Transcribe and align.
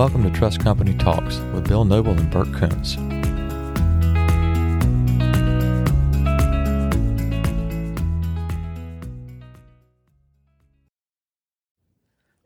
Welcome 0.00 0.22
to 0.22 0.30
Trust 0.30 0.60
Company 0.60 0.94
Talks 0.94 1.36
with 1.52 1.68
Bill 1.68 1.84
Noble 1.84 2.12
and 2.12 2.30
Burke 2.30 2.48
Koonce. 2.48 2.96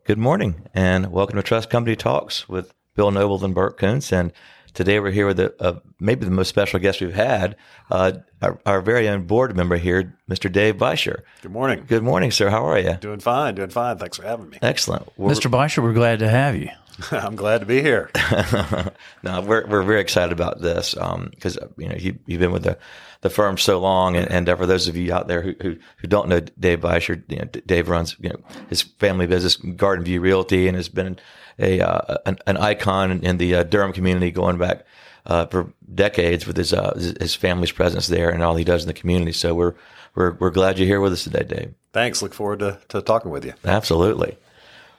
Good 0.03 0.17
morning, 0.17 0.67
and 0.73 1.13
welcome 1.13 1.37
to 1.37 1.43
Trust 1.43 1.69
Company 1.69 1.95
Talks 1.95 2.49
with 2.49 2.73
Bill 2.93 3.11
Noble 3.11 3.45
and 3.45 3.55
Burke 3.55 3.79
Koonce. 3.79 4.11
And 4.11 4.33
today 4.73 4.99
we're 4.99 5.11
here 5.11 5.25
with 5.25 5.39
a, 5.39 5.55
a, 5.65 5.81
maybe 5.97 6.25
the 6.25 6.31
most 6.31 6.49
special 6.49 6.81
guest 6.81 6.99
we've 6.99 7.13
had, 7.13 7.55
uh, 7.89 8.11
our, 8.41 8.59
our, 8.65 8.81
very 8.81 9.07
own 9.07 9.27
board 9.27 9.55
member 9.55 9.77
here, 9.77 10.13
Mr. 10.29 10.51
Dave 10.51 10.75
Beischer. 10.75 11.21
Good 11.41 11.53
morning. 11.53 11.85
Good 11.87 12.03
morning, 12.03 12.31
sir. 12.31 12.49
How 12.49 12.65
are 12.65 12.79
you? 12.79 12.95
Doing 12.95 13.21
fine. 13.21 13.55
Doing 13.55 13.69
fine. 13.69 13.97
Thanks 13.97 14.17
for 14.17 14.23
having 14.23 14.49
me. 14.49 14.59
Excellent. 14.61 15.07
We're, 15.15 15.31
Mr. 15.31 15.49
Beischer, 15.49 15.81
we're 15.81 15.93
glad 15.93 16.19
to 16.19 16.29
have 16.29 16.57
you. 16.57 16.67
I'm 17.11 17.35
glad 17.35 17.59
to 17.59 17.65
be 17.65 17.81
here. 17.81 18.09
no, 19.23 19.41
we're 19.41 19.65
we're 19.67 19.83
very 19.83 20.01
excited 20.01 20.31
about 20.31 20.61
this 20.61 20.93
because 20.93 21.57
um, 21.57 21.73
you 21.77 21.89
know 21.89 21.95
you, 21.95 22.17
have 22.29 22.39
been 22.39 22.51
with 22.51 22.63
the, 22.63 22.77
the 23.21 23.29
firm 23.29 23.57
so 23.57 23.79
long, 23.79 24.15
and, 24.15 24.29
and, 24.31 24.57
for 24.57 24.65
those 24.65 24.87
of 24.87 24.95
you 24.95 25.13
out 25.13 25.27
there 25.27 25.41
who 25.41 25.55
who, 25.61 25.77
who 25.97 26.07
don't 26.07 26.29
know 26.29 26.39
Dave 26.39 26.81
Beischer, 26.81 27.21
you 27.27 27.37
know, 27.37 27.45
Dave 27.45 27.89
runs 27.89 28.15
you 28.19 28.29
know 28.29 28.39
his 28.69 28.81
family 28.81 29.27
business, 29.27 29.57
Garden 29.57 30.05
View 30.05 30.21
Realty, 30.21 30.67
and 30.67 30.77
has 30.77 30.89
been 30.89 31.17
a 31.59 31.81
uh, 31.81 32.17
an, 32.25 32.37
an, 32.47 32.57
icon 32.57 33.23
in 33.23 33.37
the 33.37 33.55
uh, 33.55 33.63
Durham 33.63 33.93
community 33.93 34.31
going 34.31 34.57
back 34.57 34.85
uh, 35.25 35.47
for 35.47 35.73
decades 35.93 36.47
with 36.47 36.57
his 36.57 36.73
uh, 36.73 36.93
his 37.19 37.35
family's 37.35 37.71
presence 37.71 38.07
there 38.07 38.29
and 38.29 38.41
all 38.41 38.55
he 38.55 38.63
does 38.63 38.83
in 38.83 38.87
the 38.87 38.93
community. 38.93 39.33
So 39.33 39.53
we're 39.53 39.75
we're 40.15 40.33
we're 40.33 40.49
glad 40.49 40.79
you're 40.79 40.87
here 40.87 41.01
with 41.01 41.13
us 41.13 41.23
today, 41.23 41.43
Dave. 41.43 41.73
Thanks. 41.91 42.21
Look 42.21 42.33
forward 42.33 42.59
to, 42.59 42.79
to 42.89 43.01
talking 43.01 43.31
with 43.31 43.45
you. 43.45 43.53
Absolutely. 43.63 44.37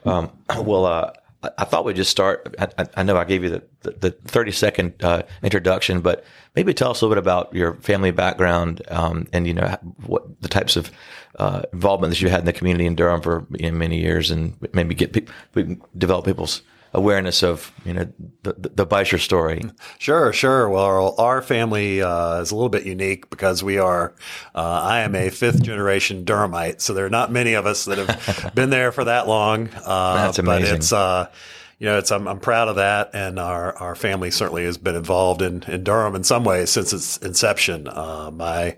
Um, 0.05 0.31
well, 0.59 1.13
I 1.57 1.65
thought 1.65 1.85
we'd 1.85 1.95
just 1.95 2.11
start. 2.11 2.55
I, 2.59 2.87
I, 2.95 3.03
know 3.03 3.17
I 3.17 3.23
gave 3.23 3.43
you 3.43 3.49
the, 3.49 3.63
the, 3.81 3.91
the 3.91 4.11
30 4.11 4.51
second 4.51 5.03
uh, 5.03 5.23
introduction, 5.43 6.01
but 6.01 6.23
maybe 6.55 6.73
tell 6.73 6.91
us 6.91 7.01
a 7.01 7.05
little 7.05 7.15
bit 7.15 7.23
about 7.23 7.53
your 7.53 7.75
family 7.75 8.11
background 8.11 8.81
um, 8.89 9.27
and, 9.33 9.47
you 9.47 9.53
know, 9.53 9.77
what 10.05 10.41
the 10.41 10.47
types 10.47 10.75
of 10.75 10.91
uh, 11.37 11.63
involvement 11.73 12.11
that 12.11 12.21
you 12.21 12.29
had 12.29 12.39
in 12.39 12.45
the 12.45 12.53
community 12.53 12.85
in 12.85 12.95
Durham 12.95 13.21
for 13.21 13.45
you 13.51 13.71
know, 13.71 13.77
many 13.77 13.99
years 13.99 14.31
and 14.31 14.55
maybe 14.73 14.95
get 14.95 15.13
people, 15.13 15.33
develop 15.97 16.25
people's 16.25 16.61
awareness 16.93 17.43
of 17.43 17.71
you 17.85 17.93
know 17.93 18.11
the 18.43 18.53
the 18.53 18.85
Beischer 18.85 19.19
story. 19.19 19.63
Sure, 19.99 20.33
sure. 20.33 20.69
Well, 20.69 21.15
our 21.17 21.41
family 21.41 22.01
uh, 22.01 22.41
is 22.41 22.51
a 22.51 22.55
little 22.55 22.69
bit 22.69 22.85
unique 22.85 23.29
because 23.29 23.63
we 23.63 23.77
are. 23.77 24.13
Uh, 24.55 24.81
I 24.83 24.99
am 24.99 25.15
a 25.15 25.29
fifth 25.29 25.61
generation 25.61 26.25
Durhamite, 26.25 26.81
so 26.81 26.93
there 26.93 27.05
are 27.05 27.09
not 27.09 27.31
many 27.31 27.53
of 27.53 27.65
us 27.65 27.85
that 27.85 27.97
have 27.97 28.51
been 28.55 28.69
there 28.69 28.91
for 28.91 29.03
that 29.03 29.27
long. 29.27 29.69
Uh, 29.85 30.15
That's 30.15 30.39
amazing. 30.39 30.65
But 30.65 30.75
it's 30.75 30.93
uh, 30.93 31.31
you 31.79 31.85
know, 31.85 31.97
it's 31.99 32.11
I'm, 32.11 32.27
I'm 32.27 32.39
proud 32.39 32.69
of 32.69 32.77
that, 32.77 33.11
and 33.13 33.39
our 33.39 33.75
our 33.77 33.95
family 33.95 34.31
certainly 34.31 34.63
has 34.63 34.77
been 34.77 34.95
involved 34.95 35.41
in 35.41 35.63
in 35.63 35.83
Durham 35.83 36.15
in 36.15 36.23
some 36.23 36.43
ways 36.43 36.71
since 36.71 36.93
its 36.93 37.17
inception. 37.17 37.87
Uh, 37.87 38.31
my 38.31 38.77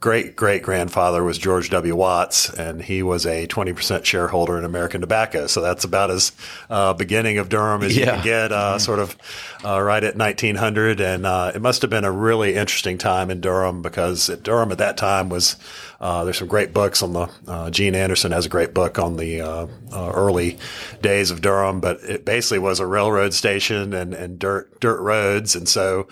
great 0.00 0.36
great 0.36 0.62
grandfather 0.62 1.24
was 1.24 1.38
George 1.38 1.70
W. 1.70 1.96
Watts, 1.96 2.50
and 2.50 2.80
he 2.80 3.02
was 3.02 3.26
a 3.26 3.48
20% 3.48 4.04
shareholder 4.04 4.56
in 4.56 4.64
American 4.64 5.00
Tobacco. 5.00 5.46
So 5.48 5.60
that's 5.60 5.84
about 5.84 6.10
as 6.10 6.32
uh, 6.70 6.94
beginning 6.94 7.38
of 7.38 7.48
Durham 7.48 7.82
as 7.82 7.96
yeah. 7.96 8.04
you 8.04 8.10
can 8.12 8.24
get, 8.24 8.52
uh, 8.52 8.70
mm-hmm. 8.70 8.78
sort 8.78 9.00
of 9.00 9.16
uh, 9.64 9.80
right 9.80 10.02
at 10.04 10.16
1900. 10.16 11.00
And 11.00 11.26
uh, 11.26 11.52
it 11.54 11.60
must 11.60 11.82
have 11.82 11.90
been 11.90 12.04
a 12.04 12.12
really 12.12 12.54
interesting 12.54 12.96
time 12.96 13.30
in 13.30 13.40
Durham 13.40 13.82
because 13.82 14.30
at 14.30 14.42
Durham 14.42 14.70
at 14.70 14.78
that 14.78 14.96
time 14.96 15.28
was 15.28 15.56
uh, 16.00 16.22
there's 16.22 16.38
some 16.38 16.48
great 16.48 16.72
books 16.72 17.02
on 17.02 17.12
the 17.12 17.28
uh, 17.48 17.70
Jean 17.70 17.96
Anderson 17.96 18.30
has 18.30 18.46
a 18.46 18.48
great 18.48 18.72
book 18.72 19.00
on 19.00 19.16
the 19.16 19.68
early 19.92 20.58
days 21.02 21.32
of 21.32 21.40
Durham, 21.40 21.80
but 21.80 21.98
it 22.04 22.24
basically 22.24 22.60
was 22.60 22.78
a 22.78 22.86
railroad 22.86 23.34
station 23.34 23.92
and, 23.92 24.14
and 24.14 24.38
dirt 24.38 24.78
dirt 24.80 25.00
roads, 25.00 25.56
and 25.56 25.68
so 25.68 26.06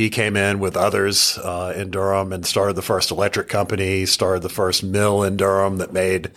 he 0.00 0.08
came 0.08 0.34
in 0.34 0.60
with 0.60 0.78
others 0.78 1.36
uh, 1.36 1.74
in 1.76 1.90
Durham 1.90 2.32
and 2.32 2.46
started 2.46 2.74
the 2.74 2.80
first 2.80 3.10
electric 3.10 3.48
company, 3.48 4.06
started 4.06 4.40
the 4.40 4.48
first 4.48 4.82
mill 4.82 5.22
in 5.22 5.36
Durham 5.36 5.76
that 5.76 5.92
made, 5.92 6.30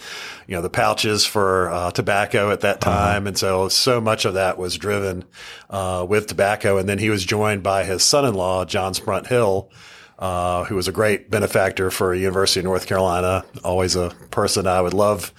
you 0.48 0.56
know, 0.56 0.62
the 0.62 0.70
pouches 0.70 1.26
for 1.26 1.70
uh, 1.70 1.90
tobacco 1.92 2.52
at 2.52 2.60
that 2.60 2.86
uh-huh. 2.86 2.92
time. 2.92 3.22
Uh-huh. 3.22 3.28
And 3.30 3.38
so, 3.38 3.70
so 3.70 4.02
much 4.02 4.26
of 4.26 4.34
that 4.34 4.58
was 4.58 4.78
driven 4.78 5.24
uh, 5.70 6.06
with 6.08 6.28
tobacco. 6.28 6.78
And 6.78 6.90
then 6.90 7.00
he 7.00 7.10
was 7.10 7.24
joined 7.24 7.64
by 7.64 7.86
his 7.86 8.04
son-in-law, 8.04 8.66
John 8.66 8.94
Sprunt 8.94 9.28
Hill, 9.28 9.72
uh, 10.20 10.66
who 10.66 10.76
was 10.76 10.90
a 10.90 10.92
great 10.92 11.32
benefactor 11.32 11.90
for 11.90 12.14
University 12.14 12.60
of 12.60 12.66
North 12.66 12.86
Carolina. 12.86 13.46
Always 13.64 13.96
a 13.96 14.10
person 14.30 14.68
I 14.68 14.82
would 14.82 14.94
love 14.94 15.34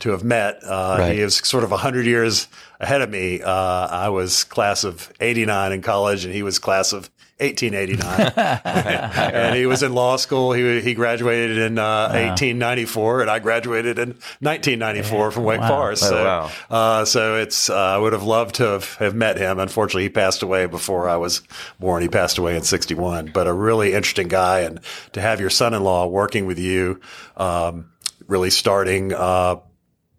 to 0.00 0.10
have 0.10 0.24
met. 0.24 0.58
Uh, 0.64 0.96
right. 0.98 1.12
He 1.12 1.20
is 1.20 1.36
sort 1.36 1.62
of 1.62 1.70
100 1.70 2.06
years 2.06 2.48
ahead 2.80 3.02
of 3.02 3.10
me. 3.10 3.40
Uh, 3.40 3.52
I 3.52 4.08
was 4.08 4.42
class 4.42 4.82
of 4.82 5.12
89 5.20 5.70
in 5.70 5.80
college 5.80 6.24
and 6.24 6.34
he 6.34 6.42
was 6.42 6.58
class 6.58 6.92
of 6.92 7.08
1889. 7.40 8.32
and 9.34 9.56
he 9.56 9.66
was 9.66 9.82
in 9.82 9.92
law 9.92 10.16
school. 10.16 10.52
He, 10.52 10.80
he 10.80 10.94
graduated 10.94 11.58
in 11.58 11.78
uh, 11.78 11.82
wow. 11.82 12.28
1894, 12.30 13.22
and 13.22 13.30
I 13.30 13.38
graduated 13.38 13.98
in 13.98 14.08
1994 14.40 15.18
yeah. 15.18 15.30
from 15.30 15.44
Wake 15.44 15.60
wow. 15.60 15.68
Forest. 15.68 16.04
Oh, 16.04 16.08
so, 16.08 16.24
wow. 16.24 16.50
uh, 16.70 17.04
so 17.04 17.36
it's 17.36 17.70
uh, 17.70 17.76
I 17.76 17.98
would 17.98 18.12
have 18.12 18.24
loved 18.24 18.56
to 18.56 18.64
have, 18.64 18.94
have 18.94 19.14
met 19.14 19.38
him. 19.38 19.58
Unfortunately, 19.58 20.02
he 20.04 20.08
passed 20.08 20.42
away 20.42 20.66
before 20.66 21.08
I 21.08 21.16
was 21.16 21.42
born. 21.78 22.02
He 22.02 22.08
passed 22.08 22.38
away 22.38 22.56
in 22.56 22.62
61. 22.62 23.30
But 23.32 23.46
a 23.46 23.52
really 23.52 23.92
interesting 23.94 24.28
guy, 24.28 24.60
and 24.60 24.80
to 25.12 25.20
have 25.20 25.40
your 25.40 25.50
son-in-law 25.50 26.06
working 26.08 26.46
with 26.46 26.58
you, 26.58 27.00
um, 27.36 27.90
really 28.26 28.50
starting 28.50 29.12
uh, 29.12 29.56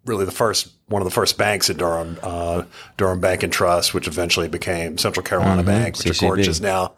really 0.04 0.24
the 0.24 0.32
first 0.32 0.72
one 0.88 1.02
of 1.02 1.06
the 1.06 1.14
first 1.14 1.38
banks 1.38 1.70
in 1.70 1.76
Durham, 1.76 2.18
uh, 2.22 2.64
Durham 2.96 3.20
Bank 3.20 3.42
and 3.42 3.52
Trust, 3.52 3.94
which 3.94 4.08
eventually 4.08 4.48
became 4.48 4.98
Central 4.98 5.24
Carolina 5.24 5.62
mm-hmm. 5.62 5.70
Bank, 5.70 5.98
which 5.98 6.06
CCB. 6.06 6.12
of 6.12 6.18
course 6.20 6.46
is 6.48 6.60
now 6.60 6.94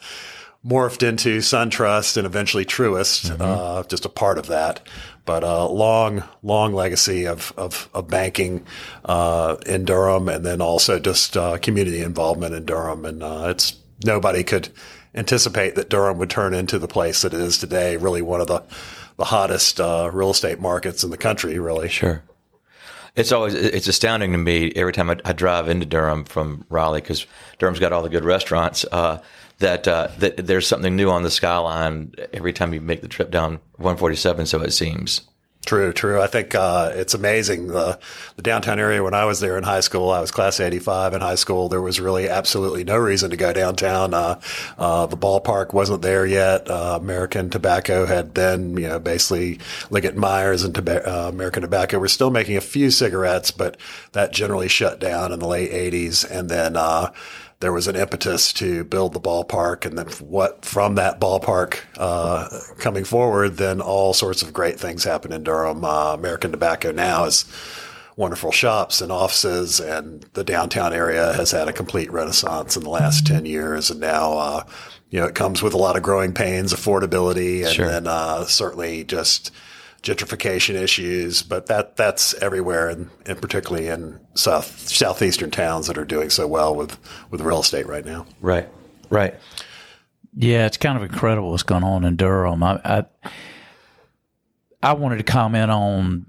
morphed 0.64 1.06
into 1.06 1.38
SunTrust 1.38 2.16
and 2.16 2.26
eventually 2.26 2.64
Truist, 2.64 3.30
mm-hmm. 3.30 3.42
uh, 3.42 3.82
just 3.84 4.04
a 4.04 4.08
part 4.08 4.38
of 4.38 4.46
that. 4.46 4.80
But 5.24 5.44
a 5.44 5.48
uh, 5.48 5.68
long, 5.68 6.24
long 6.42 6.72
legacy 6.74 7.26
of 7.26 7.52
of, 7.56 7.88
of 7.94 8.08
banking 8.08 8.66
uh, 9.04 9.56
in 9.66 9.84
Durham, 9.84 10.28
and 10.28 10.44
then 10.44 10.60
also 10.60 10.98
just 10.98 11.36
uh, 11.36 11.58
community 11.58 12.00
involvement 12.00 12.54
in 12.54 12.64
Durham. 12.64 13.04
And 13.04 13.22
uh, 13.22 13.46
it's 13.48 13.76
nobody 14.04 14.42
could 14.42 14.70
anticipate 15.14 15.74
that 15.76 15.88
Durham 15.88 16.18
would 16.18 16.30
turn 16.30 16.54
into 16.54 16.78
the 16.78 16.88
place 16.88 17.22
that 17.22 17.34
it 17.34 17.40
is 17.40 17.58
today. 17.58 17.96
Really, 17.96 18.22
one 18.22 18.40
of 18.40 18.48
the 18.48 18.64
the 19.16 19.26
hottest 19.26 19.80
uh, 19.80 20.10
real 20.12 20.30
estate 20.30 20.58
markets 20.58 21.04
in 21.04 21.10
the 21.10 21.16
country. 21.16 21.56
Really, 21.58 21.88
sure. 21.88 22.22
It's 23.14 23.30
always 23.32 23.54
it's 23.54 23.88
astounding 23.88 24.32
to 24.32 24.38
me 24.38 24.72
every 24.74 24.92
time 24.92 25.10
I, 25.10 25.18
I 25.24 25.32
drive 25.32 25.68
into 25.68 25.84
Durham 25.84 26.24
from 26.24 26.64
Raleigh 26.70 27.02
because 27.02 27.26
Durham's 27.58 27.78
got 27.78 27.92
all 27.92 28.02
the 28.02 28.08
good 28.08 28.24
restaurants. 28.24 28.84
Uh, 28.90 29.20
that 29.58 29.86
uh, 29.86 30.08
that 30.18 30.38
there's 30.38 30.66
something 30.66 30.96
new 30.96 31.10
on 31.10 31.22
the 31.22 31.30
skyline 31.30 32.14
every 32.32 32.52
time 32.52 32.74
you 32.74 32.80
make 32.80 33.00
the 33.00 33.08
trip 33.08 33.30
down 33.30 33.60
147. 33.76 34.46
So 34.46 34.60
it 34.62 34.72
seems. 34.72 35.22
True, 35.64 35.92
true. 35.92 36.20
I 36.20 36.26
think 36.26 36.56
uh, 36.56 36.90
it's 36.92 37.14
amazing. 37.14 37.68
The, 37.68 37.96
the 38.34 38.42
downtown 38.42 38.80
area 38.80 39.00
when 39.00 39.14
I 39.14 39.24
was 39.26 39.38
there 39.38 39.56
in 39.56 39.62
high 39.62 39.80
school, 39.80 40.10
I 40.10 40.20
was 40.20 40.32
class 40.32 40.58
85 40.58 41.14
in 41.14 41.20
high 41.20 41.36
school. 41.36 41.68
There 41.68 41.80
was 41.80 42.00
really 42.00 42.28
absolutely 42.28 42.82
no 42.82 42.96
reason 42.96 43.30
to 43.30 43.36
go 43.36 43.52
downtown. 43.52 44.12
Uh, 44.12 44.40
uh, 44.76 45.06
the 45.06 45.16
ballpark 45.16 45.72
wasn't 45.72 46.02
there 46.02 46.26
yet. 46.26 46.68
Uh, 46.68 46.98
American 47.00 47.48
Tobacco 47.48 48.06
had 48.06 48.34
then, 48.34 48.76
you 48.76 48.88
know, 48.88 48.98
basically 48.98 49.60
Liggett 49.88 50.16
Myers 50.16 50.64
and 50.64 50.76
uh, 50.88 51.30
American 51.32 51.62
Tobacco 51.62 52.00
were 52.00 52.08
still 52.08 52.30
making 52.30 52.56
a 52.56 52.60
few 52.60 52.90
cigarettes, 52.90 53.52
but 53.52 53.76
that 54.12 54.32
generally 54.32 54.68
shut 54.68 54.98
down 54.98 55.30
in 55.30 55.38
the 55.38 55.46
late 55.46 55.70
80s. 55.70 56.28
And 56.28 56.48
then 56.48 56.76
uh, 56.76 57.12
there 57.62 57.72
was 57.72 57.86
an 57.86 57.94
impetus 57.94 58.52
to 58.54 58.82
build 58.82 59.12
the 59.12 59.20
ballpark, 59.20 59.86
and 59.86 59.96
then 59.96 60.08
what 60.28 60.64
from 60.64 60.96
that 60.96 61.20
ballpark 61.20 61.78
uh, 61.96 62.48
coming 62.78 63.04
forward, 63.04 63.56
then 63.56 63.80
all 63.80 64.12
sorts 64.12 64.42
of 64.42 64.52
great 64.52 64.80
things 64.80 65.04
happen 65.04 65.32
in 65.32 65.44
Durham. 65.44 65.84
Uh, 65.84 66.12
American 66.12 66.50
Tobacco 66.50 66.90
now 66.90 67.24
is 67.24 67.44
wonderful 68.16 68.50
shops 68.50 69.00
and 69.00 69.12
offices, 69.12 69.78
and 69.78 70.26
the 70.32 70.42
downtown 70.42 70.92
area 70.92 71.32
has 71.34 71.52
had 71.52 71.68
a 71.68 71.72
complete 71.72 72.10
renaissance 72.10 72.76
in 72.76 72.82
the 72.82 72.90
last 72.90 73.26
ten 73.26 73.46
years, 73.46 73.90
and 73.90 74.00
now. 74.00 74.36
Uh, 74.36 74.64
you 75.10 75.20
know, 75.20 75.26
it 75.26 75.34
comes 75.34 75.62
with 75.62 75.74
a 75.74 75.76
lot 75.76 75.94
of 75.94 76.02
growing 76.02 76.32
pains, 76.32 76.72
affordability, 76.72 77.66
and 77.66 77.74
sure. 77.74 77.86
then 77.86 78.06
uh, 78.06 78.46
certainly 78.46 79.04
just 79.04 79.52
gentrification 80.02 80.74
issues, 80.74 81.42
but 81.42 81.66
that 81.66 81.96
that's 81.96 82.34
everywhere, 82.34 82.88
and, 82.88 83.10
and 83.24 83.40
particularly 83.40 83.88
in 83.88 84.18
south 84.34 84.88
southeastern 84.88 85.50
towns 85.50 85.86
that 85.86 85.96
are 85.96 86.04
doing 86.04 86.28
so 86.28 86.46
well 86.46 86.74
with 86.74 86.98
with 87.30 87.40
real 87.40 87.60
estate 87.60 87.86
right 87.86 88.04
now. 88.04 88.26
Right, 88.40 88.68
right. 89.10 89.34
Yeah, 90.34 90.66
it's 90.66 90.76
kind 90.76 90.96
of 90.96 91.04
incredible 91.04 91.50
what's 91.50 91.62
going 91.62 91.84
on 91.84 92.04
in 92.04 92.16
Durham. 92.16 92.62
I 92.62 92.80
I, 92.84 93.04
I 94.82 94.92
wanted 94.94 95.18
to 95.18 95.24
comment 95.24 95.70
on. 95.70 96.26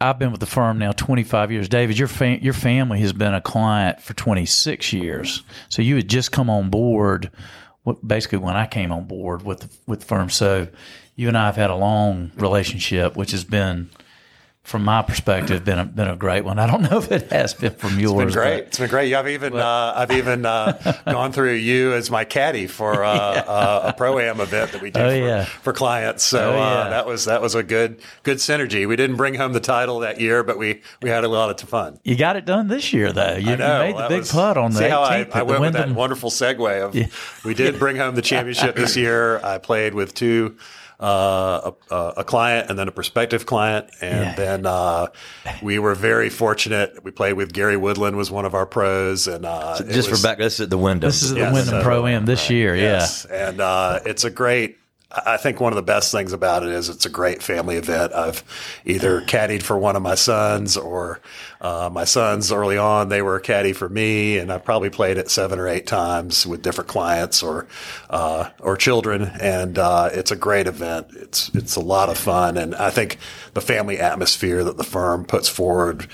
I've 0.00 0.18
been 0.18 0.32
with 0.32 0.40
the 0.40 0.46
firm 0.46 0.78
now 0.78 0.90
25 0.90 1.52
years. 1.52 1.68
David, 1.68 1.96
your 1.96 2.08
fam- 2.08 2.40
your 2.40 2.54
family 2.54 2.98
has 3.00 3.12
been 3.12 3.34
a 3.34 3.40
client 3.40 4.02
for 4.02 4.14
26 4.14 4.92
years. 4.92 5.44
So 5.68 5.80
you 5.80 5.94
had 5.94 6.08
just 6.08 6.32
come 6.32 6.50
on 6.50 6.70
board, 6.70 7.30
basically 8.04 8.38
when 8.38 8.56
I 8.56 8.66
came 8.66 8.90
on 8.90 9.04
board 9.06 9.44
with 9.44 9.60
the, 9.60 9.68
with 9.86 10.00
the 10.00 10.06
firm. 10.06 10.28
So 10.28 10.66
you 11.16 11.28
and 11.28 11.36
I 11.36 11.46
have 11.46 11.56
had 11.56 11.70
a 11.70 11.76
long 11.76 12.30
relationship, 12.36 13.16
which 13.16 13.30
has 13.32 13.44
been 13.44 13.90
from 14.64 14.84
my 14.84 15.02
perspective, 15.02 15.64
been 15.64 15.80
a, 15.80 15.84
been 15.84 16.06
a 16.06 16.14
great 16.14 16.44
one. 16.44 16.60
I 16.60 16.68
don't 16.68 16.82
know 16.88 16.98
if 16.98 17.10
it 17.10 17.32
has 17.32 17.52
been 17.52 17.74
from 17.74 17.98
yours. 17.98 18.26
It's 18.28 18.34
been 18.36 18.42
great. 18.42 18.56
but- 18.58 18.66
It's 18.68 18.78
been 18.78 18.88
great. 18.90 19.12
I've 19.12 19.26
even 19.26 19.56
uh, 19.56 19.92
I've 19.96 20.12
even 20.12 20.46
uh, 20.46 21.00
gone 21.06 21.32
through 21.32 21.54
you 21.54 21.92
as 21.94 22.12
my 22.12 22.24
caddy 22.24 22.68
for 22.68 23.02
uh, 23.02 23.08
uh, 23.12 23.82
a 23.88 23.92
pro 23.92 24.20
am 24.20 24.40
event 24.40 24.70
that 24.70 24.80
we 24.80 24.92
do 24.92 25.00
Oh, 25.00 25.10
for, 25.10 25.16
yeah. 25.16 25.44
for 25.46 25.72
clients. 25.72 26.22
So 26.22 26.52
Oh, 26.52 26.56
yeah. 26.56 26.62
uh, 26.62 26.90
that 26.90 27.06
was 27.06 27.24
that 27.24 27.42
was 27.42 27.56
a 27.56 27.64
good 27.64 28.00
good 28.22 28.36
synergy. 28.38 28.86
We 28.86 28.94
didn't 28.94 29.16
bring 29.16 29.34
home 29.34 29.52
the 29.52 29.58
title 29.60 29.98
that 29.98 30.20
year, 30.20 30.44
but 30.44 30.58
we 30.58 30.82
we 31.02 31.10
had 31.10 31.24
a 31.24 31.28
lot 31.28 31.50
of 31.50 31.68
fun. 31.68 31.98
You 32.04 32.14
got 32.16 32.36
it 32.36 32.44
done 32.44 32.68
this 32.68 32.92
year, 32.92 33.12
though. 33.12 33.34
You, 33.34 33.56
know. 33.56 33.82
you 33.86 33.94
made 33.94 34.00
the 34.04 34.08
big 34.08 34.18
was- 34.20 34.30
putt 34.30 34.56
on 34.56 34.70
the 34.70 34.78
see 34.78 34.84
18th 34.84 34.90
how 34.90 35.02
I, 35.02 35.18
at 35.22 35.34
I 35.34 35.38
the 35.40 35.44
went 35.46 35.60
with 35.62 35.72
that 35.72 35.90
wonderful 35.90 36.30
segue 36.30 36.82
of 36.82 37.44
we 37.44 37.54
did 37.54 37.78
bring 37.80 37.96
home 37.96 38.14
the 38.14 38.22
championship 38.22 38.76
this 38.76 38.96
year. 38.96 39.44
I 39.44 39.58
played 39.58 39.92
with 39.92 40.14
two. 40.14 40.56
Uh, 41.02 41.72
a, 41.90 41.96
a 42.18 42.24
client 42.24 42.70
and 42.70 42.78
then 42.78 42.86
a 42.86 42.92
prospective 42.92 43.44
client, 43.44 43.90
and 44.00 44.20
Yeah. 44.24 44.34
then 44.36 44.66
uh, 44.66 45.08
we 45.60 45.80
were 45.80 45.96
very 45.96 46.30
fortunate. 46.30 47.02
We 47.02 47.10
played 47.10 47.32
with 47.32 47.52
Gary 47.52 47.76
Woodland, 47.76 48.16
was 48.16 48.30
one 48.30 48.44
of 48.44 48.54
our 48.54 48.66
pros, 48.66 49.26
and 49.26 49.44
uh, 49.44 49.78
it 49.80 49.92
Just 49.92 50.08
was- 50.10 50.20
for 50.20 50.28
back, 50.28 50.38
this 50.38 50.54
is 50.54 50.60
at 50.60 50.70
the 50.70 50.78
window. 50.78 51.08
This 51.08 51.24
is 51.24 51.32
at 51.32 51.38
Yes, 51.38 51.48
the 51.48 51.54
Wyndham 51.54 51.74
so- 51.80 51.82
Pro 51.82 52.06
Am 52.06 52.24
this 52.24 52.48
year. 52.50 52.76
Yes, 52.76 53.24
and 53.24 53.60
uh, 53.60 53.98
it's 54.06 54.22
a 54.22 54.30
great. 54.30 54.78
I 55.14 55.36
think 55.36 55.60
one 55.60 55.72
of 55.72 55.76
the 55.76 55.82
best 55.82 56.10
things 56.10 56.32
about 56.32 56.62
it 56.62 56.70
is 56.70 56.88
it's 56.88 57.04
a 57.04 57.10
great 57.10 57.42
family 57.42 57.76
event. 57.76 58.12
I've 58.14 58.42
either 58.84 59.20
caddied 59.20 59.62
for 59.62 59.76
one 59.76 59.94
of 59.94 60.02
my 60.02 60.14
sons 60.14 60.76
or 60.76 61.20
uh, 61.60 61.90
my 61.92 62.04
sons 62.04 62.50
early 62.50 62.78
on, 62.78 63.08
they 63.08 63.22
were 63.22 63.36
a 63.36 63.40
caddy 63.40 63.72
for 63.72 63.88
me, 63.88 64.38
and 64.38 64.50
I 64.50 64.58
probably 64.58 64.90
played 64.90 65.18
it 65.18 65.30
seven 65.30 65.58
or 65.58 65.68
eight 65.68 65.86
times 65.86 66.46
with 66.46 66.62
different 66.62 66.88
clients 66.88 67.42
or 67.42 67.66
uh, 68.10 68.50
or 68.60 68.76
children. 68.76 69.30
And 69.40 69.78
uh, 69.78 70.10
it's 70.12 70.30
a 70.30 70.36
great 70.36 70.66
event. 70.66 71.08
It's 71.14 71.50
it's 71.54 71.76
a 71.76 71.80
lot 71.80 72.08
of 72.08 72.16
fun, 72.16 72.56
and 72.56 72.74
I 72.74 72.90
think 72.90 73.18
the 73.54 73.60
family 73.60 73.98
atmosphere 73.98 74.64
that 74.64 74.76
the 74.76 74.84
firm 74.84 75.24
puts 75.24 75.48
forward 75.48 76.08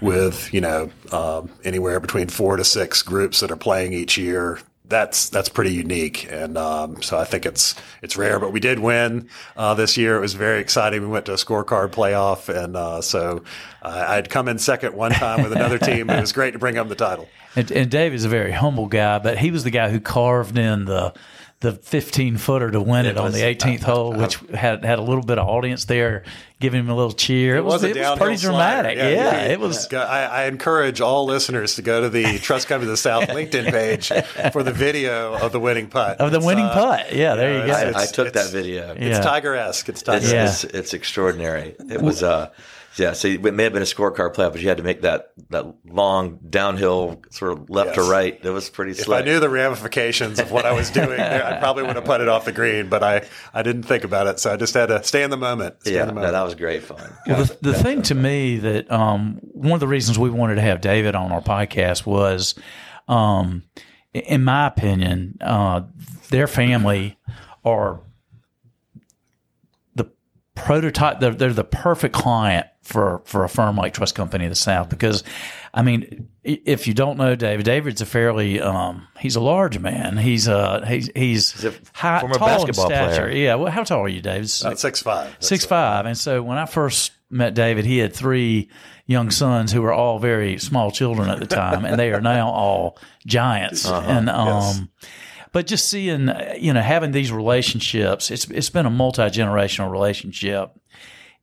with 0.00 0.52
you 0.54 0.60
know 0.60 0.90
um, 1.12 1.50
anywhere 1.64 2.00
between 2.00 2.28
four 2.28 2.56
to 2.56 2.64
six 2.64 3.02
groups 3.02 3.40
that 3.40 3.50
are 3.50 3.56
playing 3.56 3.92
each 3.92 4.16
year. 4.16 4.58
That's 4.90 5.28
that's 5.28 5.48
pretty 5.48 5.72
unique, 5.72 6.30
and 6.30 6.58
um, 6.58 7.00
so 7.00 7.16
I 7.16 7.24
think 7.24 7.46
it's 7.46 7.74
it's 8.02 8.16
rare. 8.16 8.38
But 8.38 8.52
we 8.52 8.60
did 8.60 8.80
win 8.80 9.28
uh, 9.56 9.74
this 9.74 9.96
year. 9.96 10.16
It 10.16 10.20
was 10.20 10.34
very 10.34 10.60
exciting. 10.60 11.00
We 11.00 11.06
went 11.06 11.26
to 11.26 11.32
a 11.32 11.36
scorecard 11.36 11.92
playoff, 11.92 12.48
and 12.54 12.76
uh, 12.76 13.00
so 13.00 13.42
I 13.82 14.16
I'd 14.16 14.28
come 14.28 14.48
in 14.48 14.58
second 14.58 14.94
one 14.94 15.12
time 15.12 15.42
with 15.42 15.52
another 15.52 15.78
team. 15.90 16.10
It 16.10 16.20
was 16.20 16.32
great 16.32 16.52
to 16.52 16.58
bring 16.58 16.74
home 16.74 16.88
the 16.88 16.94
title. 16.96 17.28
And, 17.56 17.70
and 17.72 17.90
Dave 17.90 18.14
is 18.14 18.24
a 18.24 18.28
very 18.28 18.52
humble 18.52 18.86
guy, 18.86 19.18
but 19.18 19.38
he 19.38 19.50
was 19.50 19.64
the 19.64 19.70
guy 19.70 19.90
who 19.90 20.00
carved 20.00 20.58
in 20.58 20.84
the 20.84 21.14
the 21.60 21.72
15 21.72 22.38
footer 22.38 22.70
to 22.70 22.80
win 22.80 23.04
it, 23.04 23.10
It 23.10 23.16
on 23.18 23.32
the 23.32 23.40
18th 23.40 23.82
hole, 23.82 24.14
which 24.14 24.36
had 24.54 24.82
had 24.82 24.98
a 24.98 25.02
little 25.02 25.22
bit 25.22 25.38
of 25.38 25.46
audience 25.46 25.84
there 25.84 26.22
giving 26.58 26.80
him 26.80 26.88
a 26.88 26.94
little 26.96 27.12
cheer. 27.12 27.56
It, 27.56 27.64
was, 27.64 27.84
a 27.84 27.90
it 27.90 27.96
was 27.96 28.18
pretty 28.18 28.36
slider. 28.38 28.88
dramatic. 28.88 28.96
Yeah, 28.96 29.44
you- 29.46 29.52
it 29.52 29.60
was. 29.60 29.92
I, 29.92 30.24
I 30.24 30.44
encourage 30.46 31.02
all 31.02 31.26
listeners 31.26 31.74
to 31.74 31.82
go 31.82 32.00
to 32.00 32.08
the 32.08 32.38
Trust 32.42 32.66
Company 32.66 32.86
of 32.86 32.92
the 32.92 32.96
South 32.96 33.24
LinkedIn 33.28 33.70
page 33.70 34.08
for 34.52 34.62
the 34.62 34.72
video 34.72 35.34
of 35.34 35.52
the 35.52 35.60
winning 35.60 35.88
putt. 35.88 36.18
Of 36.18 36.30
the 36.32 36.38
It's, 36.38 36.46
winning 36.46 36.64
uh, 36.64 36.72
putt. 36.72 37.14
Yeah, 37.14 37.34
there 37.34 37.60
you 37.60 37.66
go. 37.66 37.72
I, 37.74 38.02
I 38.02 38.06
took 38.06 38.28
that 38.32 38.46
it's- 38.46 38.50
video. 38.52 38.92
It's 38.92 39.18
Yeah. 39.18 39.20
Tiger 39.20 39.54
esque. 39.54 39.88
It's 39.90 40.00
Tiger 40.02 40.24
It's, 40.24 40.32
Yeah. 40.32 40.44
it's, 40.48 40.64
it's 40.64 40.94
extraordinary. 40.94 41.74
It 41.90 42.00
was, 42.00 42.22
uh, 42.22 42.48
yeah. 43.00 43.12
So 43.14 43.28
it 43.28 43.42
may 43.42 43.64
have 43.64 43.72
been 43.72 43.82
a 43.82 43.86
scorecard 43.86 44.34
play, 44.34 44.48
but 44.48 44.60
you 44.60 44.68
had 44.68 44.76
to 44.76 44.82
make 44.82 45.00
that 45.02 45.32
that 45.48 45.74
long 45.86 46.38
downhill 46.48 47.22
sort 47.30 47.52
of 47.52 47.70
left 47.70 47.94
to 47.94 48.02
right. 48.02 48.38
It 48.42 48.50
was 48.50 48.68
pretty 48.68 48.92
If 48.92 49.08
I 49.08 49.22
knew 49.22 49.40
the 49.40 49.48
ramifications 49.48 50.38
of 50.38 50.52
what 50.52 50.66
I 50.66 50.72
was 50.72 50.90
doing, 50.90 51.18
I 51.20 51.58
probably 51.58 51.84
would 51.84 51.96
have 51.96 52.04
put 52.04 52.20
it 52.20 52.28
off 52.28 52.44
the 52.44 52.52
green, 52.52 52.88
but 52.88 53.02
I, 53.02 53.26
I 53.54 53.62
didn't 53.62 53.84
think 53.84 54.04
about 54.04 54.26
it. 54.26 54.38
So 54.38 54.52
I 54.52 54.56
just 54.56 54.74
had 54.74 54.86
to 54.86 55.02
stay 55.02 55.22
in 55.22 55.30
the 55.30 55.36
moment. 55.36 55.76
Stay 55.80 55.94
yeah, 55.94 56.08
in 56.08 56.14
the 56.14 56.20
no, 56.20 56.32
that 56.32 56.42
was 56.42 56.54
great 56.54 56.82
fun. 56.82 57.12
Well, 57.26 57.44
the, 57.44 57.56
the 57.62 57.74
thing 57.74 58.02
to 58.02 58.14
me 58.14 58.58
that 58.58 58.90
um, 58.90 59.40
one 59.42 59.74
of 59.74 59.80
the 59.80 59.88
reasons 59.88 60.18
we 60.18 60.30
wanted 60.30 60.56
to 60.56 60.62
have 60.62 60.80
David 60.80 61.14
on 61.14 61.32
our 61.32 61.40
podcast 61.40 62.04
was, 62.04 62.54
um, 63.08 63.64
in 64.12 64.44
my 64.44 64.66
opinion, 64.66 65.38
uh, 65.40 65.82
their 66.28 66.46
family 66.46 67.18
are 67.64 68.00
the 69.94 70.10
prototype. 70.54 71.20
They're, 71.20 71.34
they're 71.34 71.52
the 71.52 71.64
perfect 71.64 72.14
client 72.14 72.66
for 72.82 73.22
for 73.24 73.44
a 73.44 73.48
firm 73.48 73.76
like 73.76 73.94
Trust 73.94 74.14
Company 74.14 74.46
of 74.46 74.50
the 74.50 74.56
South 74.56 74.88
because, 74.88 75.22
I 75.72 75.82
mean, 75.82 76.28
if 76.42 76.86
you 76.86 76.94
don't 76.94 77.18
know 77.18 77.34
David, 77.34 77.64
David's 77.64 78.00
a 78.00 78.06
fairly 78.06 78.60
um, 78.60 79.06
he's 79.18 79.36
a 79.36 79.40
large 79.40 79.78
man. 79.78 80.16
He's 80.16 80.48
uh 80.48 80.84
he's 80.86 81.10
he's, 81.14 81.64
a 81.64 81.74
high, 81.92 82.20
former 82.20 82.34
tall 82.34 82.48
in 82.48 82.54
basketball 82.56 82.86
player. 82.86 83.12
stature. 83.12 83.30
Yeah. 83.30 83.56
Well, 83.56 83.70
how 83.70 83.84
tall 83.84 84.00
are 84.00 84.08
you, 84.08 84.20
David? 84.20 84.50
About 84.60 84.80
six 84.80 85.02
five. 85.02 85.36
Six 85.40 85.64
five. 85.64 86.06
And 86.06 86.16
so 86.16 86.42
when 86.42 86.58
I 86.58 86.66
first 86.66 87.12
met 87.30 87.54
David, 87.54 87.84
he 87.84 87.98
had 87.98 88.14
three 88.14 88.68
young 89.06 89.30
sons 89.30 89.72
who 89.72 89.82
were 89.82 89.92
all 89.92 90.18
very 90.18 90.58
small 90.58 90.90
children 90.90 91.28
at 91.28 91.40
the 91.40 91.46
time, 91.46 91.84
and 91.84 91.98
they 91.98 92.12
are 92.12 92.20
now 92.20 92.48
all 92.48 92.98
giants. 93.26 93.86
And 93.86 94.30
um, 94.30 94.88
but 95.52 95.66
just 95.66 95.88
seeing, 95.88 96.28
uh, 96.28 96.54
you 96.58 96.72
know, 96.72 96.80
having 96.80 97.10
these 97.10 97.32
relationships, 97.32 98.30
it's 98.30 98.48
it's 98.50 98.70
been 98.70 98.86
a 98.86 98.90
multi 98.90 99.22
generational 99.22 99.90
relationship. 99.90 100.72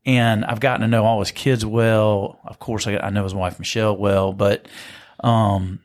And 0.06 0.46
I've 0.46 0.60
gotten 0.60 0.82
to 0.82 0.88
know 0.88 1.06
all 1.06 1.20
his 1.20 1.32
kids 1.32 1.66
well. 1.66 2.40
Of 2.46 2.60
course, 2.60 2.88
I, 2.88 2.98
I 2.98 3.10
know 3.10 3.24
his 3.24 3.36
wife 3.36 3.60
Michelle 3.60 3.98
well, 3.98 4.32
but 4.32 4.68
um, 5.20 5.80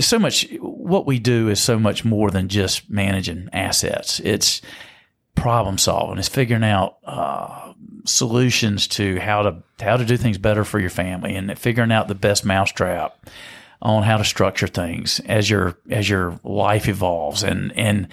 so 0.00 0.18
much. 0.18 0.48
What 0.60 1.06
we 1.06 1.18
do 1.18 1.48
is 1.48 1.60
so 1.60 1.78
much 1.78 2.04
more 2.04 2.30
than 2.30 2.48
just 2.48 2.90
managing 2.90 3.48
assets. 3.52 4.20
It's 4.20 4.60
problem 5.34 5.78
solving. 5.78 6.18
It's 6.18 6.28
figuring 6.28 6.64
out 6.64 6.96
uh, 7.04 7.72
solutions 8.04 8.88
to 8.88 9.20
how 9.20 9.42
to 9.42 9.62
how 9.80 9.96
to 9.96 10.04
do 10.04 10.16
things 10.16 10.38
better 10.38 10.64
for 10.64 10.80
your 10.80 10.90
family, 10.90 11.36
and 11.36 11.56
figuring 11.58 11.92
out 11.92 12.08
the 12.08 12.14
best 12.14 12.44
mousetrap 12.44 13.16
on 13.80 14.02
how 14.02 14.16
to 14.16 14.24
structure 14.24 14.66
things 14.66 15.20
as 15.26 15.48
your 15.48 15.78
as 15.90 16.08
your 16.08 16.40
life 16.42 16.88
evolves. 16.88 17.42
And 17.44 17.72
and 17.76 18.08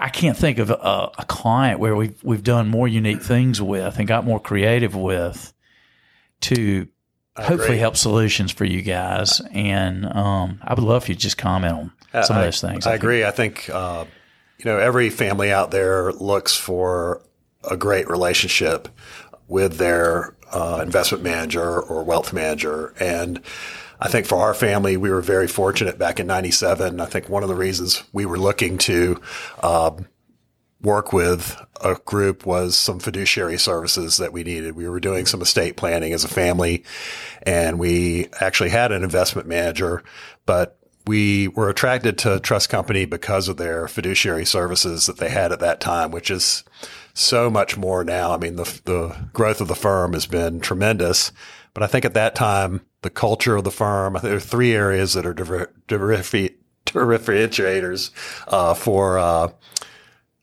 I 0.00 0.08
can't 0.08 0.36
think 0.36 0.58
of 0.58 0.70
a, 0.70 1.10
a 1.18 1.24
client 1.26 1.80
where 1.80 1.96
we've 1.96 2.22
we've 2.22 2.42
done 2.42 2.68
more 2.68 2.88
unique 2.88 3.22
things 3.22 3.60
with 3.60 3.98
and 3.98 4.06
got 4.06 4.24
more 4.24 4.40
creative 4.40 4.94
with 4.94 5.52
to 6.42 6.88
hopefully 7.36 7.64
agree. 7.64 7.78
help 7.78 7.96
solutions 7.96 8.52
for 8.52 8.64
you 8.64 8.82
guys. 8.82 9.40
And 9.52 10.06
um, 10.06 10.60
I 10.62 10.74
would 10.74 10.82
love 10.82 11.04
for 11.04 11.12
you 11.12 11.16
just 11.16 11.38
comment 11.38 11.72
on 11.72 12.24
some 12.24 12.36
I, 12.36 12.40
of 12.40 12.46
those 12.46 12.60
things. 12.60 12.86
I 12.86 12.92
think- 12.92 13.02
agree. 13.02 13.24
I 13.24 13.30
think 13.30 13.70
uh, 13.70 14.04
you 14.58 14.64
know 14.64 14.78
every 14.78 15.10
family 15.10 15.52
out 15.52 15.70
there 15.70 16.12
looks 16.12 16.56
for 16.56 17.22
a 17.68 17.76
great 17.76 18.08
relationship 18.08 18.88
with 19.48 19.76
their 19.78 20.34
uh, 20.52 20.80
investment 20.82 21.22
manager 21.24 21.80
or 21.80 22.04
wealth 22.04 22.32
manager, 22.32 22.94
and 23.00 23.40
I 24.00 24.08
think 24.08 24.26
for 24.26 24.36
our 24.36 24.54
family, 24.54 24.96
we 24.96 25.10
were 25.10 25.20
very 25.20 25.48
fortunate 25.48 25.98
back 25.98 26.20
in 26.20 26.26
'97. 26.26 27.00
I 27.00 27.06
think 27.06 27.28
one 27.28 27.42
of 27.42 27.48
the 27.48 27.54
reasons 27.54 28.04
we 28.12 28.26
were 28.26 28.38
looking 28.38 28.78
to 28.78 29.20
um, 29.62 30.06
work 30.80 31.12
with 31.12 31.56
a 31.82 31.96
group 32.04 32.46
was 32.46 32.76
some 32.76 33.00
fiduciary 33.00 33.58
services 33.58 34.16
that 34.18 34.32
we 34.32 34.44
needed. 34.44 34.76
We 34.76 34.88
were 34.88 35.00
doing 35.00 35.26
some 35.26 35.42
estate 35.42 35.76
planning 35.76 36.12
as 36.12 36.24
a 36.24 36.28
family 36.28 36.84
and 37.42 37.78
we 37.78 38.28
actually 38.40 38.70
had 38.70 38.92
an 38.92 39.02
investment 39.02 39.48
manager, 39.48 40.02
but 40.46 40.78
we 41.06 41.48
were 41.48 41.68
attracted 41.68 42.18
to 42.18 42.34
a 42.34 42.40
Trust 42.40 42.68
Company 42.68 43.06
because 43.06 43.48
of 43.48 43.56
their 43.56 43.88
fiduciary 43.88 44.44
services 44.44 45.06
that 45.06 45.16
they 45.16 45.30
had 45.30 45.52
at 45.52 45.60
that 45.60 45.80
time, 45.80 46.10
which 46.10 46.30
is 46.30 46.64
so 47.14 47.48
much 47.48 47.76
more 47.76 48.04
now. 48.04 48.32
I 48.32 48.36
mean, 48.36 48.56
the, 48.56 48.80
the 48.84 49.28
growth 49.32 49.60
of 49.60 49.68
the 49.68 49.74
firm 49.74 50.12
has 50.12 50.26
been 50.26 50.60
tremendous, 50.60 51.32
but 51.72 51.82
I 51.82 51.86
think 51.86 52.04
at 52.04 52.14
that 52.14 52.34
time, 52.34 52.82
the 53.02 53.10
culture 53.10 53.56
of 53.56 53.64
the 53.64 53.70
firm, 53.70 54.18
there 54.22 54.36
are 54.36 54.40
three 54.40 54.74
areas 54.74 55.14
that 55.14 55.26
are 55.26 55.34
differ- 55.34 55.72
differenti- 55.86 56.54
differentiators 56.86 58.10
uh, 58.48 58.74
for 58.74 59.18
uh, 59.18 59.48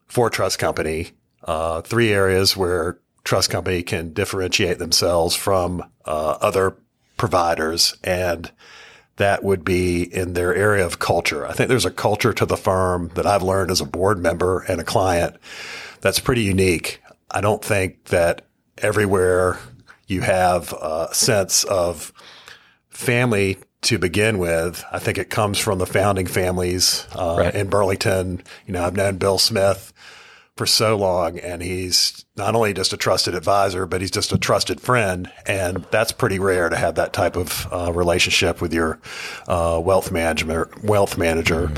for 0.08 0.30
Trust 0.30 0.60
Company. 0.60 1.12
Uh, 1.44 1.82
three 1.82 2.12
areas 2.12 2.58
where 2.58 3.00
Trust 3.24 3.50
Company 3.50 3.84
can 3.84 4.14
differentiate 4.14 4.80
themselves 4.80 5.36
from 5.36 5.84
uh, 6.06 6.38
other 6.42 6.78
providers, 7.18 7.96
and 8.04 8.52
that 9.18 9.44
would 9.44 9.64
be 9.64 10.04
in 10.04 10.34
their 10.34 10.54
area 10.54 10.86
of 10.86 11.00
culture. 11.00 11.46
I 11.46 11.54
think 11.54 11.70
there's 11.70 11.86
a 11.86 11.92
culture 11.92 12.34
to 12.34 12.46
the 12.46 12.58
firm 12.58 13.10
that 13.16 13.26
I've 13.26 13.44
learned 13.44 13.72
as 13.72 13.82
a 13.82 13.86
board 13.86 14.20
member 14.20 14.62
and 14.62 14.82
a 14.82 14.84
client 14.84 15.38
that's 16.02 16.20
pretty 16.20 16.44
unique. 16.44 17.02
I 17.32 17.42
don't 17.42 17.64
think 17.64 18.06
that 18.06 18.46
everywhere 18.78 19.60
you 20.08 20.22
have 20.22 20.74
a 20.74 21.10
sense 21.14 21.64
of 21.64 22.14
family 22.96 23.58
to 23.82 24.00
begin 24.00 24.38
with. 24.40 24.84
I 24.92 25.00
think 25.00 25.18
it 25.18 25.30
comes 25.30 25.60
from 25.60 25.78
the 25.80 25.86
founding 25.86 26.25
families 26.25 27.06
uh, 27.14 27.36
Right. 27.40 27.54
in 27.56 27.68
Burlington. 27.70 28.42
You 28.66 28.74
know, 28.74 28.84
I've 28.84 28.96
known 28.96 29.18
Bill 29.18 29.38
Smith 29.38 29.94
for 30.58 30.66
so 30.66 30.96
long, 30.96 31.38
and 31.38 31.62
he's 31.62 32.25
not 32.38 32.56
only 32.56 32.74
just 32.74 32.94
a 32.94 32.98
trusted 32.98 33.36
advisor, 33.36 33.86
but 33.86 34.00
he's 34.02 34.10
just 34.12 34.32
a 34.32 34.38
trusted 34.38 34.80
friend, 34.80 35.30
and 35.46 35.86
that's 35.92 36.14
pretty 36.14 36.40
rare 36.40 36.70
to 36.70 36.78
have 36.78 36.96
that 36.96 37.12
type 37.14 37.36
of 37.36 37.68
uh, 37.72 37.92
relationship 37.94 38.62
with 38.62 38.74
your 38.74 39.00
uh, 39.48 39.80
wealth 39.84 40.12
management 40.12 40.84
wealth 40.84 41.18
manager. 41.18 41.72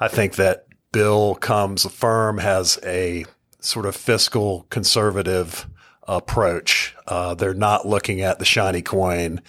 I 0.00 0.08
think 0.08 0.34
that 0.36 0.66
Bill 0.92 1.36
comes, 1.36 1.84
the 1.84 1.88
firm 1.90 2.38
has 2.38 2.78
a 2.84 3.24
sort 3.60 3.86
of 3.86 3.94
fiscal 3.94 4.66
conservative 4.68 5.66
approach. 6.08 6.96
Uh, 7.06 7.34
they're 7.34 7.54
not 7.54 7.86
looking 7.86 8.20
at 8.20 8.38
the 8.38 8.44
shiny 8.44 8.82
coin. 8.82 9.40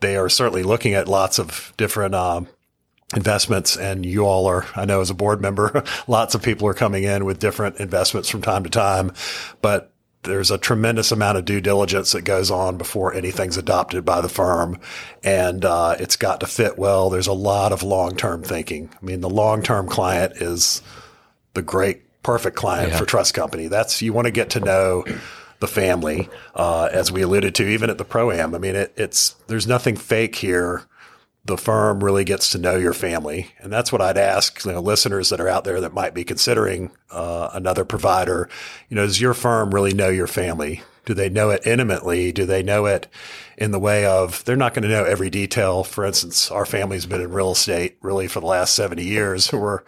They 0.00 0.16
are 0.16 0.28
certainly 0.28 0.62
looking 0.62 0.94
at 0.94 1.08
lots 1.08 1.38
of 1.38 1.72
different, 1.76 2.14
um, 2.14 2.48
investments 3.14 3.76
and 3.76 4.06
you 4.06 4.24
all 4.24 4.46
are, 4.46 4.64
I 4.76 4.84
know 4.84 5.00
as 5.00 5.10
a 5.10 5.14
board 5.14 5.40
member, 5.40 5.82
lots 6.06 6.34
of 6.36 6.42
people 6.42 6.68
are 6.68 6.74
coming 6.74 7.02
in 7.04 7.24
with 7.24 7.40
different 7.40 7.76
investments 7.78 8.28
from 8.28 8.40
time 8.40 8.62
to 8.62 8.70
time, 8.70 9.12
but 9.60 9.92
there's 10.22 10.50
a 10.50 10.58
tremendous 10.58 11.10
amount 11.10 11.36
of 11.38 11.44
due 11.44 11.60
diligence 11.60 12.12
that 12.12 12.22
goes 12.22 12.50
on 12.50 12.76
before 12.76 13.12
anything's 13.14 13.56
adopted 13.56 14.04
by 14.04 14.20
the 14.20 14.28
firm. 14.28 14.78
And, 15.24 15.64
uh, 15.64 15.96
it's 15.98 16.14
got 16.16 16.40
to 16.40 16.46
fit 16.46 16.78
well. 16.78 17.10
There's 17.10 17.26
a 17.26 17.32
lot 17.32 17.72
of 17.72 17.82
long-term 17.82 18.42
thinking. 18.42 18.90
I 19.02 19.04
mean, 19.04 19.22
the 19.22 19.30
long-term 19.30 19.88
client 19.88 20.34
is 20.36 20.82
the 21.54 21.62
great, 21.62 22.02
perfect 22.22 22.54
client 22.54 22.90
Yeah. 22.92 22.98
for 22.98 23.06
trust 23.06 23.32
company. 23.34 23.66
That's, 23.66 24.02
you 24.02 24.12
want 24.12 24.26
to 24.26 24.30
get 24.30 24.50
to 24.50 24.60
know 24.60 25.04
the 25.60 25.68
family, 25.68 26.28
uh, 26.54 26.88
as 26.92 27.12
we 27.12 27.22
alluded 27.22 27.54
to, 27.54 27.68
even 27.68 27.90
at 27.90 27.98
the 27.98 28.04
pro-am. 28.04 28.54
I 28.54 28.58
mean, 28.58 28.74
it, 28.74 28.92
it's, 28.96 29.30
there's 29.46 29.66
nothing 29.66 29.96
fake 29.96 30.36
here 30.36 30.86
the 31.44 31.56
firm 31.56 32.04
really 32.04 32.24
gets 32.24 32.50
to 32.50 32.58
know 32.58 32.76
your 32.76 32.92
family. 32.92 33.52
And 33.58 33.72
that's 33.72 33.90
what 33.90 34.02
I'd 34.02 34.18
ask 34.18 34.64
you 34.64 34.72
know, 34.72 34.80
listeners 34.80 35.30
that 35.30 35.40
are 35.40 35.48
out 35.48 35.64
there 35.64 35.80
that 35.80 35.94
might 35.94 36.14
be 36.14 36.24
considering 36.24 36.90
uh, 37.10 37.50
another 37.52 37.84
provider. 37.84 38.48
You 38.88 38.96
know, 38.96 39.06
does 39.06 39.20
your 39.20 39.34
firm 39.34 39.74
really 39.74 39.94
know 39.94 40.08
your 40.08 40.26
family? 40.26 40.82
Do 41.06 41.14
they 41.14 41.30
know 41.30 41.50
it 41.50 41.66
intimately? 41.66 42.30
Do 42.30 42.44
they 42.44 42.62
know 42.62 42.86
it 42.86 43.08
in 43.60 43.70
the 43.70 43.78
way 43.78 44.04
of 44.06 44.44
they're 44.46 44.56
not 44.56 44.74
going 44.74 44.82
to 44.82 44.88
know 44.88 45.04
every 45.04 45.30
detail? 45.30 45.84
For 45.84 46.04
instance, 46.04 46.50
our 46.50 46.66
family's 46.66 47.06
been 47.06 47.20
in 47.20 47.30
real 47.30 47.52
estate 47.52 47.96
really 48.02 48.26
for 48.26 48.40
the 48.40 48.46
last 48.46 48.74
70 48.74 49.04
years. 49.04 49.52
We're, 49.52 49.80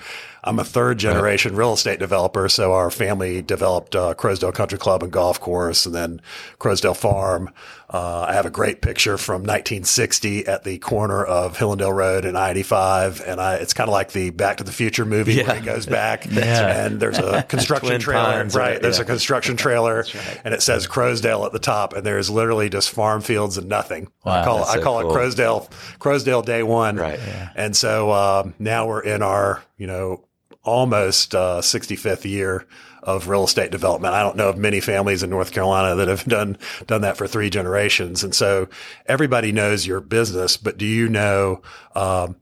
I'm 0.45 0.59
a 0.59 0.65
third 0.65 0.99
generation 0.99 1.55
real 1.57 1.73
estate 1.73 1.99
developer. 2.01 2.49
So 2.49 2.73
our 2.73 2.91
family 2.91 3.43
developed 3.43 3.95
uh, 3.97 4.15
Croasdaile 4.15 4.53
Country 4.55 4.79
Club 4.79 5.03
and 5.03 5.13
Golf 5.13 5.41
Course 5.41 5.87
and 5.87 5.95
then 5.95 6.21
Croasdaile 6.59 6.97
Farm. 6.97 7.51
Uh, 7.89 8.25
I 8.29 8.33
have 8.33 8.47
a 8.47 8.51
great 8.51 8.81
picture 8.81 9.19
from 9.19 9.43
1960 9.43 10.47
at 10.47 10.65
the 10.65 10.79
corner 10.79 11.23
of 11.25 11.59
Hillandale 11.59 11.95
Road 11.95 12.25
and 12.25 12.39
I-85. 12.39 13.23
And 13.25 13.39
I, 13.41 13.57
it's 13.57 13.75
kind 13.75 13.87
of 13.89 13.93
like 13.93 14.13
the 14.13 14.31
Back 14.31 14.57
to 14.57 14.65
the 14.65 14.73
Future 14.73 15.05
movie 15.05 15.37
where 15.37 15.47
Yeah. 15.47 15.61
it 15.61 15.65
goes 15.65 15.87
back 15.87 16.27
Yeah. 16.31 16.87
and 16.87 16.99
there's 16.99 17.19
a 17.19 17.43
construction 17.49 18.01
trailer. 18.01 18.25
Pines, 18.25 18.57
right. 18.57 18.73
right, 18.73 18.83
There's 18.83 18.97
yeah. 18.99 19.03
a 19.05 19.07
construction 19.07 19.57
trailer 19.57 20.05
and 20.45 20.55
it 20.55 20.63
says 20.63 20.87
Croasdaile 20.89 21.45
at 21.47 21.53
the 21.53 21.59
top 21.59 21.93
and 21.93 22.05
there's 22.05 22.31
literally 22.31 22.69
just 22.71 22.91
farm 22.91 23.21
fields 23.21 23.59
and 23.63 23.69
nothing. 23.69 24.09
I 24.25 24.45
call, 24.45 24.59
it, 24.59 24.61
That's 24.61 24.71
I 24.77 24.81
call 24.81 25.01
cool. 25.03 25.11
it 25.11 25.15
Croasdaile, 25.15 25.71
Croasdaile 25.99 26.45
day 26.45 26.63
one. 26.63 26.97
Right. 26.97 27.19
And 27.55 27.77
so, 27.77 28.13
um, 28.13 28.55
now 28.59 28.87
we're 28.87 29.03
in 29.03 29.23
our, 29.23 29.63
you 29.77 29.87
know, 29.87 30.25
almost, 30.63 31.35
uh, 31.35 31.61
65th 31.61 32.25
year 32.25 32.67
of 33.03 33.29
real 33.29 33.45
estate 33.45 33.73
development. 33.73 34.15
I 34.15 34.23
don't 34.23 34.37
know 34.37 34.49
of 34.49 34.57
many 34.57 34.81
families 34.81 35.23
in 35.23 35.31
North 35.31 35.51
Carolina 35.51 35.97
that 35.97 36.09
have 36.09 36.25
done, 36.25 36.57
done 36.87 37.01
that 37.01 37.17
for 37.17 37.27
three 37.27 37.51
generations. 37.51 38.23
And 38.23 38.35
so 38.35 38.69
everybody 39.07 39.51
knows 39.51 39.87
your 39.87 40.01
business, 40.01 40.57
but 40.57 40.79
do 40.79 40.87
you 40.87 41.09
know, 41.09 41.63
um, 41.97 42.37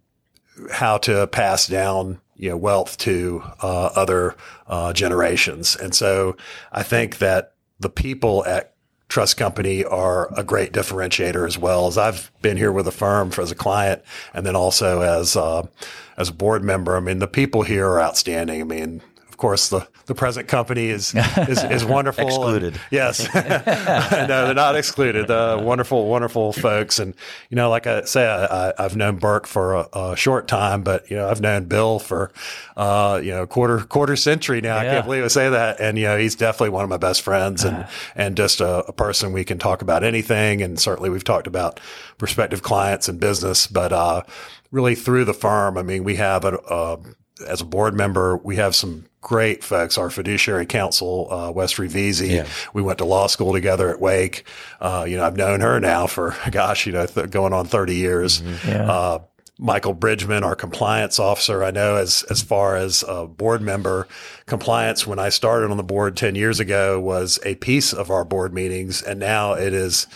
how 0.71 0.99
to 0.99 1.27
pass 1.29 1.67
down 1.67 2.21
you 2.41 2.49
know 2.49 2.57
wealth 2.57 2.97
to 2.97 3.43
uh, 3.63 3.91
other 3.95 4.35
uh, 4.67 4.93
generations. 4.93 5.77
And 5.77 5.95
so 5.95 6.37
I 6.73 6.83
think 6.83 7.19
that 7.19 7.53
the 7.79 7.91
people 7.91 8.45
at 8.47 8.75
Trust 9.11 9.37
Company 9.37 9.85
are 9.85 10.33
a 10.39 10.43
great 10.43 10.73
differentiator 10.73 11.47
as 11.47 11.59
well. 11.59 11.87
As 11.89 11.99
I've 11.99 12.31
been 12.41 12.57
here 12.57 12.73
with 12.73 12.89
a 12.89 12.93
firm 12.93 13.31
for, 13.31 13.43
as 13.43 13.51
a 13.51 13.57
client, 13.57 14.03
and 14.33 14.47
then 14.47 14.57
also 14.57 15.03
as 15.03 15.37
uh, 15.37 15.67
as 16.17 16.31
a 16.31 16.33
board 16.33 16.65
member. 16.65 16.97
I 16.97 17.01
mean, 17.01 17.19
the 17.19 17.29
people 17.29 17.63
here 17.63 17.87
are 17.89 18.01
outstanding. 18.01 18.63
I 18.63 18.65
mean. 18.65 19.03
Of 19.29 19.37
course, 19.37 19.71
the, 19.71 19.89
the 20.11 20.15
present 20.17 20.49
company 20.49 20.89
is 20.89 21.15
is, 21.49 21.63
is 21.63 21.85
wonderful. 21.85 22.25
and- 22.25 22.31
Excluded. 22.33 22.81
yes, 22.91 23.33
no, 23.35 24.27
they're 24.45 24.55
not 24.55 24.75
excluded. 24.75 25.31
Uh, 25.31 25.61
wonderful, 25.63 26.09
wonderful 26.09 26.53
folks, 26.53 26.99
and 26.99 27.15
you 27.49 27.55
know, 27.55 27.71
like 27.71 27.87
I 27.87 28.03
say, 28.03 28.27
I, 28.27 28.73
I've 28.77 28.97
known 28.97 29.19
Burke 29.19 29.47
for 29.47 29.75
a, 29.75 29.89
a 29.93 30.17
short 30.17 30.49
time, 30.49 30.83
but 30.83 31.09
you 31.13 31.17
know, 31.17 31.29
I've 31.29 31.41
known 31.41 31.67
Bill 31.67 32.01
for 32.01 32.33
uh, 32.77 33.21
you 33.23 33.31
know 33.31 33.47
quarter 33.47 33.79
quarter 33.85 34.17
century 34.17 34.61
now. 34.61 34.79
I 34.79 34.85
can't 34.85 35.05
believe 35.07 35.23
I 35.23 35.29
say 35.29 35.49
that, 35.49 35.79
and 35.79 35.97
you 35.97 36.07
know, 36.07 36.19
he's 36.19 36.35
definitely 36.35 36.71
one 36.71 36.83
of 36.83 36.91
my 36.91 36.97
best 36.97 37.23
friends, 37.23 37.63
and 37.63 37.87
and 38.17 38.37
just 38.37 38.61
a, 38.61 38.85
a 38.87 38.93
person 38.93 39.33
we 39.33 39.45
can 39.45 39.59
talk 39.59 39.81
about 39.81 40.03
anything, 40.03 40.61
and 40.61 40.81
certainly 40.81 41.09
we've 41.09 41.23
talked 41.23 41.47
about 41.47 41.79
prospective 42.19 42.63
clients 42.65 43.09
and 43.09 43.21
business, 43.21 43.69
but 43.69 43.93
uh, 43.93 44.25
really 44.73 44.97
through 44.97 45.25
the 45.25 45.35
firm, 45.35 45.79
I 45.79 45.83
mean, 45.83 46.03
we 46.03 46.17
have 46.17 46.45
a. 46.45 46.57
a 46.69 46.99
as 47.49 47.63
a 47.63 47.65
board 47.65 47.95
member, 47.95 48.37
we 48.37 48.57
have 48.57 48.75
some 48.75 49.07
great 49.21 49.63
folks. 49.63 49.99
Our 49.99 50.11
fiduciary 50.11 50.67
counsel, 50.67 51.29
uh, 51.31 51.51
West 51.51 51.77
Revisi, 51.77 52.31
Yeah. 52.31 52.47
we 52.73 52.83
went 52.83 52.99
to 52.99 53.05
law 53.05 53.27
school 53.27 53.53
together 53.53 53.91
at 53.91 54.01
Wake. 54.01 54.45
Uh, 54.81 55.05
you 55.07 55.17
know, 55.17 55.25
I've 55.25 55.37
known 55.37 55.61
her 55.61 55.79
now 55.81 56.07
for, 56.07 56.35
gosh, 56.51 56.87
you 56.87 56.93
know, 56.93 57.07
th- 57.07 57.31
going 57.31 57.53
on 57.53 57.67
30 57.67 57.95
years. 57.95 58.43
Yeah. 58.67 58.91
Uh, 58.91 59.19
Michael 59.63 59.93
Bridgman, 59.93 60.43
our 60.43 60.57
compliance 60.57 61.19
officer, 61.19 61.63
I 61.63 61.71
know 61.71 61.97
as, 61.97 62.23
as 62.31 62.41
far 62.41 62.77
as 62.77 63.05
a 63.07 63.27
board 63.27 63.61
member 63.61 64.09
compliance, 64.47 65.07
when 65.07 65.19
I 65.19 65.29
started 65.29 65.71
on 65.71 65.77
the 65.77 65.83
board 65.83 66.17
10 66.17 66.35
years 66.35 66.61
ago 66.61 66.99
was 66.99 67.39
a 67.45 67.57
piece 67.57 67.93
of 67.93 68.11
our 68.11 68.25
board 68.25 68.55
meetings. 68.55 69.03
And 69.03 69.21
now 69.21 69.53
it 69.53 69.75
is 69.75 70.07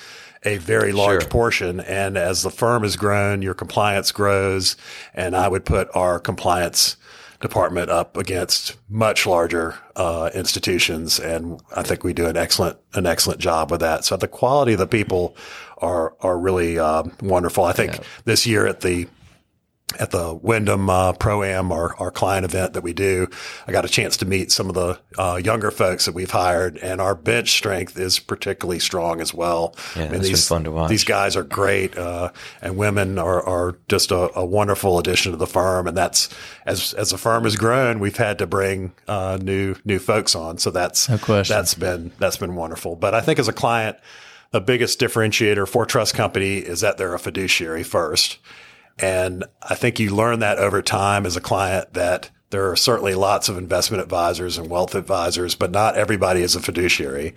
a 0.47 0.57
very 0.57 0.93
large 0.93 1.23
Sure. 1.25 1.31
portion. 1.31 1.81
And 1.81 2.17
as 2.17 2.43
the 2.43 2.51
firm 2.51 2.85
has 2.85 2.97
grown, 2.97 3.43
your 3.43 3.53
compliance 3.53 4.13
grows. 4.13 4.77
And 5.13 5.37
I 5.37 5.49
would 5.49 5.67
put 5.67 5.89
our 5.95 6.19
compliance 6.19 6.97
department 7.45 7.91
up 7.91 8.17
against 8.17 8.77
much 8.89 9.27
larger 9.27 9.75
uh, 9.97 10.31
institutions, 10.35 11.21
and 11.21 11.61
I 11.77 11.83
think 11.83 12.03
we 12.03 12.15
do 12.15 12.27
an 12.27 12.39
excellent 12.39 12.79
an 12.95 13.05
excellent 13.05 13.39
job 13.39 13.71
with 13.71 13.81
that. 13.81 14.07
So 14.07 14.17
the 14.17 14.27
quality 14.27 14.73
of 14.73 14.79
the 14.79 14.87
people 14.87 15.37
are 15.79 16.15
are 16.21 16.39
really 16.39 16.79
uh, 16.79 17.05
wonderful. 17.21 17.65
I 17.65 17.73
think 17.73 18.01
this 18.25 18.47
year 18.47 18.67
at 18.67 18.81
the 18.81 19.07
at 20.01 20.11
the 20.11 20.35
Wyndham 20.35 20.89
uh, 20.91 21.13
Pro 21.13 21.43
Am, 21.43 21.73
our, 21.73 21.95
our 21.97 22.11
client 22.11 22.45
event 22.45 22.73
that 22.75 22.83
we 22.83 22.93
do, 22.93 23.29
I 23.67 23.73
got 23.73 23.85
a 23.85 23.89
chance 23.89 24.17
to 24.19 24.27
meet 24.27 24.53
some 24.53 24.69
of 24.69 24.75
the 24.75 24.99
uh, 25.19 25.41
younger 25.43 25.71
folks 25.71 26.07
that 26.07 26.15
we've 26.15 26.31
hired, 26.31 26.79
and 26.79 27.01
our 27.01 27.15
bench 27.15 27.53
strength 27.53 27.99
is 27.99 28.19
particularly 28.19 28.79
strong 28.79 29.21
as 29.21 29.33
well. 29.33 29.75
Yeah, 29.97 30.07
that's 30.07 30.13
been 30.13 30.23
these, 30.23 30.49
fun 30.49 30.65
to 30.65 30.71
watch. 30.71 30.91
These 30.91 31.05
guys 31.05 31.37
are 31.37 31.43
great, 31.43 31.97
uh, 31.97 32.31
and 32.63 32.77
women 32.77 33.19
are, 33.19 33.43
are 33.43 33.77
just 33.89 34.11
a, 34.11 34.37
a 34.39 34.45
wonderful 34.45 34.99
addition 34.99 35.33
to 35.33 35.39
the 35.39 35.47
firm. 35.47 35.87
And 35.87 35.97
that's 35.97 36.29
as 36.67 36.95
as 36.95 37.11
the 37.11 37.19
firm 37.19 37.45
has 37.45 37.57
grown, 37.57 38.01
we've 38.01 38.17
had 38.17 38.39
to 38.39 38.47
bring 38.47 38.93
uh, 39.09 39.39
new 39.41 39.75
new 39.85 39.99
folks 39.99 40.35
on. 40.35 40.59
So 40.59 40.71
that's 40.71 41.09
No 41.09 41.19
question. 41.19 41.55
that's 41.55 41.75
been 41.75 42.13
that's 42.19 42.37
been 42.37 42.55
wonderful. 42.55 42.97
But 42.97 43.15
I 43.15 43.21
think 43.21 43.39
as 43.39 43.49
a 43.49 43.53
client, 43.53 43.97
the 44.51 44.61
biggest 44.61 45.01
differentiator 45.01 45.67
for 45.67 45.85
Trust 45.85 46.15
Company 46.15 46.59
is 46.59 46.81
that 46.81 46.97
they're 46.97 47.15
a 47.15 47.19
fiduciary 47.19 47.83
first. 47.83 48.39
And 48.99 49.45
I 49.63 49.75
think 49.75 49.99
you 49.99 50.15
learn 50.15 50.41
that 50.41 50.59
over 50.59 50.83
time 50.83 51.27
as 51.27 51.37
a 51.37 51.41
client 51.41 51.95
that 51.95 52.31
there 52.51 52.71
are 52.71 52.77
certainly 52.77 53.15
lots 53.15 53.49
of 53.49 53.59
investment 53.59 54.03
advisors 54.03 54.59
and 54.59 54.71
wealth 54.71 54.95
advisors, 54.95 55.57
but 55.57 55.73
not 55.73 55.97
everybody 55.97 56.41
is 56.41 56.55
a 56.55 56.61
fiduciary. 56.61 57.35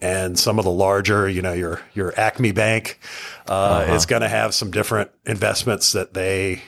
And 0.00 0.38
some 0.38 0.58
of 0.58 0.64
the 0.64 0.70
larger, 0.70 1.28
you 1.28 1.42
know, 1.42 1.52
your, 1.52 1.80
your 1.94 2.18
Acme 2.18 2.52
Bank, 2.52 3.00
uh, 3.48 3.86
is 3.90 4.06
going 4.06 4.22
to 4.22 4.28
have 4.28 4.54
some 4.54 4.70
different 4.70 5.10
investments 5.26 5.92
that 5.92 6.14
they 6.14 6.62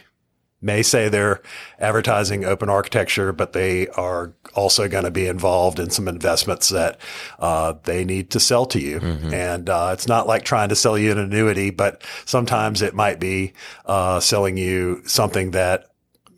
may 0.65 0.83
say 0.83 1.09
they're 1.09 1.43
advertising 1.79 2.45
open 2.45 2.69
architecture, 2.69 3.33
but 3.33 3.53
they 3.53 3.89
are 3.89 4.33
also 4.55 4.89
going 4.89 5.05
to 5.05 5.11
be 5.11 5.27
involved 5.27 5.79
in 5.79 5.91
some 5.91 6.09
investments 6.09 6.71
that 6.71 6.99
uh, 7.39 7.75
they 7.85 8.05
need 8.05 8.31
to 8.31 8.41
sell 8.41 8.67
to 8.67 8.81
you. 8.81 8.99
And 9.33 9.69
uh, 9.69 9.91
it's 9.93 10.09
not 10.09 10.27
like 10.27 10.45
trying 10.45 10.71
to 10.71 10.77
sell 10.77 10.97
you 10.97 11.13
an 11.13 11.19
annuity, 11.19 11.71
but 11.71 12.03
sometimes 12.25 12.83
it 12.83 12.95
might 12.95 13.21
be 13.21 13.53
uh, 13.85 14.21
selling 14.21 14.57
you 14.57 15.03
something 15.05 15.53
that 15.53 15.91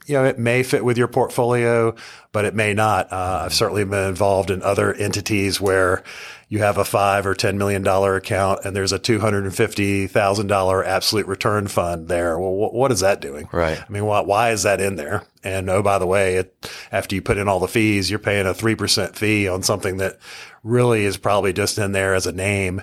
you 0.06 0.14
know, 0.14 0.24
it 0.24 0.38
may 0.38 0.62
fit 0.62 0.84
with 0.84 0.96
your 0.96 1.08
portfolio, 1.08 1.94
but 2.30 2.44
it 2.44 2.54
may 2.54 2.72
not. 2.72 3.12
Uh, 3.12 3.42
I've 3.44 3.54
certainly 3.54 3.84
been 3.84 4.08
involved 4.08 4.50
in 4.50 4.62
other 4.62 4.94
entities 4.94 5.60
where 5.60 6.04
you 6.48 6.60
have 6.60 6.78
a 6.78 6.84
five 6.84 7.26
or 7.26 7.34
ten 7.34 7.58
million 7.58 7.82
dollar 7.82 8.14
account 8.16 8.60
and 8.64 8.74
there's 8.76 8.92
a 8.92 8.98
two 8.98 9.18
hundred 9.18 9.44
and 9.44 9.54
fifty 9.54 10.06
thousand 10.06 10.46
dollar 10.46 10.84
absolute 10.84 11.26
return 11.26 11.66
fund 11.66 12.08
there. 12.08 12.38
Well, 12.38 12.68
wh- 12.68 12.74
what 12.74 12.92
is 12.92 13.00
that 13.00 13.20
doing? 13.20 13.48
Right. 13.52 13.80
I 13.80 13.92
mean, 13.92 14.04
why, 14.04 14.20
why 14.20 14.50
is 14.50 14.62
that 14.62 14.80
in 14.80 14.96
there? 14.96 15.24
And 15.42 15.68
oh, 15.68 15.82
by 15.82 15.98
the 15.98 16.06
way, 16.06 16.36
it, 16.36 16.70
after 16.92 17.14
you 17.14 17.22
put 17.22 17.38
in 17.38 17.48
all 17.48 17.60
the 17.60 17.68
fees, 17.68 18.10
you're 18.10 18.18
paying 18.18 18.46
a 18.46 18.54
three 18.54 18.74
percent 18.76 19.16
fee 19.16 19.48
on 19.48 19.62
something 19.62 19.96
that 19.96 20.18
really 20.62 21.04
is 21.04 21.16
probably 21.16 21.52
just 21.52 21.78
in 21.78 21.92
there 21.92 22.14
as 22.14 22.26
a 22.26 22.32
name 22.32 22.82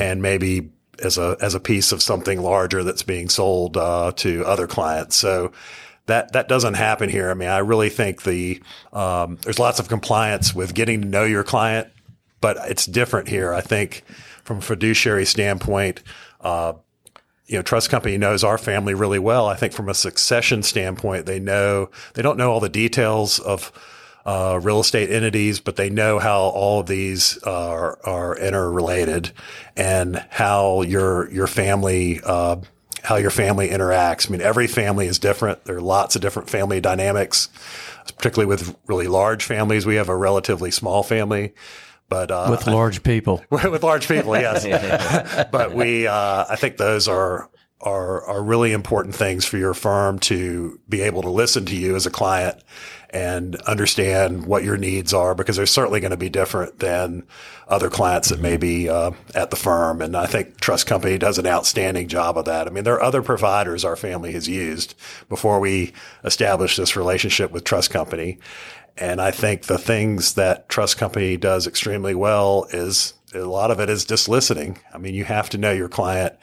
and 0.00 0.22
maybe 0.22 0.70
as 1.02 1.18
a 1.18 1.36
as 1.40 1.54
a 1.54 1.60
piece 1.60 1.90
of 1.92 2.02
something 2.02 2.40
larger 2.40 2.84
that's 2.84 3.02
being 3.02 3.28
sold 3.28 3.76
uh, 3.76 4.12
to 4.16 4.44
other 4.44 4.66
clients. 4.68 5.16
So 5.16 5.50
that 6.06 6.32
that 6.32 6.48
doesn't 6.48 6.74
happen 6.74 7.08
here. 7.08 7.30
I 7.30 7.34
mean, 7.34 7.48
I 7.48 7.58
really 7.58 7.88
think 7.88 8.22
the 8.22 8.62
um, 8.92 9.38
there's 9.42 9.58
lots 9.58 9.80
of 9.80 9.88
compliance 9.88 10.54
with 10.54 10.74
getting 10.74 11.02
to 11.02 11.08
know 11.08 11.24
your 11.24 11.44
client, 11.44 11.88
but 12.42 12.58
it's 12.68 12.84
different 12.84 13.28
here. 13.28 13.54
I 13.54 13.62
think 13.62 14.02
from 14.44 14.58
a 14.58 14.60
fiduciary 14.60 15.24
standpoint, 15.24 16.02
uh, 16.42 16.74
you 17.46 17.56
know, 17.56 17.62
trust 17.62 17.88
company 17.88 18.18
knows 18.18 18.44
our 18.44 18.58
family 18.58 18.92
really 18.92 19.18
well. 19.18 19.46
I 19.46 19.54
think 19.56 19.72
from 19.72 19.88
a 19.88 19.94
succession 19.94 20.62
standpoint, 20.62 21.24
they 21.24 21.40
know 21.40 21.90
they 22.12 22.20
don't 22.20 22.36
know 22.36 22.52
all 22.52 22.60
the 22.60 22.68
details 22.68 23.38
of 23.38 23.72
uh, 24.24 24.60
real 24.62 24.80
estate 24.80 25.10
entities, 25.10 25.60
but 25.60 25.76
they 25.76 25.90
know 25.90 26.18
how 26.18 26.40
all 26.40 26.80
of 26.80 26.86
these 26.86 27.38
are, 27.42 27.98
are 28.04 28.36
interrelated 28.38 29.32
and 29.76 30.24
how 30.30 30.82
your, 30.82 31.30
your 31.32 31.46
family, 31.46 32.20
uh, 32.24 32.56
how 33.02 33.16
your 33.16 33.30
family 33.30 33.68
interacts. 33.68 34.28
I 34.28 34.32
mean, 34.32 34.40
every 34.40 34.68
family 34.68 35.06
is 35.06 35.18
different. 35.18 35.64
There 35.64 35.76
are 35.76 35.80
lots 35.80 36.14
of 36.14 36.22
different 36.22 36.48
family 36.48 36.80
dynamics, 36.80 37.48
particularly 38.16 38.48
with 38.48 38.76
really 38.86 39.08
large 39.08 39.44
families. 39.44 39.86
We 39.86 39.96
have 39.96 40.08
a 40.08 40.16
relatively 40.16 40.70
small 40.70 41.02
family. 41.02 41.52
But 42.12 42.30
uh, 42.30 42.48
with 42.50 42.66
large 42.66 43.02
people, 43.02 43.42
with 43.50 43.82
large 43.82 44.06
people, 44.06 44.36
yes. 44.36 44.66
but 45.50 45.72
we, 45.72 46.06
uh, 46.06 46.44
I 46.46 46.56
think 46.56 46.76
those 46.76 47.08
are 47.08 47.48
are 47.80 48.22
are 48.26 48.42
really 48.42 48.72
important 48.72 49.14
things 49.14 49.46
for 49.46 49.56
your 49.56 49.72
firm 49.72 50.18
to 50.18 50.78
be 50.90 51.00
able 51.00 51.22
to 51.22 51.30
listen 51.30 51.64
to 51.64 51.74
you 51.74 51.96
as 51.96 52.04
a 52.04 52.10
client 52.10 52.62
and 53.12 53.56
understand 53.62 54.46
what 54.46 54.64
your 54.64 54.78
needs 54.78 55.12
are 55.12 55.34
because 55.34 55.56
they're 55.56 55.66
certainly 55.66 56.00
going 56.00 56.12
to 56.12 56.16
be 56.16 56.30
different 56.30 56.78
than 56.78 57.24
other 57.68 57.90
clients 57.90 58.30
that 58.30 58.40
may 58.40 58.56
be 58.56 58.88
uh, 58.88 59.10
at 59.34 59.50
the 59.50 59.56
firm. 59.56 60.00
And 60.00 60.16
I 60.16 60.26
think 60.26 60.60
Trust 60.60 60.86
Company 60.86 61.18
does 61.18 61.36
an 61.36 61.46
outstanding 61.46 62.08
job 62.08 62.38
of 62.38 62.46
that. 62.46 62.66
I 62.66 62.70
mean, 62.70 62.84
there 62.84 62.94
are 62.94 63.02
other 63.02 63.22
providers 63.22 63.84
our 63.84 63.96
family 63.96 64.32
has 64.32 64.48
used 64.48 64.94
before 65.28 65.60
we 65.60 65.92
established 66.24 66.78
this 66.78 66.96
relationship 66.96 67.50
with 67.50 67.64
Trust 67.64 67.90
Company. 67.90 68.38
And 68.96 69.20
I 69.20 69.30
think 69.30 69.64
the 69.64 69.78
things 69.78 70.34
that 70.34 70.68
Trust 70.68 70.96
Company 70.96 71.36
does 71.36 71.66
extremely 71.66 72.14
well 72.14 72.66
is 72.70 73.14
a 73.34 73.40
lot 73.40 73.70
of 73.70 73.80
it 73.80 73.90
is 73.90 74.04
just 74.04 74.28
listening. 74.28 74.78
I 74.92 74.98
mean, 74.98 75.14
you 75.14 75.24
have 75.24 75.50
to 75.50 75.58
know 75.58 75.72
your 75.72 75.88
client 75.88 76.34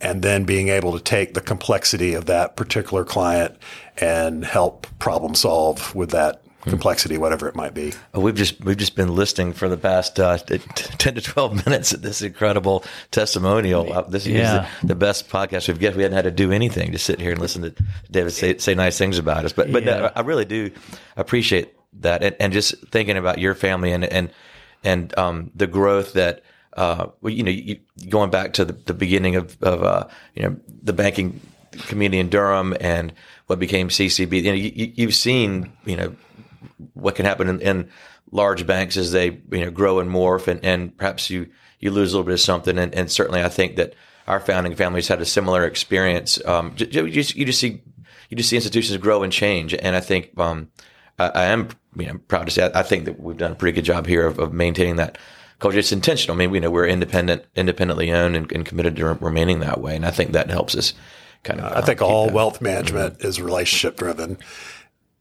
and 0.00 0.22
then 0.22 0.44
being 0.44 0.68
able 0.68 0.96
to 0.96 1.02
take 1.02 1.34
the 1.34 1.40
complexity 1.40 2.14
of 2.14 2.26
that 2.26 2.56
particular 2.56 3.04
client 3.04 3.56
and 3.96 4.44
help 4.44 4.86
problem 4.98 5.34
solve 5.34 5.94
with 5.94 6.10
that 6.10 6.42
complexity, 6.68 7.18
whatever 7.18 7.48
it 7.48 7.54
might 7.54 7.74
be. 7.74 7.92
We've 8.12 8.34
just 8.34 8.60
we've 8.64 8.76
just 8.76 8.94
been 8.96 9.14
listening 9.14 9.52
for 9.52 9.68
the 9.68 9.76
past 9.76 10.18
uh, 10.20 10.38
ten 10.38 11.14
to 11.14 11.20
twelve 11.20 11.64
minutes 11.66 11.92
at 11.92 12.02
this 12.02 12.22
incredible 12.22 12.84
testimonial. 13.10 13.92
Uh, 13.92 14.02
this 14.02 14.26
yeah. 14.26 14.64
is 14.64 14.68
the, 14.80 14.88
the, 14.88 14.94
best 14.94 15.28
podcast 15.28 15.68
we've 15.68 15.80
got. 15.80 15.94
We 15.94 16.02
hadn't 16.02 16.16
had 16.16 16.24
to 16.24 16.30
do 16.30 16.52
anything, 16.52 16.92
to 16.92 16.98
sit 16.98 17.20
here 17.20 17.32
and 17.32 17.40
listen 17.40 17.62
to 17.62 17.74
David 18.10 18.32
say, 18.32 18.58
say 18.58 18.74
nice 18.74 18.98
things 18.98 19.18
about 19.18 19.44
us. 19.44 19.52
But 19.52 19.72
but 19.72 19.84
yeah. 19.84 19.98
no, 19.98 20.10
I 20.14 20.20
really 20.20 20.44
do 20.44 20.70
appreciate 21.16 21.74
that, 22.00 22.22
and, 22.22 22.36
and, 22.38 22.52
just 22.52 22.74
thinking 22.88 23.16
about 23.16 23.38
your 23.38 23.54
family 23.54 23.92
and 23.92 24.04
and 24.04 24.30
and 24.84 25.16
um, 25.18 25.50
the 25.54 25.66
growth 25.66 26.12
that 26.14 26.42
uh, 26.74 27.08
well, 27.20 27.32
you 27.32 27.42
know, 27.42 27.50
you, 27.50 27.78
going 28.08 28.30
back 28.30 28.52
to 28.54 28.64
the, 28.64 28.72
the 28.72 28.94
beginning 28.94 29.36
of, 29.36 29.56
of 29.62 29.82
uh, 29.82 30.08
you 30.34 30.42
know, 30.42 30.56
the 30.82 30.92
banking 30.92 31.40
community 31.72 32.18
in 32.18 32.28
Durham 32.28 32.76
and 32.80 33.12
what 33.46 33.58
became 33.58 33.88
CCB, 33.88 34.42
you 34.42 34.50
know, 34.50 34.52
you, 34.52 35.06
have 35.06 35.14
seen, 35.14 35.72
you 35.84 35.96
know, 35.96 36.14
what 36.94 37.14
can 37.14 37.24
happen 37.24 37.48
in, 37.48 37.60
in, 37.60 37.90
large 38.30 38.66
banks 38.66 38.98
as 38.98 39.10
they, 39.10 39.40
you 39.50 39.64
know, 39.64 39.70
grow 39.70 40.00
and 40.00 40.10
morph 40.10 40.48
and, 40.48 40.62
and 40.62 40.94
perhaps 40.98 41.30
you, 41.30 41.48
you 41.80 41.90
lose 41.90 42.12
a 42.12 42.16
little 42.16 42.26
bit 42.26 42.34
of 42.34 42.40
something. 42.40 42.76
And, 42.78 42.94
and 42.94 43.10
certainly 43.10 43.42
I 43.42 43.48
think 43.48 43.76
that 43.76 43.94
our 44.26 44.38
founding 44.38 44.74
families 44.74 45.08
had 45.08 45.22
a 45.22 45.24
similar 45.24 45.64
experience. 45.64 46.38
Um, 46.44 46.74
you, 46.76 47.10
just, 47.10 47.34
you 47.34 47.46
just 47.46 47.58
see, 47.58 47.80
you 48.28 48.36
just 48.36 48.50
see 48.50 48.56
institutions 48.56 49.00
grow 49.00 49.22
and 49.22 49.32
change. 49.32 49.72
And 49.72 49.96
I 49.96 50.00
think, 50.00 50.38
um, 50.38 50.68
I, 51.18 51.28
I 51.28 51.44
am, 51.46 51.70
you 51.96 52.06
know, 52.06 52.18
proud 52.28 52.44
to 52.44 52.50
say, 52.50 52.70
I, 52.74 52.82
think 52.82 53.06
that 53.06 53.18
we've 53.18 53.38
done 53.38 53.52
a 53.52 53.54
pretty 53.54 53.74
good 53.74 53.86
job 53.86 54.06
here 54.06 54.26
of, 54.26 54.38
of 54.38 54.52
maintaining 54.52 54.96
that 54.96 55.16
culture. 55.58 55.78
It's 55.78 55.92
intentional. 55.92 56.36
I 56.36 56.38
mean, 56.38 56.50
we 56.50 56.60
know 56.60 56.70
we're 56.70 56.86
independent, 56.86 57.44
independently 57.54 58.12
owned 58.12 58.36
and, 58.36 58.50
and 58.52 58.64
committed 58.64 58.96
to 58.96 59.06
remaining 59.14 59.60
that 59.60 59.80
way. 59.80 59.96
And 59.96 60.06
I 60.06 60.10
think 60.10 60.32
that 60.32 60.50
helps 60.50 60.74
us 60.74 60.94
kind 61.42 61.60
of. 61.60 61.72
I 61.72 61.80
think 61.80 62.02
all 62.02 62.26
that. 62.26 62.34
wealth 62.34 62.60
management 62.60 63.18
mm-hmm. 63.18 63.26
is 63.26 63.40
relationship 63.40 63.96
driven. 63.96 64.38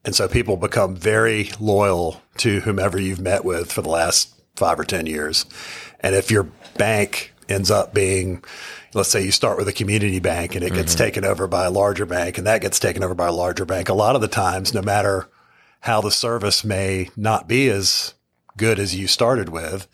And 0.06 0.16
so 0.16 0.28
people 0.28 0.58
become 0.58 0.96
very 0.96 1.50
loyal 1.60 2.22
to 2.38 2.62
whomever 2.62 3.00
you've 3.00 3.20
met 3.20 3.44
with 3.44 3.72
for 3.72 3.82
the 3.82 3.90
last 3.90 4.34
five 4.56 4.80
or 4.80 4.86
10 4.86 5.06
years. 5.06 5.46
And 6.00 6.16
if 6.16 6.32
your 6.32 6.44
bank 6.78 7.34
ends 7.50 7.72
up 7.72 7.94
being, 7.94 8.44
let's 8.94 9.10
say 9.10 9.24
you 9.24 9.32
start 9.32 9.58
with 9.58 9.68
a 9.68 9.74
community 9.74 10.20
bank 10.20 10.56
and 10.56 10.64
it 10.64 10.74
gets 10.74 10.94
mm-hmm. 10.94 11.04
taken 11.04 11.26
over 11.26 11.48
by 11.48 11.66
a 11.66 11.72
larger 11.72 12.06
bank 12.06 12.38
and 12.38 12.48
that 12.48 12.62
gets 12.62 12.80
taken 12.80 13.04
over 13.04 13.16
by 13.16 13.28
a 13.28 13.34
larger 13.34 13.66
bank, 13.66 13.90
a 13.90 13.94
lot 13.94 14.16
of 14.16 14.22
the 14.22 14.28
times, 14.28 14.74
no 14.74 14.82
matter 14.82 15.28
how 15.82 16.02
the 16.02 16.12
service 16.12 16.64
may 16.64 17.10
not 17.16 17.48
be 17.48 17.70
as 17.70 18.14
good 18.56 18.80
as 18.80 18.96
you 18.96 19.08
started 19.08 19.50
with, 19.50 19.88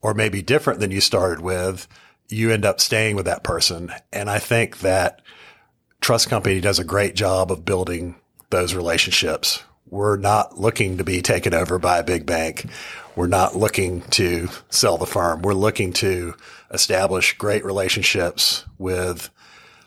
or 0.00 0.14
maybe 0.14 0.42
different 0.42 0.80
than 0.80 0.90
you 0.90 1.00
started 1.00 1.40
with, 1.40 1.88
you 2.28 2.50
end 2.50 2.64
up 2.64 2.80
staying 2.80 3.16
with 3.16 3.24
that 3.26 3.42
person. 3.42 3.90
And 4.12 4.30
I 4.30 4.38
think 4.38 4.80
that 4.80 5.22
Trust 6.00 6.28
Company 6.28 6.60
does 6.60 6.78
a 6.78 6.84
great 6.84 7.14
job 7.14 7.50
of 7.50 7.64
building 7.64 8.16
those 8.50 8.74
relationships. 8.74 9.62
We're 9.88 10.16
not 10.16 10.58
looking 10.58 10.98
to 10.98 11.04
be 11.04 11.22
taken 11.22 11.54
over 11.54 11.78
by 11.78 11.98
a 11.98 12.04
big 12.04 12.26
bank. 12.26 12.66
We're 13.16 13.26
not 13.26 13.56
looking 13.56 14.02
to 14.02 14.48
sell 14.70 14.98
the 14.98 15.06
firm. 15.06 15.42
We're 15.42 15.54
looking 15.54 15.92
to 15.94 16.34
establish 16.70 17.36
great 17.36 17.64
relationships 17.64 18.64
with 18.76 19.30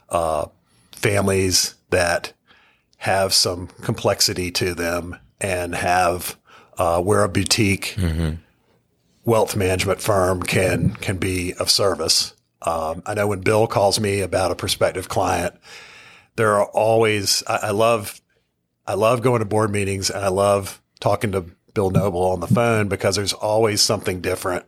uh, 0.10 0.48
families 0.92 1.76
that 1.92 2.34
have 2.98 3.34
some 3.34 3.68
complexity 3.82 4.52
to 4.52 4.74
them 4.74 5.18
and 5.40 5.76
have 5.76 6.38
uh, 6.78 7.02
where 7.02 7.24
a 7.24 7.30
boutique 7.30 7.96
mm-hmm 7.98 8.36
wealth 9.26 9.56
management 9.56 10.02
firm 10.02 10.42
can 10.42 10.92
can 10.96 11.18
be 11.18 11.54
of 11.56 11.70
service. 11.70 12.34
Um, 12.62 13.02
I 13.06 13.14
know 13.14 13.28
when 13.28 13.42
Bill 13.42 13.68
calls 13.68 14.00
me 14.00 14.22
about 14.22 14.52
a 14.52 14.56
prospective 14.56 15.10
client, 15.10 15.56
there 16.36 16.54
are 16.54 16.66
always 16.66 17.44
I, 17.48 17.56
I, 17.64 17.72
love 17.72 18.22
I 18.86 18.94
love 18.94 19.22
going 19.22 19.40
to 19.40 19.46
board 19.46 19.72
meetings 19.72 20.10
and 20.10 20.24
I 20.24 20.30
love 20.30 20.82
talking 21.00 21.32
to 21.32 21.46
Bill 21.74 21.90
Noble 21.90 22.24
on 22.24 22.40
the 22.40 22.48
phone 22.48 22.88
because 22.88 23.16
there's 23.16 23.34
always 23.34 23.82
something 23.82 24.22
different 24.22 24.66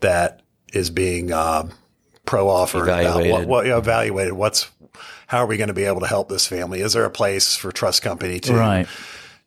that 0.00 0.42
is 0.72 0.90
being 0.90 1.32
um, 1.32 1.70
pro 2.24 2.48
offered 2.48 2.82
evaluated. 2.82 3.32
What, 3.32 3.46
what, 3.46 3.66
evaluated. 3.66 4.32
What's 4.32 4.70
how 5.26 5.38
are 5.38 5.46
we 5.46 5.56
going 5.56 5.68
to 5.68 5.74
be 5.74 5.84
able 5.84 6.00
to 6.00 6.06
help 6.06 6.28
this 6.28 6.46
family? 6.46 6.80
Is 6.80 6.94
there 6.94 7.04
a 7.04 7.10
place 7.10 7.56
for 7.56 7.70
trust 7.70 8.02
company 8.02 8.40
to 8.40 8.54
right 8.54 8.88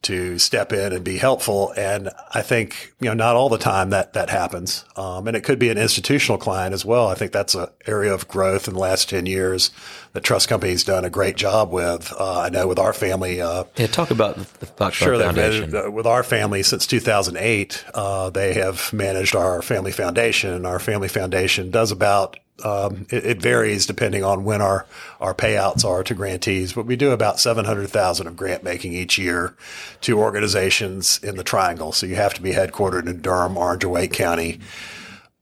to 0.03 0.37
step 0.37 0.71
in 0.71 0.93
and 0.93 1.03
be 1.03 1.17
helpful. 1.17 1.73
And 1.75 2.09
I 2.33 2.41
think, 2.41 2.93
you 2.99 3.07
know, 3.09 3.13
not 3.13 3.35
all 3.35 3.49
the 3.49 3.57
time 3.57 3.89
that 3.89 4.13
that 4.13 4.29
happens. 4.29 4.85
Um, 4.95 5.27
and 5.27 5.35
it 5.35 5.43
could 5.43 5.59
be 5.59 5.69
an 5.69 5.77
institutional 5.77 6.37
client 6.37 6.73
as 6.73 6.85
well. 6.85 7.07
I 7.07 7.15
think 7.15 7.31
that's 7.31 7.55
an 7.55 7.67
area 7.85 8.13
of 8.13 8.27
growth 8.27 8.67
in 8.67 8.75
the 8.75 8.79
last 8.79 9.09
10 9.09 9.25
years 9.25 9.71
that 10.13 10.23
trust 10.23 10.47
companies 10.47 10.83
done 10.83 11.03
a 11.03 11.09
great 11.09 11.35
job 11.35 11.71
with. 11.71 12.13
Uh, 12.17 12.41
I 12.41 12.49
know 12.49 12.67
with 12.67 12.79
our 12.79 12.93
family. 12.93 13.41
Uh, 13.41 13.65
yeah, 13.75 13.87
talk 13.87 14.11
about 14.11 14.37
the 14.37 14.65
Fox 14.65 14.95
sure, 14.95 15.19
Foundation. 15.19 15.75
uh, 15.75 15.89
with 15.89 16.05
our 16.05 16.23
family 16.23 16.63
since 16.63 16.87
2008, 16.87 17.85
uh, 17.93 18.29
they 18.29 18.53
have 18.53 18.93
managed 18.93 19.35
our 19.35 19.61
family 19.61 19.91
foundation. 19.91 20.65
Our 20.65 20.79
family 20.79 21.07
foundation 21.07 21.71
does 21.71 21.91
about 21.91 22.37
um, 22.63 23.05
it, 23.09 23.25
it, 23.25 23.41
varies 23.41 23.85
depending 23.85 24.23
on 24.23 24.43
when 24.43 24.61
our, 24.61 24.85
our 25.19 25.33
payouts 25.33 25.85
are 25.85 26.03
to 26.03 26.15
grantees, 26.15 26.73
but 26.73 26.85
we 26.85 26.95
do 26.95 27.11
about 27.11 27.39
700,000 27.39 28.27
of 28.27 28.35
grant 28.35 28.63
making 28.63 28.93
each 28.93 29.17
year 29.17 29.55
to 30.01 30.19
organizations 30.19 31.19
in 31.23 31.35
the 31.35 31.43
triangle. 31.43 31.91
So 31.91 32.05
you 32.05 32.15
have 32.15 32.33
to 32.33 32.41
be 32.41 32.53
headquartered 32.53 33.07
in 33.07 33.21
Durham, 33.21 33.57
Orange 33.57 33.83
or 33.83 33.89
Wake 33.89 34.13
County. 34.13 34.59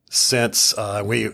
Since 0.09 0.77
uh, 0.77 1.03
we, 1.05 1.29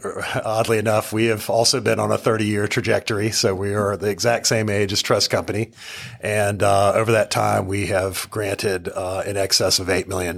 oddly 0.46 0.78
enough, 0.78 1.14
we 1.14 1.26
have 1.26 1.50
also 1.50 1.82
been 1.82 2.00
on 2.00 2.12
a 2.12 2.18
30 2.18 2.46
year 2.46 2.68
trajectory. 2.68 3.32
So 3.32 3.54
we 3.54 3.74
are 3.74 3.98
the 3.98 4.10
exact 4.10 4.48
same 4.48 4.70
age 4.70 4.92
as 4.92 5.02
Trust 5.02 5.30
Company. 5.30 5.72
And 6.20 6.64
uh, 6.64 6.94
over 6.94 7.12
that 7.12 7.32
time, 7.32 7.68
we 7.68 7.88
have 7.88 8.28
granted 8.30 8.88
uh, 8.90 9.24
in 9.26 9.38
excess 9.38 9.80
of 9.80 9.88
$8 9.88 10.08
million 10.08 10.38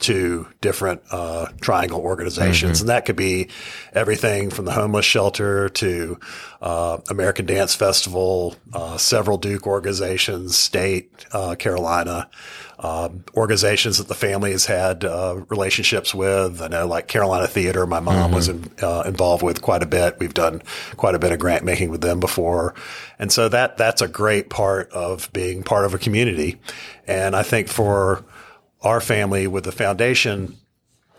to 0.00 0.46
different 0.60 1.02
uh, 1.10 1.46
triangle 1.60 2.00
organizations, 2.00 2.78
mm-hmm. 2.78 2.82
and 2.82 2.88
that 2.88 3.06
could 3.06 3.16
be 3.16 3.48
everything 3.92 4.50
from 4.50 4.64
the 4.64 4.72
homeless 4.72 5.04
shelter 5.04 5.68
to 5.68 6.18
uh, 6.60 6.98
American 7.08 7.46
Dance 7.46 7.74
Festival, 7.74 8.56
uh, 8.72 8.96
several 8.96 9.38
Duke 9.38 9.66
organizations, 9.66 10.56
state, 10.56 11.26
uh, 11.32 11.54
Carolina. 11.54 12.28
Um, 12.82 13.24
organizations 13.36 13.98
that 13.98 14.08
the 14.08 14.14
family 14.14 14.52
has 14.52 14.64
had 14.64 15.04
uh, 15.04 15.42
relationships 15.50 16.14
with. 16.14 16.62
I 16.62 16.68
know, 16.68 16.86
like 16.86 17.08
Carolina 17.08 17.46
Theater, 17.46 17.86
my 17.86 18.00
mom 18.00 18.14
mm-hmm. 18.14 18.34
was 18.34 18.48
in, 18.48 18.70
uh, 18.80 19.02
involved 19.04 19.42
with 19.42 19.60
quite 19.60 19.82
a 19.82 19.86
bit. 19.86 20.16
We've 20.18 20.32
done 20.32 20.62
quite 20.96 21.14
a 21.14 21.18
bit 21.18 21.30
of 21.30 21.38
grant 21.38 21.62
making 21.62 21.90
with 21.90 22.00
them 22.00 22.20
before, 22.20 22.74
and 23.18 23.30
so 23.30 23.50
that 23.50 23.76
that's 23.76 24.00
a 24.00 24.08
great 24.08 24.48
part 24.48 24.90
of 24.92 25.30
being 25.34 25.62
part 25.62 25.84
of 25.84 25.92
a 25.92 25.98
community. 25.98 26.58
And 27.06 27.36
I 27.36 27.42
think 27.42 27.68
for 27.68 28.24
our 28.82 29.00
family 29.00 29.46
with 29.46 29.64
the 29.64 29.72
foundation, 29.72 30.56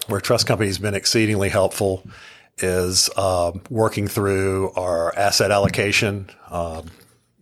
where 0.07 0.21
trust 0.21 0.47
company 0.47 0.67
has 0.67 0.79
been 0.79 0.95
exceedingly 0.95 1.49
helpful, 1.49 2.03
is 2.57 3.09
um, 3.17 3.61
working 3.69 4.07
through 4.07 4.71
our 4.75 5.15
asset 5.15 5.51
allocation. 5.51 6.29
Um, 6.49 6.87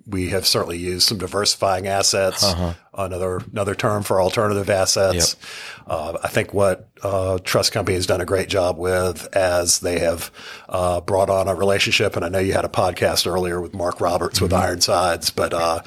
we 0.10 0.29
have 0.29 0.47
certainly 0.47 0.77
used 0.77 1.08
some 1.08 1.19
diversifying 1.19 1.88
assets, 1.88 2.43
uh-huh. 2.43 2.73
another 2.95 3.41
another 3.51 3.75
term 3.75 4.03
for 4.03 4.19
alternative 4.21 4.69
assets. 4.69 5.36
Yep. 5.36 5.49
Uh, 5.88 6.17
I 6.23 6.27
think 6.27 6.53
what 6.53 6.89
uh, 7.03 7.39
Trust 7.43 7.71
Company 7.71 7.95
has 7.95 8.08
done 8.08 8.21
a 8.21 8.25
great 8.25 8.49
job 8.49 8.77
with 8.77 9.27
as 9.36 9.79
they 9.79 9.99
have 9.99 10.32
uh, 10.67 11.01
brought 11.01 11.29
on 11.29 11.47
a 11.47 11.55
relationship, 11.55 12.15
and 12.15 12.25
I 12.25 12.29
know 12.29 12.39
you 12.39 12.53
had 12.53 12.65
a 12.65 12.69
podcast 12.69 13.27
earlier 13.27 13.62
with 13.62 13.73
Mark 13.73 14.01
Roberts 14.01 14.36
mm-hmm. 14.36 14.45
with 14.45 14.53
Ironsides, 14.53 15.29
but 15.29 15.53
uh, 15.53 15.82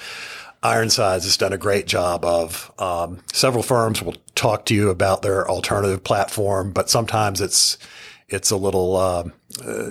Ironsides 0.62 1.24
has 1.24 1.36
done 1.36 1.52
a 1.52 1.58
great 1.58 1.86
job 1.86 2.24
of. 2.24 2.72
Um, 2.78 3.18
several 3.32 3.62
firms 3.62 4.02
will 4.02 4.16
talk 4.34 4.64
to 4.66 4.74
you 4.74 4.90
about 4.90 5.22
their 5.22 5.48
alternative 5.48 6.04
platform, 6.04 6.72
but 6.72 6.88
sometimes 6.88 7.40
it's 7.40 7.78
it's 8.28 8.50
a 8.50 8.56
little 8.56 8.96
um, 8.96 9.32
uh, 9.60 9.90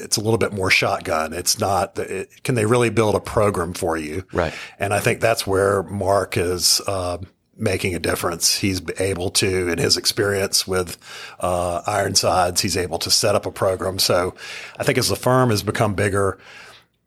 it's 0.00 0.16
a 0.16 0.20
little 0.20 0.38
bit 0.38 0.52
more 0.52 0.70
shotgun. 0.70 1.32
It's 1.32 1.58
not. 1.58 1.98
It, 1.98 2.42
can 2.44 2.54
they 2.54 2.66
really 2.66 2.90
build 2.90 3.14
a 3.14 3.20
program 3.20 3.74
for 3.74 3.96
you? 3.96 4.24
Right. 4.32 4.54
And 4.78 4.94
I 4.94 5.00
think 5.00 5.20
that's 5.20 5.46
where 5.46 5.82
Mark 5.84 6.36
is. 6.36 6.80
Uh, 6.86 7.18
making 7.58 7.94
a 7.94 7.98
difference. 7.98 8.58
He's 8.58 8.82
able 9.00 9.30
to, 9.30 9.68
in 9.68 9.78
his 9.78 9.96
experience 9.96 10.66
with 10.66 10.98
uh, 11.40 11.80
Ironsides, 11.86 12.60
he's 12.60 12.76
able 12.76 12.98
to 12.98 13.10
set 13.10 13.34
up 13.34 13.46
a 13.46 13.50
program. 13.50 13.98
So 13.98 14.34
I 14.78 14.84
think 14.84 14.98
as 14.98 15.08
the 15.08 15.16
firm 15.16 15.48
has 15.48 15.62
become 15.62 15.94
bigger, 15.94 16.38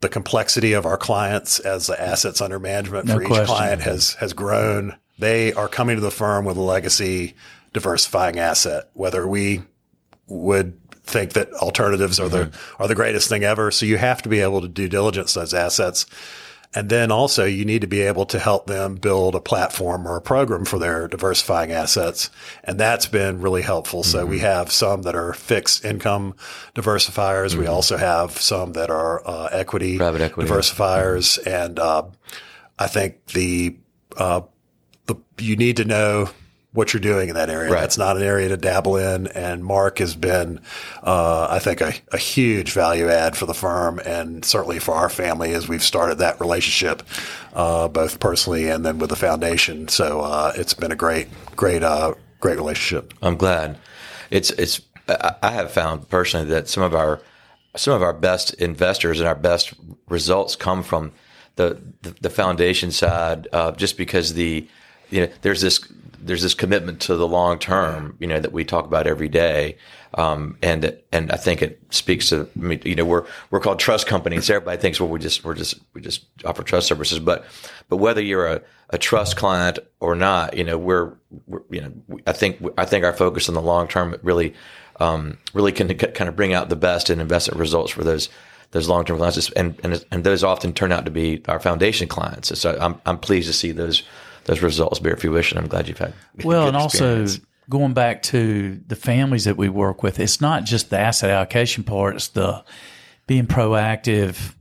the 0.00 0.08
complexity 0.08 0.72
of 0.72 0.86
our 0.86 0.96
clients 0.96 1.58
as 1.60 1.86
the 1.86 2.00
assets 2.00 2.40
under 2.40 2.58
management 2.58 3.06
No 3.06 3.14
for 3.14 3.22
each 3.22 3.28
question. 3.28 3.46
client 3.46 3.82
has 3.82 4.14
has 4.14 4.32
grown. 4.32 4.96
They 5.18 5.52
are 5.52 5.68
coming 5.68 5.96
to 5.96 6.00
the 6.00 6.10
firm 6.10 6.44
with 6.44 6.56
a 6.56 6.62
legacy 6.62 7.34
diversifying 7.72 8.38
asset. 8.38 8.88
Whether 8.94 9.26
we 9.26 9.62
would 10.26 10.78
think 11.02 11.32
that 11.32 11.52
alternatives 11.54 12.18
are 12.18 12.28
the 12.28 12.46
mm-hmm. 12.46 12.82
are 12.82 12.88
the 12.88 12.94
greatest 12.94 13.28
thing 13.28 13.44
ever, 13.44 13.70
so 13.70 13.84
you 13.84 13.98
have 13.98 14.22
to 14.22 14.28
be 14.28 14.40
able 14.40 14.60
to 14.62 14.68
due 14.68 14.88
diligence 14.88 15.34
those 15.34 15.52
assets. 15.52 16.06
And 16.72 16.88
then 16.88 17.10
also 17.10 17.44
you 17.44 17.64
need 17.64 17.80
to 17.80 17.88
be 17.88 18.00
able 18.02 18.26
to 18.26 18.38
help 18.38 18.66
them 18.66 18.94
build 18.94 19.34
a 19.34 19.40
platform 19.40 20.06
or 20.06 20.16
a 20.16 20.20
program 20.20 20.64
for 20.64 20.78
their 20.78 21.08
diversifying 21.08 21.72
assets. 21.72 22.30
And 22.62 22.78
that's 22.78 23.06
been 23.06 23.40
really 23.40 23.62
helpful. 23.62 24.04
So 24.04 24.24
we 24.24 24.38
have 24.38 24.70
some 24.70 25.02
that 25.02 25.16
are 25.16 25.32
fixed 25.32 25.84
income 25.84 26.36
diversifiers. 26.76 27.56
We 27.56 27.66
also 27.66 27.96
have 27.96 28.38
some 28.38 28.74
that 28.74 28.88
are 28.88 29.20
uh, 29.28 29.48
equity, 29.50 29.98
Private 29.98 30.20
equity. 30.20 30.48
diversifiers. 30.48 31.44
And 31.44 31.80
uh, 31.80 32.04
I 32.78 32.86
think 32.86 33.26
the, 33.26 33.76
uh, 34.16 34.42
the, 35.06 35.16
you 35.38 35.56
need 35.56 35.76
to 35.78 35.84
know 35.84 36.30
what 36.72 36.92
you're 36.92 37.00
doing 37.00 37.28
in 37.28 37.34
that 37.34 37.50
area. 37.50 37.70
Right. 37.70 37.80
That's 37.80 37.98
not 37.98 38.16
an 38.16 38.22
area 38.22 38.48
to 38.48 38.56
dabble 38.56 38.96
in. 38.96 39.26
And 39.28 39.64
Mark 39.64 39.98
has 39.98 40.14
been, 40.14 40.60
uh, 41.02 41.48
I 41.50 41.58
think, 41.58 41.80
a, 41.80 41.94
a 42.12 42.18
huge 42.18 42.72
value 42.72 43.08
add 43.08 43.36
for 43.36 43.46
the 43.46 43.54
firm 43.54 44.00
and 44.04 44.44
certainly 44.44 44.78
for 44.78 44.94
our 44.94 45.08
family 45.08 45.52
as 45.52 45.68
we've 45.68 45.82
started 45.82 46.18
that 46.18 46.38
relationship, 46.40 47.02
uh, 47.54 47.88
both 47.88 48.20
personally 48.20 48.68
and 48.68 48.84
then 48.86 48.98
with 48.98 49.10
the 49.10 49.16
foundation. 49.16 49.88
So 49.88 50.20
uh, 50.20 50.52
it's 50.54 50.74
been 50.74 50.92
a 50.92 50.96
great, 50.96 51.28
great, 51.56 51.82
uh, 51.82 52.14
great 52.38 52.56
relationship. 52.56 53.14
I'm 53.20 53.36
glad. 53.36 53.78
It's 54.30 54.50
it's. 54.50 54.80
I 55.08 55.50
have 55.50 55.72
found 55.72 56.08
personally 56.08 56.46
that 56.50 56.68
some 56.68 56.84
of 56.84 56.94
our 56.94 57.20
some 57.76 57.94
of 57.94 58.02
our 58.02 58.12
best 58.12 58.54
investors 58.54 59.18
and 59.18 59.28
our 59.28 59.34
best 59.34 59.74
results 60.08 60.54
come 60.54 60.84
from 60.84 61.10
the 61.56 61.80
the, 62.02 62.14
the 62.20 62.30
foundation 62.30 62.92
side, 62.92 63.48
uh, 63.52 63.72
just 63.72 63.96
because 63.96 64.34
the 64.34 64.68
you 65.10 65.22
know 65.22 65.32
there's 65.42 65.60
this 65.60 65.80
there's 66.20 66.42
this 66.42 66.54
commitment 66.54 67.00
to 67.02 67.16
the 67.16 67.26
long 67.26 67.58
term, 67.58 68.16
you 68.18 68.26
know, 68.26 68.38
that 68.40 68.52
we 68.52 68.64
talk 68.64 68.84
about 68.84 69.06
every 69.06 69.28
day. 69.28 69.76
Um, 70.14 70.56
and 70.62 70.96
and 71.12 71.30
I 71.30 71.36
think 71.36 71.62
it 71.62 71.80
speaks 71.90 72.30
to 72.30 72.48
you 72.84 72.96
know 72.96 73.04
we're 73.04 73.26
we're 73.50 73.60
called 73.60 73.78
trust 73.78 74.06
companies. 74.06 74.50
Everybody 74.50 74.80
thinks 74.80 75.00
well 75.00 75.08
we 75.08 75.20
just 75.20 75.44
we're 75.44 75.54
just 75.54 75.80
we 75.94 76.00
just 76.00 76.24
offer 76.44 76.62
trust 76.62 76.88
services, 76.88 77.20
but 77.20 77.44
but 77.88 77.98
whether 77.98 78.20
you're 78.20 78.46
a, 78.46 78.62
a 78.90 78.98
trust 78.98 79.36
client 79.36 79.78
or 80.00 80.16
not, 80.16 80.56
you 80.56 80.64
know 80.64 80.76
we're, 80.76 81.12
we're 81.46 81.62
you 81.70 81.80
know 81.80 82.20
I 82.26 82.32
think 82.32 82.60
I 82.76 82.84
think 82.84 83.04
our 83.04 83.12
focus 83.12 83.48
on 83.48 83.54
the 83.54 83.62
long 83.62 83.86
term 83.86 84.16
really 84.22 84.54
um, 84.98 85.38
really 85.54 85.72
can 85.72 85.96
kind 85.96 86.28
of 86.28 86.34
bring 86.34 86.52
out 86.54 86.68
the 86.68 86.76
best 86.76 87.08
in 87.08 87.20
investment 87.20 87.60
results 87.60 87.92
for 87.92 88.02
those 88.02 88.28
those 88.72 88.88
long 88.88 89.04
term 89.04 89.16
clients, 89.16 89.50
and, 89.52 89.78
and 89.84 90.04
and 90.10 90.24
those 90.24 90.42
often 90.42 90.72
turn 90.72 90.90
out 90.90 91.04
to 91.04 91.10
be 91.12 91.42
our 91.46 91.60
foundation 91.60 92.08
clients. 92.08 92.58
So 92.58 92.76
I'm 92.80 93.00
I'm 93.06 93.18
pleased 93.18 93.46
to 93.46 93.52
see 93.52 93.70
those 93.70 94.02
those 94.44 94.62
results 94.62 94.98
bear 94.98 95.16
fruition. 95.16 95.58
I'm 95.58 95.66
glad 95.66 95.88
you've 95.88 95.98
had 95.98 96.14
Well, 96.42 96.68
and 96.68 96.76
also 96.76 97.26
going 97.68 97.94
back 97.94 98.22
to 98.24 98.80
the 98.86 98.96
families 98.96 99.44
that 99.44 99.56
we 99.56 99.68
work 99.68 100.02
with, 100.02 100.18
it's 100.18 100.40
not 100.40 100.64
just 100.64 100.90
the 100.90 100.98
asset 100.98 101.30
allocation 101.30 101.84
part; 101.84 102.16
it's 102.16 102.28
the 102.28 102.64
being 103.26 103.46
proactive 103.46 104.54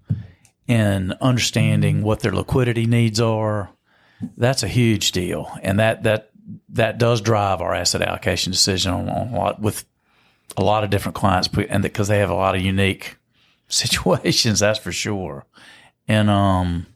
in 0.68 1.14
understanding 1.22 2.04
what 2.04 2.20
their 2.20 2.32
liquidity 2.32 2.86
needs 2.86 3.20
are. 3.20 3.70
That's 4.38 4.64
a 4.64 4.68
huge 4.68 5.12
deal, 5.12 5.52
and 5.64 5.80
that 5.80 6.04
that 6.04 6.32
that 6.70 6.98
does 6.98 7.22
drive 7.22 7.62
our 7.62 7.74
asset 7.74 8.02
allocation 8.02 8.52
decision 8.52 8.92
on, 8.92 9.10
on 9.10 9.28
a 9.30 9.38
lot 9.38 9.62
with 9.62 9.86
a 10.58 10.64
lot 10.64 10.84
of 10.84 10.90
different 10.90 11.16
clients, 11.16 11.50
and 11.70 11.84
because 11.84 12.08
they 12.08 12.20
have 12.20 12.30
a 12.30 12.36
lot 12.36 12.56
of 12.56 12.62
unique 12.62 13.18
situations, 13.68 14.60
that's 14.60 14.80
for 14.80 14.92
sure. 14.92 15.46
And 16.08 16.30
um, 16.30 16.88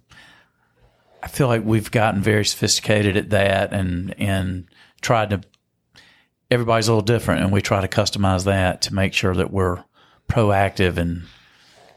I 1.24 1.28
feel 1.28 1.48
like 1.48 1.64
we've 1.64 1.90
gotten 1.90 2.22
very 2.22 2.44
sophisticated 2.44 3.16
at 3.16 3.30
that, 3.30 3.72
and 3.74 4.14
and 4.20 4.68
tried 5.02 5.30
to. 5.30 5.42
Everybody's 6.52 6.88
a 6.90 6.92
little 6.92 7.02
different, 7.02 7.42
and 7.42 7.52
we 7.52 7.62
try 7.62 7.80
to 7.82 7.88
customize 7.88 8.44
that 8.44 8.82
to 8.84 8.94
make 8.94 9.14
sure 9.14 9.34
that 9.34 9.50
we're 9.50 9.84
proactive 10.30 10.98
and 10.98 11.24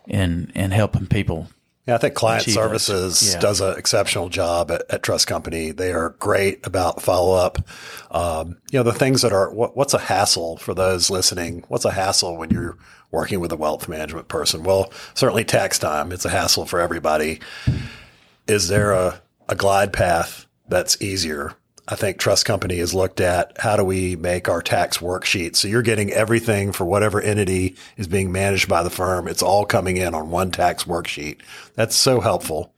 in 0.06 0.52
in 0.54 0.70
helping 0.70 1.06
people. 1.08 1.48
Yeah, 1.86 1.96
I 1.96 1.98
think 1.98 2.14
client 2.14 2.44
services 2.44 3.34
Yeah. 3.34 3.40
does 3.40 3.60
an 3.60 3.76
exceptional 3.78 4.28
job 4.28 4.70
at, 4.72 4.82
at 4.90 5.02
Trust 5.04 5.26
Company. 5.28 5.70
They 5.72 5.92
are 5.92 6.10
great 6.18 6.66
about 6.66 7.00
follow 7.02 7.36
up. 7.36 7.58
Um, 8.10 8.58
you 8.72 8.78
know, 8.78 8.82
the 8.82 8.92
things 8.92 9.22
that 9.22 9.32
are 9.32 9.52
what, 9.52 9.76
what's 9.76 9.94
a 9.94 9.98
hassle 9.98 10.56
for 10.56 10.72
those 10.74 11.10
listening? 11.10 11.64
What's 11.68 11.84
a 11.84 11.92
hassle 11.92 12.36
when 12.36 12.50
you're 12.50 12.76
working 13.12 13.38
with 13.40 13.52
a 13.52 13.56
wealth 13.56 13.88
management 13.88 14.26
person? 14.28 14.62
Well, 14.64 14.92
certainly 15.14 15.44
tax 15.44 15.78
time. 15.78 16.10
It's 16.12 16.24
a 16.24 16.30
hassle 16.30 16.66
for 16.66 16.80
everybody. 16.80 17.40
Is 18.46 18.68
there 18.68 18.92
a, 18.92 19.20
a 19.48 19.56
glide 19.56 19.92
path 19.92 20.46
that's 20.68 21.00
easier? 21.02 21.54
I 21.88 21.94
think 21.94 22.18
Trust 22.18 22.46
Company 22.46 22.78
has 22.78 22.94
looked 22.94 23.20
at 23.20 23.56
how 23.60 23.76
do 23.76 23.84
we 23.84 24.16
make 24.16 24.48
our 24.48 24.60
tax 24.60 24.98
worksheet 24.98 25.54
so 25.54 25.68
you're 25.68 25.82
getting 25.82 26.12
everything 26.12 26.72
for 26.72 26.84
whatever 26.84 27.20
entity 27.20 27.76
is 27.96 28.08
being 28.08 28.32
managed 28.32 28.68
by 28.68 28.82
the 28.82 28.90
firm. 28.90 29.28
It's 29.28 29.42
all 29.42 29.64
coming 29.64 29.96
in 29.96 30.14
on 30.14 30.30
one 30.30 30.50
tax 30.50 30.84
worksheet. 30.84 31.40
That's 31.74 31.94
so 31.94 32.20
helpful. 32.20 32.74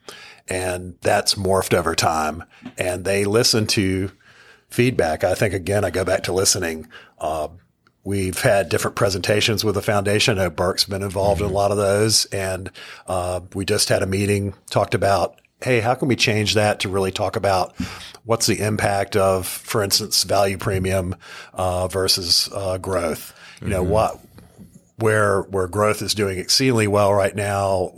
And 0.46 0.96
that's 1.00 1.34
morphed 1.34 1.72
over 1.72 1.94
time. 1.94 2.44
And 2.76 3.04
they 3.04 3.24
listen 3.24 3.66
to 3.68 4.10
feedback. 4.68 5.24
I 5.24 5.34
think 5.34 5.54
again, 5.54 5.84
I 5.84 5.90
go 5.90 6.04
back 6.04 6.24
to 6.24 6.32
listening. 6.32 6.88
Uh, 7.18 7.48
We've 8.04 8.40
had 8.40 8.70
different 8.70 8.96
presentations 8.96 9.64
with 9.64 9.74
the 9.74 9.82
foundation. 9.82 10.38
I 10.38 10.44
know 10.44 10.50
Burke's 10.50 10.84
been 10.84 11.02
involved 11.02 11.42
in 11.42 11.46
a 11.46 11.52
lot 11.52 11.72
of 11.72 11.76
those. 11.76 12.24
And 12.26 12.70
uh, 13.06 13.40
we 13.54 13.66
just 13.66 13.90
had 13.90 14.02
a 14.02 14.06
meeting, 14.06 14.54
talked 14.70 14.94
about, 14.94 15.38
hey, 15.62 15.80
how 15.80 15.94
can 15.94 16.08
we 16.08 16.16
change 16.16 16.54
that 16.54 16.80
to 16.80 16.88
really 16.88 17.10
talk 17.10 17.36
about 17.36 17.76
what's 18.24 18.46
the 18.46 18.60
impact 18.60 19.16
of, 19.16 19.46
for 19.46 19.82
instance, 19.82 20.22
value 20.24 20.58
premium 20.58 21.16
uh, 21.54 21.88
versus 21.88 22.48
uh, 22.54 22.78
growth? 22.78 23.34
You 23.60 23.68
know, 23.68 23.82
what 23.82 24.20
where 24.98 25.42
where 25.42 25.66
growth 25.66 26.02
is 26.02 26.14
doing 26.14 26.38
exceedingly 26.38 26.86
well 26.86 27.12
right 27.12 27.34
now. 27.34 27.92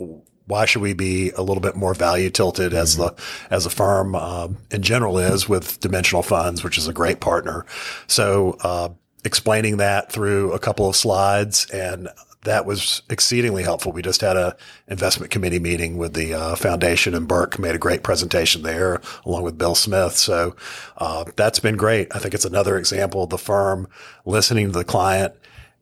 Why 0.47 0.65
should 0.65 0.81
we 0.81 0.93
be 0.93 1.29
a 1.31 1.41
little 1.41 1.61
bit 1.61 1.75
more 1.75 1.93
value 1.93 2.29
tilted 2.29 2.73
as 2.73 2.97
the 2.97 3.13
as 3.51 3.65
a 3.65 3.69
firm 3.69 4.15
um, 4.15 4.57
in 4.71 4.81
general 4.81 5.19
is 5.19 5.47
with 5.47 5.79
Dimensional 5.79 6.23
Funds, 6.23 6.63
which 6.63 6.77
is 6.77 6.87
a 6.87 6.93
great 6.93 7.19
partner. 7.19 7.65
So 8.07 8.57
uh, 8.61 8.89
explaining 9.23 9.77
that 9.77 10.11
through 10.11 10.51
a 10.53 10.59
couple 10.59 10.89
of 10.89 10.95
slides 10.95 11.69
and 11.71 12.09
that 12.43 12.65
was 12.65 13.03
exceedingly 13.09 13.63
helpful. 13.63 13.91
We 13.91 14.01
just 14.01 14.21
had 14.21 14.35
a 14.35 14.55
investment 14.87 15.31
committee 15.31 15.59
meeting 15.59 15.97
with 15.97 16.13
the 16.13 16.33
uh, 16.33 16.55
foundation, 16.55 17.13
and 17.13 17.27
Burke 17.27 17.59
made 17.59 17.75
a 17.75 17.79
great 17.79 18.03
presentation 18.03 18.63
there, 18.63 19.01
along 19.25 19.43
with 19.43 19.57
Bill 19.57 19.75
Smith. 19.75 20.13
So 20.13 20.55
uh, 20.97 21.25
that's 21.35 21.59
been 21.59 21.77
great. 21.77 22.07
I 22.15 22.19
think 22.19 22.33
it's 22.33 22.45
another 22.45 22.77
example 22.77 23.23
of 23.23 23.29
the 23.29 23.37
firm 23.37 23.87
listening 24.25 24.67
to 24.67 24.77
the 24.77 24.83
client 24.83 25.35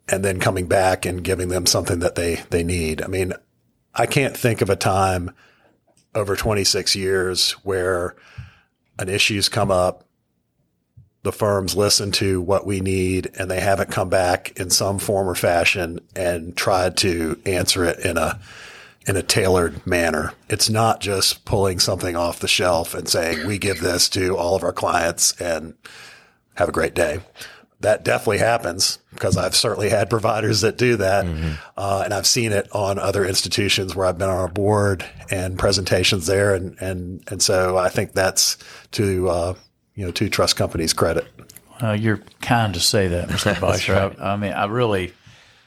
and 0.09 0.25
then 0.25 0.39
coming 0.39 0.67
back 0.67 1.05
and 1.05 1.23
giving 1.23 1.49
them 1.49 1.65
something 1.65 1.99
that 1.99 2.15
they 2.15 2.43
they 2.49 2.63
need. 2.63 3.01
I 3.01 3.07
mean, 3.07 3.33
I 3.93 4.05
can't 4.05 4.35
think 4.35 4.61
of 4.61 4.69
a 4.69 4.75
time 4.75 5.31
over 6.15 6.35
26 6.35 6.95
years 6.95 7.51
where 7.63 8.15
an 8.97 9.07
issue's 9.07 9.47
come 9.47 9.71
up 9.71 10.03
the 11.23 11.32
firms 11.32 11.75
listen 11.75 12.12
to 12.12 12.41
what 12.41 12.65
we 12.65 12.79
need 12.79 13.29
and 13.38 13.51
they 13.51 13.60
haven't 13.60 13.91
come 13.91 14.10
back 14.10 14.58
in 14.60 14.69
some 14.69 14.99
form 14.99 15.27
or 15.27 15.36
fashion 15.36 15.99
and 16.15 16.55
tried 16.55 16.95
to 16.97 17.39
answer 17.45 17.84
it 17.84 17.99
in 17.99 18.17
a 18.17 18.39
in 19.08 19.15
a 19.15 19.23
tailored 19.23 19.86
manner. 19.88 20.34
It's 20.49 20.69
not 20.69 21.01
just 21.01 21.43
pulling 21.43 21.79
something 21.79 22.15
off 22.15 22.39
the 22.39 22.47
shelf 22.47 22.93
and 22.93 23.08
saying 23.10 23.47
we 23.47 23.58
give 23.58 23.82
this 23.82 24.08
to 24.10 24.38
all 24.38 24.55
of 24.55 24.63
our 24.63 24.73
clients 24.73 25.39
and 25.41 25.73
have 26.55 26.69
a 26.69 26.73
great 26.73 26.93
day. 26.93 27.21
That 27.79 28.03
definitely 28.03 28.39
happens 28.39 28.99
because 29.12 29.36
I've 29.36 29.55
certainly 29.55 29.89
had 29.89 30.10
providers 30.10 30.62
that 30.62 30.77
do 30.77 30.97
that. 30.97 31.25
Uh, 31.77 32.01
and 32.03 32.13
I've 32.13 32.27
seen 32.27 32.51
it 32.51 32.67
on 32.73 32.99
other 32.99 33.25
institutions 33.25 33.95
where 33.95 34.05
I've 34.05 34.17
been 34.17 34.29
on 34.29 34.49
a 34.49 34.51
board 34.51 35.05
and 35.32 35.58
presentations 35.58 36.27
there. 36.27 36.53
And, 36.53 36.77
and, 36.82 37.23
and 37.32 37.41
so 37.41 37.77
I 37.77 37.89
think 37.89 38.12
that's 38.12 38.58
to, 38.91 39.29
uh, 39.29 39.53
you 39.99 40.05
know, 40.05 40.12
to 40.13 40.29
trust 40.29 40.55
companies 40.55 40.93
credit. 40.93 41.27
Uh, 41.83 41.91
you're 41.91 42.21
kind 42.39 42.73
to 42.73 42.79
say 42.79 43.09
that, 43.09 43.27
Mr. 43.27 43.53
Beischer. 43.55 44.17
I, 44.21 44.31
I 44.31 44.35
mean, 44.38 44.53
I 44.53 44.63
really, 44.67 45.12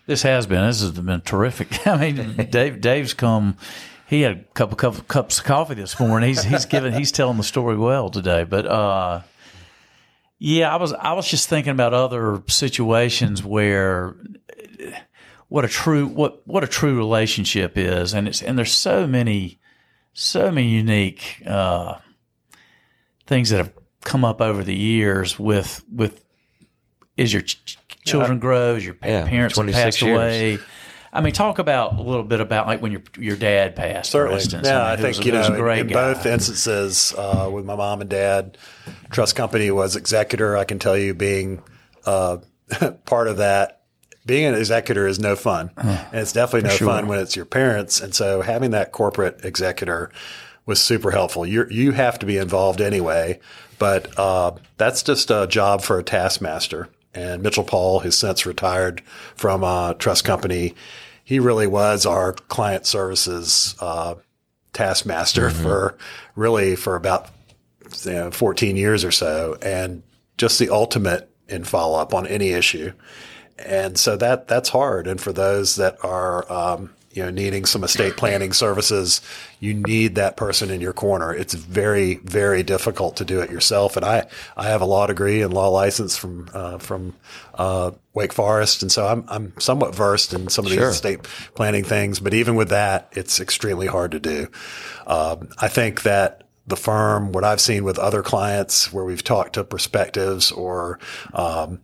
this 0.07 0.23
has 0.23 0.47
been, 0.47 0.67
this 0.67 0.81
has 0.81 0.93
been 0.93 1.21
terrific. 1.21 1.87
I 1.87 1.99
mean, 1.99 2.49
Dave, 2.51 2.81
Dave's 2.81 3.13
come, 3.13 3.59
he 4.09 4.23
had 4.23 4.33
a 4.33 4.45
couple, 4.55 4.77
couple 4.77 5.05
cups 5.05 5.39
of 5.39 5.45
coffee 5.45 5.75
this 5.75 6.01
morning. 6.01 6.31
He's 6.31 6.43
he's 6.45 6.65
giving 6.65 6.95
he's 6.95 7.13
telling 7.13 7.37
the 7.37 7.43
story 7.43 7.77
well 7.77 8.09
today. 8.09 8.45
But 8.45 8.65
uh, 8.65 9.21
yeah, 10.39 10.73
I 10.73 10.77
was 10.77 10.95
I 10.95 11.13
was 11.13 11.29
just 11.29 11.51
thinking 11.51 11.73
about 11.73 11.93
other 11.93 12.43
situations 12.47 13.45
where 13.45 14.17
what 15.49 15.67
a 15.67 15.69
true 15.69 16.07
what 16.07 16.41
what 16.47 16.65
a 16.65 16.67
true 16.67 16.97
relationship 16.97 17.77
is, 17.77 18.15
and 18.15 18.29
it's 18.29 18.43
and 18.43 18.57
there's 18.59 18.73
so 18.73 19.07
many 19.07 19.61
so 20.15 20.51
many 20.51 20.69
unique 20.69 21.43
uh, 21.47 21.99
things 23.27 23.51
that 23.51 23.59
have 23.59 23.73
come 24.05 24.25
up 24.25 24.41
over 24.41 24.63
the 24.65 24.75
years 24.75 25.39
with 25.39 25.85
with 25.93 26.25
as 27.19 27.33
your 27.33 27.43
ch- 27.43 27.79
children 28.05 28.39
grow, 28.39 28.75
as 28.77 28.85
your 28.85 28.97
Yeah, 29.03 29.27
parents 29.29 29.57
have 29.57 29.65
26 29.65 29.83
passed 29.85 30.03
years. 30.03 30.17
away. 30.17 30.59
I 31.15 31.21
mean, 31.21 31.35
talk 31.35 31.59
about 31.59 31.99
a 31.99 32.03
little 32.03 32.23
bit 32.23 32.41
about 32.41 32.67
like 32.67 32.81
when 32.81 32.91
your 32.91 33.03
your 33.19 33.37
dad 33.37 33.77
passed, 33.77 34.11
Certainly. 34.11 34.37
instance. 34.43 34.67
Yeah, 34.67 34.79
mean, 34.79 34.87
I 34.87 34.97
think 34.97 35.19
a- 35.19 35.25
you 35.27 35.33
know 35.33 35.69
in, 35.71 35.87
both 35.89 36.25
instances 36.25 37.13
uh, 37.19 37.51
with 37.53 37.65
my 37.67 37.77
mom 37.77 38.01
and 38.01 38.09
dad, 38.09 38.57
trust 39.11 39.37
company 39.37 39.71
was 39.71 39.95
executor. 39.95 40.57
I 40.57 40.65
can 40.65 40.79
tell 40.79 40.97
you, 40.97 41.13
being 41.13 41.63
uh, 42.07 42.39
part 43.05 43.29
of 43.29 43.37
that, 43.37 43.83
being 44.25 44.47
an 44.47 44.55
executor 44.55 45.07
is 45.07 45.19
no 45.19 45.37
fun, 45.37 45.71
and 45.77 46.01
it's 46.15 46.33
definitely 46.33 46.71
no 46.71 46.77
sure. 46.77 46.89
fun 46.89 47.09
when 47.09 47.19
it's 47.19 47.37
your 47.37 47.45
parents. 47.45 48.01
And 48.01 48.15
so 48.15 48.41
having 48.41 48.71
that 48.71 48.93
corporate 48.93 49.45
executor 49.45 50.11
was 50.65 50.81
super 50.81 51.11
helpful. 51.11 51.45
You 51.45 51.67
you 51.69 51.93
have 51.93 52.19
to 52.21 52.27
be 52.27 52.39
involved 52.39 52.81
anyway, 52.81 53.39
but 53.83 54.17
uh, 54.17 54.53
that's 54.77 55.03
just 55.03 55.29
a 55.33 55.49
job 55.49 55.83
for 55.83 55.99
a 55.99 56.05
taskmaster. 56.05 56.89
And 57.15 57.43
Mitchell 57.43 57.65
Paul, 57.65 57.99
who's 57.99 58.17
since 58.17 58.47
retired 58.47 59.01
from 59.35 59.65
a 59.65 59.97
trust 59.99 60.25
company, 60.25 60.77
he 61.25 61.41
really 61.41 61.67
was 61.67 62.07
our 62.07 62.33
client 62.33 62.87
services 62.87 63.75
uh, 63.81 64.15
taskmaster 64.73 65.51
for 65.51 65.99
really 66.37 66.77
for 66.77 66.95
about 66.95 67.31
you 68.05 68.13
know, 68.13 68.31
14 68.31 68.77
years 68.77 69.05
or 69.05 69.11
so 69.11 69.59
and 69.61 70.05
just 70.39 70.61
the 70.61 70.71
ultimate 70.71 71.29
in 71.49 71.65
follow 71.65 71.99
up 71.99 72.15
on 72.15 72.25
any 72.29 72.51
issue. 72.51 72.93
And 73.59 73.99
so 73.99 74.17
that 74.17 74.47
that's 74.47 74.69
hard. 74.69 75.09
And 75.09 75.21
for 75.21 75.33
those 75.33 75.75
that 75.75 75.97
are, 76.05 76.51
um, 76.53 76.95
you 77.13 77.23
know, 77.23 77.31
needing 77.31 77.65
some 77.67 77.85
estate 77.85 78.17
planning 78.17 78.53
services, 78.53 79.21
you 79.61 79.75
need 79.75 80.15
that 80.15 80.37
person 80.37 80.71
in 80.71 80.81
your 80.81 80.93
corner. 80.93 81.35
It's 81.35 81.55
very, 81.55 82.17
very 82.17 82.63
difficult 82.63 83.17
to 83.17 83.25
do 83.25 83.41
it 83.41 83.51
yourself. 83.51 83.97
And 83.97 84.05
I, 84.05 84.27
I 84.57 84.65
have 84.65 84.81
a 84.81 84.87
law 84.87 85.07
degree 85.07 85.43
and 85.43 85.53
law 85.53 85.69
license 85.69 86.17
from, 86.17 86.49
uh, 86.55 86.79
from, 86.79 87.15
uh, 87.55 87.93
Wake 88.15 88.33
Forest. 88.33 88.83
And 88.83 88.91
so 88.91 89.07
I'm, 89.07 89.25
I'm 89.29 89.53
somewhat 89.59 89.95
versed 89.95 90.33
in 90.33 90.49
some 90.49 90.65
of 90.65 90.71
these 90.71 90.81
Sure. 90.81 90.91
estate 90.91 91.23
planning 91.55 91.85
things. 91.85 92.21
But 92.21 92.35
even 92.35 92.55
with 92.57 92.71
that, 92.71 93.09
it's 93.13 93.41
extremely 93.41 93.87
hard 93.87 94.13
to 94.13 94.21
do. 94.21 94.49
Um, 95.07 95.49
I 95.59 95.69
think 95.69 96.03
that 96.03 96.45
the 96.67 96.77
firm, 96.77 97.33
what 97.33 97.45
I've 97.45 97.61
seen 97.61 97.85
with 97.85 97.99
other 97.99 98.23
clients 98.23 98.93
where 98.93 99.05
we've 99.05 99.25
talked 99.25 99.55
to 99.55 99.65
perspectives 99.65 100.53
or, 100.53 100.99
um, 101.35 101.81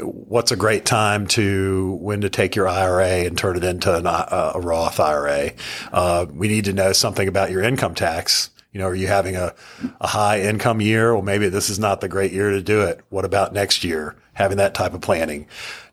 what's 0.00 0.52
a 0.52 0.56
great 0.56 0.84
time 0.84 1.26
to 1.26 1.98
when 2.00 2.22
to 2.22 2.30
take 2.30 2.56
your 2.56 2.68
IRA 2.68 3.26
and 3.26 3.36
turn 3.36 3.56
it 3.56 3.64
into 3.64 3.94
an, 3.94 4.06
uh, 4.06 4.52
a 4.54 4.60
Roth 4.60 4.98
IRA. 5.00 5.52
Uh, 5.92 6.26
we 6.32 6.48
need 6.48 6.64
to 6.66 6.72
know 6.72 6.92
something 6.92 7.28
about 7.28 7.50
your 7.50 7.62
income 7.62 7.94
tax. 7.94 8.50
You 8.72 8.80
know, 8.80 8.88
are 8.88 8.94
you 8.94 9.06
having 9.06 9.36
a, 9.36 9.54
a 10.00 10.06
high 10.06 10.40
income 10.40 10.80
year? 10.80 11.14
Well, 11.14 11.22
maybe 11.22 11.48
this 11.48 11.70
is 11.70 11.78
not 11.78 12.00
the 12.00 12.08
great 12.08 12.32
year 12.32 12.50
to 12.50 12.62
do 12.62 12.82
it. 12.82 13.00
What 13.08 13.24
about 13.24 13.52
next 13.52 13.84
year? 13.84 14.16
Having 14.34 14.58
that 14.58 14.74
type 14.74 14.92
of 14.92 15.00
planning. 15.00 15.46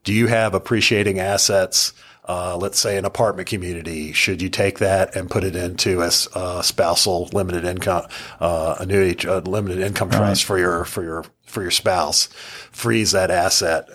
Do 0.03 0.13
you 0.13 0.27
have 0.27 0.53
appreciating 0.53 1.19
assets? 1.19 1.93
Uh, 2.25 2.55
let's 2.55 2.79
say 2.79 2.97
an 2.97 3.03
apartment 3.03 3.47
community. 3.49 4.13
Should 4.13 4.41
you 4.41 4.49
take 4.49 4.79
that 4.79 5.15
and 5.15 5.29
put 5.29 5.43
it 5.43 5.55
into 5.55 6.01
a, 6.01 6.09
uh, 6.33 6.61
spousal 6.61 7.29
limited 7.33 7.65
income 7.65 8.07
uh, 8.39 8.75
annuity, 8.79 9.27
uh, 9.27 9.41
limited 9.41 9.79
income 9.79 10.09
trust 10.09 10.45
for 10.45 10.57
your 10.57 10.85
for 10.85 11.03
your 11.03 11.25
for 11.45 11.61
your 11.61 11.71
spouse? 11.71 12.27
Freeze 12.71 13.11
that 13.11 13.29
asset. 13.29 13.89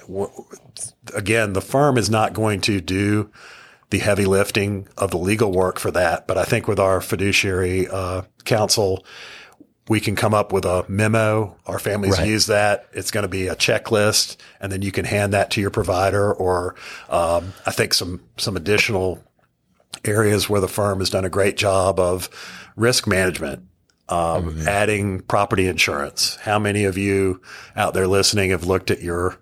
Again, 1.15 1.55
the 1.55 1.63
firm 1.63 1.97
is 1.97 2.11
not 2.11 2.35
going 2.35 2.61
to 2.63 2.81
do 2.81 3.31
the 3.91 3.99
heavy 3.99 4.27
lifting 4.27 4.87
of 4.99 5.11
the 5.11 5.17
legal 5.17 5.51
work 5.51 5.79
for 5.79 5.91
that, 5.91 6.27
but 6.27 6.37
I 6.37 6.45
think 6.45 6.69
with 6.69 6.79
our 6.79 7.01
fiduciary 7.01 7.89
uh, 7.89 8.23
counsel, 8.45 9.05
we 9.89 10.01
can 10.01 10.15
come 10.17 10.35
up 10.35 10.53
with 10.53 10.65
a 10.65 10.85
memo. 10.89 11.57
Our 11.67 11.79
families 11.79 12.19
Right. 12.19 12.29
use 12.29 12.47
that. 12.47 12.87
It's 12.93 13.11
going 13.11 13.23
to 13.23 13.29
be 13.29 13.49
a 13.49 13.57
checklist, 13.57 14.37
and 14.61 14.71
then 14.71 14.83
you 14.83 14.93
can 14.93 15.05
hand 15.05 15.33
that 15.33 15.51
to 15.53 15.61
your 15.61 15.71
provider. 15.71 16.33
Or 16.33 16.75
um, 17.09 17.55
I 17.67 17.71
think 17.71 17.95
some 17.95 18.21
some 18.37 18.57
additional 18.57 19.23
areas 20.05 20.49
where 20.49 20.61
the 20.61 20.69
firm 20.69 20.99
has 21.01 21.11
done 21.11 21.25
a 21.25 21.31
great 21.31 21.57
job 21.57 21.99
of 21.99 22.29
risk 22.77 23.07
management. 23.07 23.65
Um, 24.11 24.67
adding 24.67 25.21
property 25.21 25.67
insurance. 25.67 26.37
How 26.37 26.59
many 26.59 26.85
of 26.85 26.97
you 26.97 27.43
out 27.77 27.93
there 27.93 28.07
listening 28.07 28.51
have 28.53 28.65
looked 28.65 28.91
at 28.91 29.03
your 29.03 29.37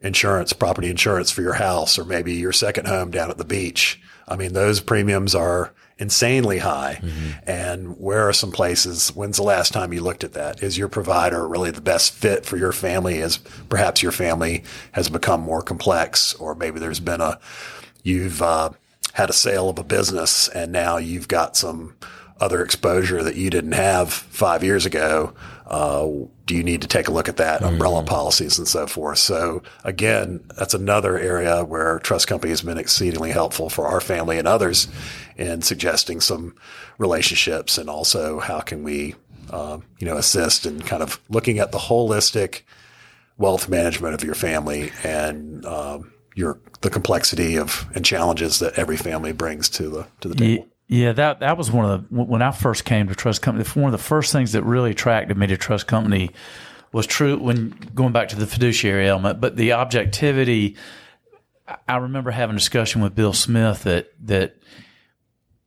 insurance, 0.00 0.52
property 0.52 0.88
insurance 0.90 1.32
for 1.32 1.42
your 1.42 1.54
house 1.54 1.98
or 1.98 2.04
maybe 2.04 2.34
your 2.34 2.52
second 2.52 2.86
home 2.86 3.10
down 3.10 3.30
at 3.32 3.38
the 3.38 3.44
beach? 3.44 4.00
I 4.28 4.36
mean, 4.36 4.52
those 4.52 4.78
premiums 4.80 5.34
are 5.34 5.74
insanely 5.98 6.58
high. 6.58 7.00
And 7.46 7.98
where 7.98 8.28
are 8.28 8.32
some 8.32 8.52
places? 8.52 9.10
When's 9.14 9.36
the 9.36 9.42
last 9.42 9.72
time 9.72 9.92
you 9.92 10.00
looked 10.00 10.24
at 10.24 10.32
that? 10.32 10.62
Is 10.62 10.78
your 10.78 10.88
provider 10.88 11.46
really 11.46 11.70
the 11.70 11.80
best 11.80 12.12
fit 12.12 12.44
for 12.44 12.56
your 12.56 12.72
family 12.72 13.20
as 13.22 13.38
perhaps 13.68 14.02
your 14.02 14.12
family 14.12 14.64
has 14.92 15.08
become 15.08 15.40
more 15.40 15.62
complex 15.62 16.34
or 16.34 16.54
maybe 16.54 16.78
there's 16.80 17.00
been 17.00 17.20
a, 17.20 17.38
you've, 18.02 18.42
uh, 18.42 18.70
had 19.14 19.28
a 19.28 19.34
sale 19.34 19.68
of 19.68 19.78
a 19.78 19.84
business 19.84 20.48
and 20.48 20.72
now 20.72 20.96
you've 20.96 21.28
got 21.28 21.56
some 21.56 21.94
other 22.40 22.62
exposure 22.62 23.22
that 23.22 23.36
you 23.36 23.50
didn't 23.50 23.72
have 23.72 24.12
five 24.12 24.64
years 24.64 24.84
ago. 24.84 25.32
Uh, 25.66 26.08
do 26.44 26.56
you 26.56 26.64
need 26.64 26.82
to 26.82 26.88
take 26.88 27.06
a 27.06 27.12
look 27.12 27.28
at 27.28 27.36
that 27.36 27.62
umbrella 27.62 28.02
policies 28.02 28.58
and 28.58 28.66
so 28.66 28.86
forth? 28.86 29.18
So 29.18 29.62
again, 29.84 30.44
that's 30.58 30.74
another 30.74 31.16
area 31.18 31.62
where 31.64 32.00
trust 32.00 32.26
company 32.26 32.50
has 32.50 32.60
been 32.60 32.78
exceedingly 32.78 33.30
helpful 33.30 33.70
for 33.70 33.86
our 33.86 34.00
family 34.00 34.38
and 34.38 34.48
others 34.48 34.88
in 35.42 35.60
suggesting 35.62 36.20
some 36.20 36.54
relationships 36.98 37.78
and 37.78 37.90
also 37.90 38.38
how 38.40 38.60
can 38.60 38.82
we, 38.84 39.14
uh, 39.50 39.78
you 39.98 40.06
know, 40.06 40.16
assist 40.16 40.64
in 40.66 40.80
kind 40.80 41.02
of 41.02 41.20
looking 41.28 41.58
at 41.58 41.72
the 41.72 41.78
holistic 41.78 42.62
wealth 43.38 43.68
management 43.68 44.14
of 44.14 44.22
your 44.22 44.34
family 44.34 44.92
and 45.02 45.64
um, 45.66 46.12
your 46.34 46.58
the 46.82 46.90
complexity 46.90 47.56
of 47.58 47.86
and 47.94 48.04
challenges 48.04 48.58
that 48.60 48.78
every 48.78 48.96
family 48.96 49.32
brings 49.32 49.68
to 49.68 49.88
the 49.88 50.06
to 50.20 50.28
the 50.28 50.34
table. 50.34 50.64
Ye- 50.88 51.02
Yeah, 51.02 51.12
that 51.12 51.40
that 51.40 51.56
was 51.58 51.70
one 51.70 51.84
of 51.90 52.08
the 52.08 52.14
when 52.24 52.42
I 52.42 52.50
first 52.52 52.84
came 52.84 53.08
to 53.08 53.14
Trust 53.14 53.42
Company. 53.42 53.64
One 53.74 53.92
of 53.92 53.98
the 53.98 54.04
first 54.06 54.32
things 54.32 54.52
that 54.52 54.62
really 54.62 54.90
attracted 54.92 55.36
me 55.36 55.46
to 55.48 55.56
Trust 55.56 55.86
Company 55.86 56.30
was 56.92 57.06
true 57.06 57.38
when 57.38 57.70
going 57.94 58.12
back 58.12 58.28
to 58.28 58.36
the 58.36 58.46
fiduciary 58.46 59.08
element, 59.08 59.40
but 59.40 59.56
the 59.56 59.72
objectivity. 59.72 60.76
I- 61.66 61.76
I 61.88 61.96
remember 61.96 62.30
having 62.32 62.56
a 62.56 62.58
discussion 62.58 63.00
with 63.02 63.14
Bill 63.14 63.32
Smith 63.32 63.84
that 63.84 64.12
that 64.26 64.56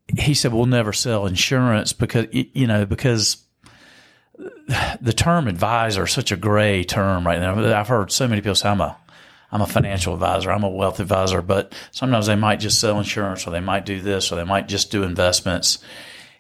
he 0.07 0.33
said 0.33 0.53
we'll 0.53 0.65
never 0.65 0.93
sell 0.93 1.25
insurance 1.25 1.93
because 1.93 2.27
you 2.31 2.67
know 2.67 2.85
because 2.85 3.43
the 5.01 5.13
term 5.15 5.47
advisor 5.47 6.03
is 6.03 6.11
such 6.11 6.31
a 6.31 6.37
gray 6.37 6.83
term 6.83 7.25
right 7.25 7.39
now. 7.39 7.77
I've 7.77 7.87
heard 7.87 8.11
so 8.11 8.27
many 8.27 8.41
people 8.41 8.55
say 8.55 8.69
I'm 8.69 8.81
a 8.81 8.97
I'm 9.51 9.61
a 9.61 9.67
financial 9.67 10.13
advisor, 10.13 10.51
I'm 10.51 10.63
a 10.63 10.69
wealth 10.69 10.99
advisor, 10.99 11.41
but 11.41 11.73
sometimes 11.91 12.27
they 12.27 12.35
might 12.35 12.59
just 12.59 12.79
sell 12.79 12.97
insurance 12.97 13.47
or 13.47 13.51
they 13.51 13.61
might 13.61 13.85
do 13.85 14.01
this 14.01 14.31
or 14.31 14.35
they 14.35 14.43
might 14.43 14.67
just 14.67 14.91
do 14.91 15.03
investments. 15.03 15.79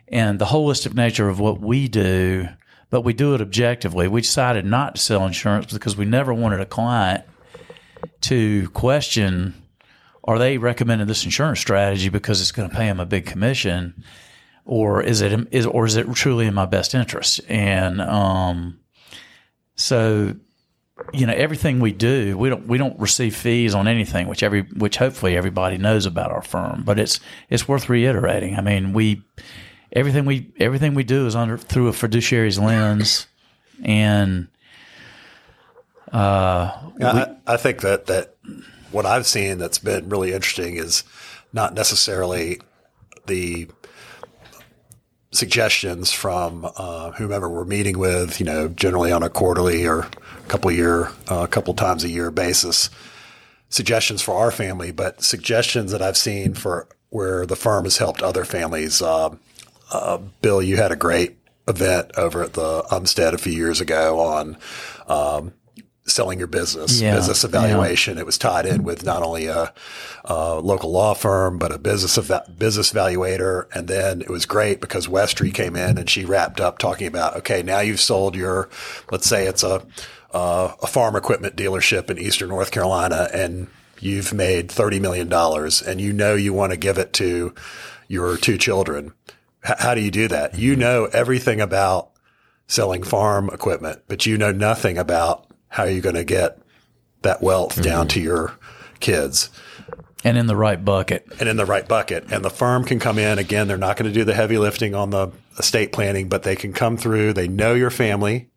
And 0.07 0.37
the 0.37 0.45
holistic 0.45 0.93
nature 0.93 1.29
of 1.29 1.39
what 1.39 1.61
we 1.61 1.87
do, 1.87 2.49
but 2.89 3.01
we 3.01 3.13
do 3.13 3.33
it 3.33 3.41
objectively. 3.41 4.07
We 4.07 4.21
decided 4.21 4.65
not 4.65 4.95
to 4.95 5.01
sell 5.01 5.25
insurance 5.25 5.71
because 5.71 5.95
we 5.95 6.05
never 6.05 6.33
wanted 6.33 6.59
a 6.59 6.65
client 6.65 7.23
to 8.21 8.69
question 8.71 9.53
are 10.25 10.39
they 10.39 10.57
recommending 10.57 11.07
this 11.07 11.23
insurance 11.23 11.59
strategy 11.59 12.09
because 12.09 12.41
it's 12.41 12.51
going 12.51 12.69
to 12.69 12.75
pay 12.75 12.87
them 12.87 12.99
a 12.99 13.05
big 13.05 13.25
commission? 13.25 14.03
Or 14.65 15.01
is 15.01 15.21
it 15.21 15.47
is 15.51 15.65
or 15.65 15.85
is 15.85 15.95
it 15.95 16.11
truly 16.13 16.47
in 16.47 16.53
my 16.53 16.65
best 16.65 16.95
interest? 16.95 17.39
And 17.47 18.01
um 18.01 18.79
so 19.75 20.35
you 21.13 21.27
know 21.27 21.33
everything 21.33 21.79
we 21.79 21.91
do 21.91 22.37
we 22.37 22.49
don't 22.49 22.67
we 22.67 22.77
don't 22.77 22.97
receive 22.99 23.35
fees 23.35 23.75
on 23.75 23.85
anything 23.87 24.27
which 24.27 24.41
every 24.41 24.61
which 24.77 24.95
hopefully 24.95 25.35
everybody 25.35 25.77
knows 25.77 26.05
about 26.05 26.31
our 26.31 26.41
firm 26.41 26.83
but 26.85 26.97
it's 26.97 27.19
it's 27.49 27.67
worth 27.67 27.89
reiterating. 27.89 28.55
I 28.55 28.61
mean 28.61 28.93
we 28.93 29.21
everything 29.91 30.25
we 30.25 30.51
everything 30.59 30.93
we 30.93 31.03
do 31.03 31.25
is 31.25 31.35
under 31.35 31.57
through 31.57 31.87
a 31.87 31.91
fiduciary's 31.91 32.59
lens. 32.59 33.27
And 33.83 34.47
I, 37.45 37.53
I 37.53 37.57
think 37.57 37.81
that 37.81 38.07
that 38.07 38.35
what 38.91 39.05
I've 39.05 39.27
seen 39.27 39.57
that's 39.57 39.79
been 39.79 40.09
really 40.09 40.33
interesting 40.33 40.75
is 40.77 41.03
not 41.53 41.73
necessarily 41.73 42.59
the 43.27 43.67
suggestions 45.31 46.11
from 46.11 46.69
uh, 46.77 47.11
whomever 47.11 47.49
we're 47.49 47.65
meeting 47.65 47.99
with, 47.99 48.39
you 48.39 48.45
know, 48.45 48.67
generally 48.69 49.11
on 49.11 49.23
a 49.23 49.29
quarterly 49.29 49.85
or 49.85 50.07
couple 50.47 50.71
year, 50.71 51.11
a 51.27 51.33
uh, 51.33 51.47
couple 51.47 51.73
times 51.73 52.03
a 52.03 52.09
year 52.09 52.31
basis, 52.31 52.89
suggestions 53.69 54.21
for 54.21 54.35
our 54.35 54.51
family, 54.51 54.91
but 54.91 55.21
suggestions 55.21 55.91
that 55.91 56.01
I've 56.01 56.17
seen 56.17 56.53
for 56.53 56.87
where 57.09 57.45
the 57.45 57.55
firm 57.55 57.85
has 57.85 57.97
helped 57.97 58.21
other 58.21 58.45
families. 58.45 59.01
Uh, 59.01 59.35
uh, 59.91 60.17
Bill, 60.41 60.61
you 60.61 60.77
had 60.77 60.91
a 60.91 60.95
great 60.95 61.37
event 61.67 62.11
over 62.17 62.43
at 62.43 62.53
the 62.53 62.83
Umstead 62.91 63.33
a 63.33 63.37
few 63.37 63.53
years 63.53 63.81
ago 63.81 64.19
on 64.19 64.57
um, 65.07 65.53
selling 66.05 66.37
your 66.37 66.47
business, 66.47 67.01
Yeah, 67.01 67.15
business 67.15 67.43
evaluation. 67.43 68.17
It 68.17 68.25
was 68.25 68.37
tied 68.37 68.65
in 68.65 68.83
with 68.83 69.03
not 69.03 69.23
only 69.23 69.47
a, 69.47 69.73
a 70.23 70.59
local 70.59 70.91
law 70.91 71.13
firm, 71.15 71.57
but 71.57 71.71
a 71.71 71.79
business 71.79 72.17
eva- 72.17 72.45
business 72.57 72.91
evaluator. 72.93 73.65
And 73.73 73.87
then 73.87 74.21
it 74.21 74.29
was 74.29 74.45
great 74.45 74.81
because 74.81 75.07
Westry 75.07 75.53
came 75.53 75.75
in 75.75 75.97
and 75.97 76.09
she 76.09 76.23
wrapped 76.23 76.61
up 76.61 76.77
talking 76.77 77.07
about, 77.07 77.35
okay, 77.37 77.63
now 77.63 77.79
you've 77.79 77.99
sold 77.99 78.35
your, 78.35 78.69
let's 79.11 79.27
say 79.27 79.47
it's 79.47 79.63
a, 79.63 79.85
uh, 80.31 80.73
a 80.81 80.87
farm 80.87 81.15
equipment 81.15 81.55
dealership 81.55 82.09
in 82.09 82.19
Eastern 82.19 82.49
North 82.49 82.69
Carolina 82.71 83.27
and 83.33 83.67
you've 83.99 84.33
made 84.33 84.69
$30 84.69 85.01
million 85.01 85.31
and 85.33 86.01
you 86.01 86.13
know 86.13 86.35
you 86.35 86.53
want 86.53 86.71
to 86.71 86.77
give 86.77 86.97
it 86.99 87.13
to 87.13 87.53
your 88.07 88.37
two 88.37 88.57
children. 88.59 89.13
H- 89.67 89.75
how 89.79 89.95
do 89.95 90.01
you 90.01 90.11
do 90.11 90.27
that? 90.27 90.55
You 90.55 90.75
know 90.75 91.05
everything 91.05 91.59
about 91.61 92.11
selling 92.67 93.01
farm 93.01 93.49
equipment, 93.51 94.03
but 94.07 94.25
you 94.27 94.37
know 94.37 94.51
nothing 94.51 94.97
about 94.99 95.47
how 95.69 95.83
are 95.83 95.89
you're 95.89 96.01
going 96.01 96.15
to 96.15 96.23
get 96.23 96.59
that 97.21 97.41
wealth 97.41 97.81
down 97.81 98.07
mm-hmm. 98.07 98.19
to 98.19 98.21
your 98.21 98.53
kids 98.99 99.49
and 100.25 100.39
in 100.39 100.47
the 100.47 100.55
right 100.55 100.83
bucket. 100.83 101.27
and 101.39 101.47
in 101.47 101.55
the 101.55 101.65
right 101.65 101.87
bucket. 101.87 102.31
And 102.31 102.43
the 102.43 102.49
firm 102.49 102.83
can 102.83 102.99
come 102.99 103.19
in 103.19 103.37
again. 103.37 103.67
They're 103.67 103.77
not 103.77 103.95
going 103.95 104.11
to 104.11 104.13
do 104.13 104.25
the 104.25 104.33
heavy 104.33 104.57
lifting 104.57 104.95
on 104.95 105.11
the 105.11 105.31
estate 105.59 105.91
planning, 105.91 106.29
but 106.29 106.41
they 106.41 106.55
can 106.55 106.73
come 106.73 106.97
through. 106.97 107.33
They 107.33 107.47
know 107.47 107.75
your 107.75 107.91
family 107.91 108.49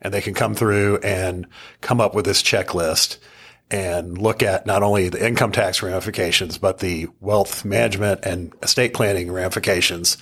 and 0.00 0.14
they 0.14 0.20
can 0.20 0.32
come 0.32 0.54
through 0.54 0.98
and 0.98 1.48
come 1.80 2.00
up 2.00 2.14
with 2.14 2.24
this 2.24 2.40
checklist 2.40 3.18
and 3.68 4.16
look 4.16 4.44
at 4.44 4.64
not 4.64 4.84
only 4.84 5.08
the 5.08 5.26
income 5.26 5.50
tax 5.50 5.82
ramifications, 5.82 6.56
but 6.56 6.78
the 6.78 7.08
wealth 7.20 7.64
management 7.64 8.20
and 8.24 8.54
estate 8.62 8.94
planning 8.94 9.30
ramifications. 9.30 10.18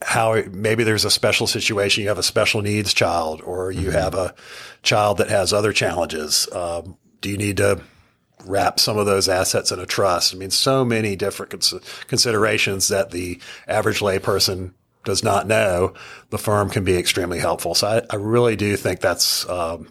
How 0.00 0.42
maybe 0.50 0.84
there's 0.84 1.04
a 1.04 1.10
special 1.10 1.46
situation, 1.46 2.02
you 2.02 2.08
have 2.08 2.18
a 2.18 2.22
special 2.22 2.62
needs 2.62 2.92
child, 2.94 3.40
or 3.42 3.70
you 3.70 3.90
have 3.90 4.14
a 4.14 4.34
child 4.82 5.18
that 5.18 5.28
has 5.28 5.52
other 5.52 5.72
challenges. 5.72 6.48
Um, 6.52 6.96
do 7.20 7.30
you 7.30 7.36
need 7.36 7.56
to 7.58 7.80
wrap 8.44 8.80
some 8.80 8.98
of 8.98 9.06
those 9.06 9.28
assets 9.28 9.70
in 9.72 9.78
a 9.78 9.86
trust. 9.86 10.34
I 10.34 10.38
mean, 10.38 10.50
so 10.50 10.84
many 10.84 11.16
different 11.16 11.50
cons- 11.50 12.04
considerations 12.06 12.88
that 12.88 13.10
the 13.10 13.40
average 13.68 14.00
layperson 14.00 14.72
does 15.04 15.22
not 15.22 15.46
know. 15.46 15.94
The 16.30 16.38
firm 16.38 16.70
can 16.70 16.84
be 16.84 16.96
extremely 16.96 17.38
helpful. 17.38 17.74
So 17.74 17.88
I, 17.88 18.02
I 18.10 18.16
really 18.16 18.56
do 18.56 18.76
think 18.76 19.00
that's 19.00 19.48
um, 19.48 19.88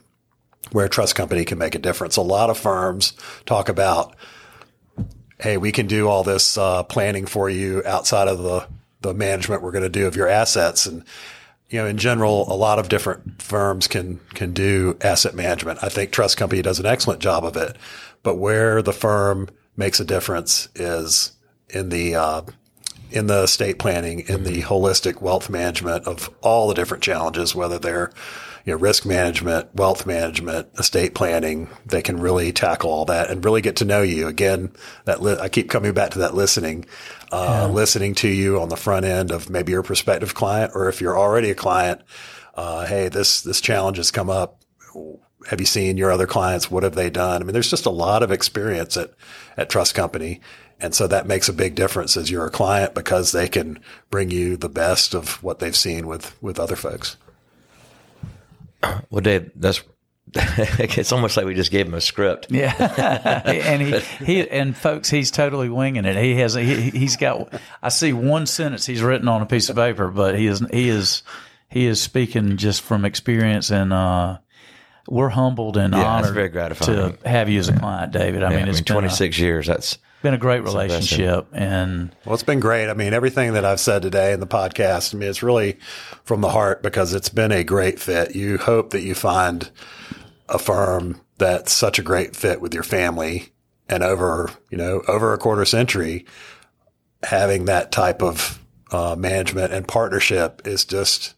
where 0.71 0.85
a 0.85 0.89
trust 0.89 1.15
company 1.15 1.45
can 1.45 1.57
make 1.57 1.75
a 1.75 1.79
difference. 1.79 2.15
A 2.17 2.21
lot 2.21 2.49
of 2.49 2.57
firms 2.57 3.13
talk 3.45 3.69
about, 3.69 4.15
hey, 5.39 5.57
we 5.57 5.71
can 5.71 5.87
do 5.87 6.07
all 6.07 6.23
this 6.23 6.57
uh, 6.57 6.83
planning 6.83 7.25
for 7.25 7.49
you 7.49 7.83
outside 7.85 8.27
of 8.27 8.39
the 8.39 8.67
the 9.01 9.13
management 9.13 9.61
we're 9.61 9.71
going 9.71 9.83
to 9.83 9.89
do 9.89 10.07
of 10.07 10.15
your 10.15 10.27
assets 10.27 10.85
and 10.85 11.03
you 11.71 11.77
know, 11.77 11.87
in 11.87 11.97
general, 11.97 12.51
a 12.51 12.53
lot 12.53 12.79
of 12.79 12.89
different 12.89 13.41
firms 13.41 13.87
can 13.87 14.19
can 14.33 14.51
do 14.51 14.97
asset 15.01 15.33
management. 15.33 15.79
I 15.81 15.87
think 15.87 16.11
Trust 16.11 16.35
Company 16.35 16.61
does 16.61 16.79
an 16.79 16.85
excellent 16.85 17.21
job 17.21 17.45
of 17.45 17.55
it, 17.55 17.77
but 18.23 18.35
where 18.35 18.81
the 18.81 18.91
firm 18.91 19.47
makes 19.77 19.99
a 20.01 20.05
difference 20.05 20.67
is 20.75 21.31
in 21.69 21.87
the 21.87 22.15
uh, 22.15 22.41
in 23.09 23.27
the 23.27 23.43
estate 23.43 23.79
planning, 23.79 24.19
in 24.27 24.43
the 24.43 24.63
holistic 24.63 25.21
wealth 25.21 25.49
management 25.49 26.05
of 26.07 26.29
all 26.41 26.67
the 26.67 26.73
different 26.73 27.03
challenges, 27.03 27.55
whether 27.55 27.79
they're 27.79 28.11
you 28.65 28.73
know, 28.73 28.79
risk 28.79 29.05
management, 29.05 29.73
wealth 29.75 30.05
management, 30.05 30.67
estate 30.77 31.15
planning. 31.15 31.69
They 31.85 32.01
can 32.01 32.19
really 32.19 32.51
tackle 32.51 32.91
all 32.91 33.05
that 33.05 33.29
and 33.29 33.43
really 33.43 33.61
get 33.61 33.77
to 33.77 33.85
know 33.85 34.01
you. 34.01 34.27
Again, 34.27 34.71
that 35.05 35.21
li- 35.21 35.37
I 35.39 35.49
keep 35.49 35.69
coming 35.69 35.93
back 35.93 36.11
to 36.11 36.19
that 36.19 36.35
listening, 36.35 36.85
uh, 37.31 37.69
listening 37.71 38.15
to 38.15 38.27
you 38.27 38.59
on 38.59 38.69
the 38.69 38.75
front 38.77 39.05
end 39.05 39.31
of 39.31 39.49
maybe 39.49 39.71
your 39.71 39.83
prospective 39.83 40.35
client, 40.35 40.73
or 40.75 40.89
if 40.89 41.01
you're 41.01 41.17
already 41.17 41.49
a 41.49 41.55
client, 41.55 42.01
uh, 42.55 42.85
hey, 42.85 43.09
this 43.09 43.41
this 43.41 43.61
challenge 43.61 43.97
has 43.97 44.11
come 44.11 44.29
up. 44.29 44.61
Have 45.49 45.59
you 45.59 45.65
seen 45.65 45.97
your 45.97 46.11
other 46.11 46.27
clients? 46.27 46.69
What 46.69 46.83
have 46.83 46.95
they 46.95 47.09
done? 47.09 47.41
I 47.41 47.45
mean, 47.45 47.53
there's 47.53 47.69
just 47.69 47.85
a 47.85 47.91
lot 47.91 48.21
of 48.21 48.31
experience 48.31 48.97
at 48.97 49.11
at 49.57 49.69
Trust 49.69 49.95
Company. 49.95 50.41
And 50.81 50.95
so 50.95 51.05
that 51.07 51.27
makes 51.27 51.47
a 51.47 51.53
big 51.53 51.75
difference 51.75 52.17
as 52.17 52.31
you're 52.31 52.47
a 52.47 52.51
client 52.51 52.95
because 52.95 53.31
they 53.31 53.47
can 53.47 53.79
bring 54.09 54.31
you 54.31 54.57
the 54.57 54.67
best 54.67 55.13
of 55.13 55.41
what 55.43 55.59
they've 55.59 55.75
seen 55.75 56.07
with, 56.07 56.35
with 56.41 56.59
other 56.59 56.75
folks. 56.75 57.17
Well, 59.09 59.21
Dave, 59.21 59.51
that's 59.55 59.81
it's 60.33 61.11
almost 61.11 61.35
like 61.35 61.45
we 61.45 61.55
just 61.55 61.71
gave 61.71 61.87
him 61.87 61.93
a 61.93 62.01
script. 62.01 62.47
Yeah, 62.51 63.41
and 63.45 63.81
he, 63.81 63.99
he 64.25 64.49
and 64.49 64.75
folks, 64.77 65.09
he's 65.09 65.29
totally 65.31 65.67
winging 65.69 66.05
it. 66.05 66.15
He 66.15 66.35
has 66.35 66.53
he, 66.53 66.89
he's 66.91 67.17
got. 67.17 67.53
I 67.83 67.89
see 67.89 68.13
one 68.13 68.45
sentence 68.45 68.85
he's 68.85 69.01
written 69.01 69.27
on 69.27 69.41
a 69.41 69.45
piece 69.45 69.69
of 69.69 69.75
paper, 69.75 70.07
but 70.07 70.37
he 70.39 70.47
is 70.47 70.63
he 70.71 70.87
is 70.89 71.23
he 71.69 71.85
is 71.85 71.99
speaking 72.01 72.55
just 72.57 72.81
from 72.81 73.03
experience, 73.03 73.71
and 73.71 73.91
uh, 73.91 74.37
we're 75.09 75.29
humbled 75.29 75.75
and 75.75 75.93
Yeah, 75.93 76.05
honored 76.05 76.33
very 76.33 76.49
gratifying. 76.49 77.17
to 77.17 77.27
have 77.29 77.49
you 77.49 77.59
as 77.59 77.67
a 77.67 77.73
client, 77.77 78.13
David. 78.13 78.41
I 78.43 78.51
Yeah, 78.51 78.57
mean, 78.59 78.67
it's 78.69 78.79
been 78.81 78.93
a- 78.97 78.99
26 79.01 79.37
years. 79.39 79.67
That's 79.67 79.97
been 80.21 80.33
a 80.33 80.37
great 80.37 80.63
relationship, 80.63 81.47
and 81.51 82.15
Well, 82.25 82.33
it's 82.33 82.43
been 82.43 82.59
great. 82.59 82.89
I 82.89 82.93
mean, 82.93 83.13
everything 83.13 83.53
that 83.53 83.65
I've 83.65 83.79
said 83.79 84.01
today 84.01 84.33
in 84.33 84.39
the 84.39 84.47
podcast, 84.47 85.13
I 85.13 85.17
mean, 85.17 85.29
it's 85.29 85.43
really 85.43 85.77
from 86.23 86.41
the 86.41 86.49
heart 86.49 86.81
because 86.83 87.13
it's 87.13 87.29
been 87.29 87.51
a 87.51 87.63
great 87.63 87.99
fit. 87.99 88.35
You 88.35 88.57
hope 88.57 88.91
that 88.91 89.01
you 89.01 89.15
find 89.15 89.69
a 90.49 90.59
firm 90.59 91.21
that's 91.37 91.73
such 91.73 91.97
a 91.97 92.03
great 92.03 92.35
fit 92.35 92.61
with 92.61 92.73
your 92.73 92.83
family 92.83 93.49
and 93.89 94.03
over, 94.03 94.51
you 94.69 94.77
know, 94.77 95.01
over 95.07 95.33
a 95.33 95.37
quarter 95.37 95.65
century, 95.65 96.25
having 97.23 97.65
that 97.65 97.91
type 97.91 98.21
of 98.21 98.59
uh, 98.91 99.15
management 99.17 99.73
and 99.73 99.87
partnership 99.87 100.61
is 100.65 100.85
just, 100.85 101.33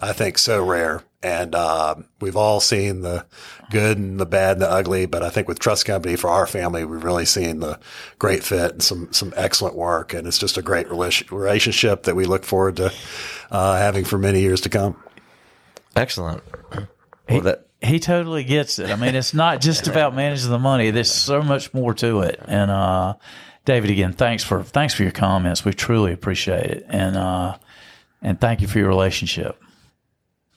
I 0.00 0.12
think, 0.12 0.38
so 0.38 0.64
rare. 0.64 1.02
And 1.26 1.56
uh, 1.56 1.96
we've 2.20 2.36
all 2.36 2.60
seen 2.60 3.00
the 3.00 3.26
good 3.72 3.98
and 3.98 4.20
the 4.20 4.26
bad 4.26 4.52
and 4.52 4.62
the 4.62 4.70
ugly, 4.70 5.06
but 5.06 5.24
I 5.24 5.28
think 5.28 5.48
with 5.48 5.58
Trust 5.58 5.84
Company 5.84 6.14
for 6.14 6.30
our 6.30 6.46
family, 6.46 6.84
we've 6.84 7.02
really 7.02 7.24
seen 7.24 7.58
the 7.58 7.80
great 8.20 8.44
fit 8.44 8.70
and 8.74 8.82
some 8.82 9.12
some 9.12 9.34
excellent 9.36 9.74
work, 9.74 10.14
and 10.14 10.28
it's 10.28 10.38
just 10.38 10.56
a 10.56 10.62
great 10.62 10.88
relationship 10.88 12.04
that 12.04 12.14
we 12.14 12.26
look 12.26 12.44
forward 12.44 12.76
to 12.76 12.92
uh, 13.50 13.76
having 13.76 14.04
for 14.04 14.18
many 14.18 14.40
years 14.40 14.60
to 14.60 14.68
come. 14.68 15.02
excellent. 15.96 16.44
Well, 17.28 17.40
that 17.40 17.66
he 17.82 17.98
totally 17.98 18.44
gets 18.44 18.78
it. 18.78 18.88
I 18.90 18.94
mean, 18.94 19.16
it's 19.16 19.34
not 19.34 19.60
just 19.60 19.88
about 19.88 20.14
managing 20.14 20.50
the 20.50 20.60
money. 20.60 20.92
There's 20.92 21.10
so 21.10 21.42
much 21.42 21.74
more 21.74 21.92
to 21.94 22.20
it. 22.20 22.40
And 22.46 22.70
uh, 22.70 23.14
David, 23.64 23.90
again, 23.90 24.12
thanks 24.12 24.44
for 24.44 24.62
thanks 24.62 24.94
for 24.94 25.02
your 25.02 25.10
comments. 25.10 25.64
We 25.64 25.72
truly 25.72 26.12
appreciate 26.12 26.70
it, 26.70 26.86
and 26.88 27.16
uh, 27.16 27.58
and 28.22 28.40
thank 28.40 28.60
you 28.60 28.68
for 28.68 28.78
your 28.78 28.86
relationship. 28.86 29.60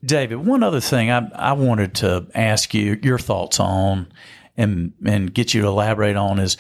David, 0.04 0.38
one 0.38 0.64
other 0.64 0.80
thing 0.80 1.12
I 1.12 1.30
I 1.36 1.54
wanted 1.54 1.96
to 1.96 2.28
ask 2.34 2.74
you 2.74 3.00
your 3.04 3.20
thoughts 3.20 3.60
on, 3.60 4.08
and 4.56 4.94
and 5.06 5.34
get 5.34 5.54
you 5.54 5.62
to 5.62 5.68
elaborate 5.68 6.16
on 6.16 6.40
is 6.40 6.58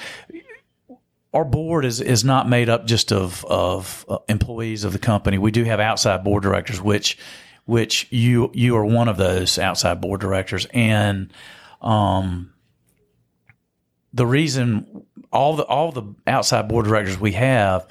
our 1.33 1.45
board 1.45 1.85
is 1.85 2.01
is 2.01 2.23
not 2.23 2.49
made 2.49 2.69
up 2.69 2.85
just 2.85 3.11
of 3.11 3.45
of 3.45 4.05
uh, 4.09 4.17
employees 4.27 4.83
of 4.83 4.93
the 4.93 4.99
company. 4.99 5.37
We 5.37 5.51
do 5.51 5.63
have 5.63 5.79
outside 5.79 6.23
board 6.23 6.43
directors, 6.43 6.81
which 6.81 7.17
which 7.65 8.07
you 8.09 8.51
you 8.53 8.75
are 8.75 8.85
one 8.85 9.07
of 9.07 9.17
those 9.17 9.59
outside 9.59 10.01
board 10.01 10.21
directors, 10.21 10.65
and 10.73 11.31
um, 11.81 12.51
the 14.13 14.25
reason 14.25 15.05
all 15.31 15.55
the 15.55 15.63
all 15.63 15.91
the 15.91 16.03
outside 16.25 16.67
board 16.67 16.85
directors 16.85 17.19
we 17.19 17.33
have 17.33 17.87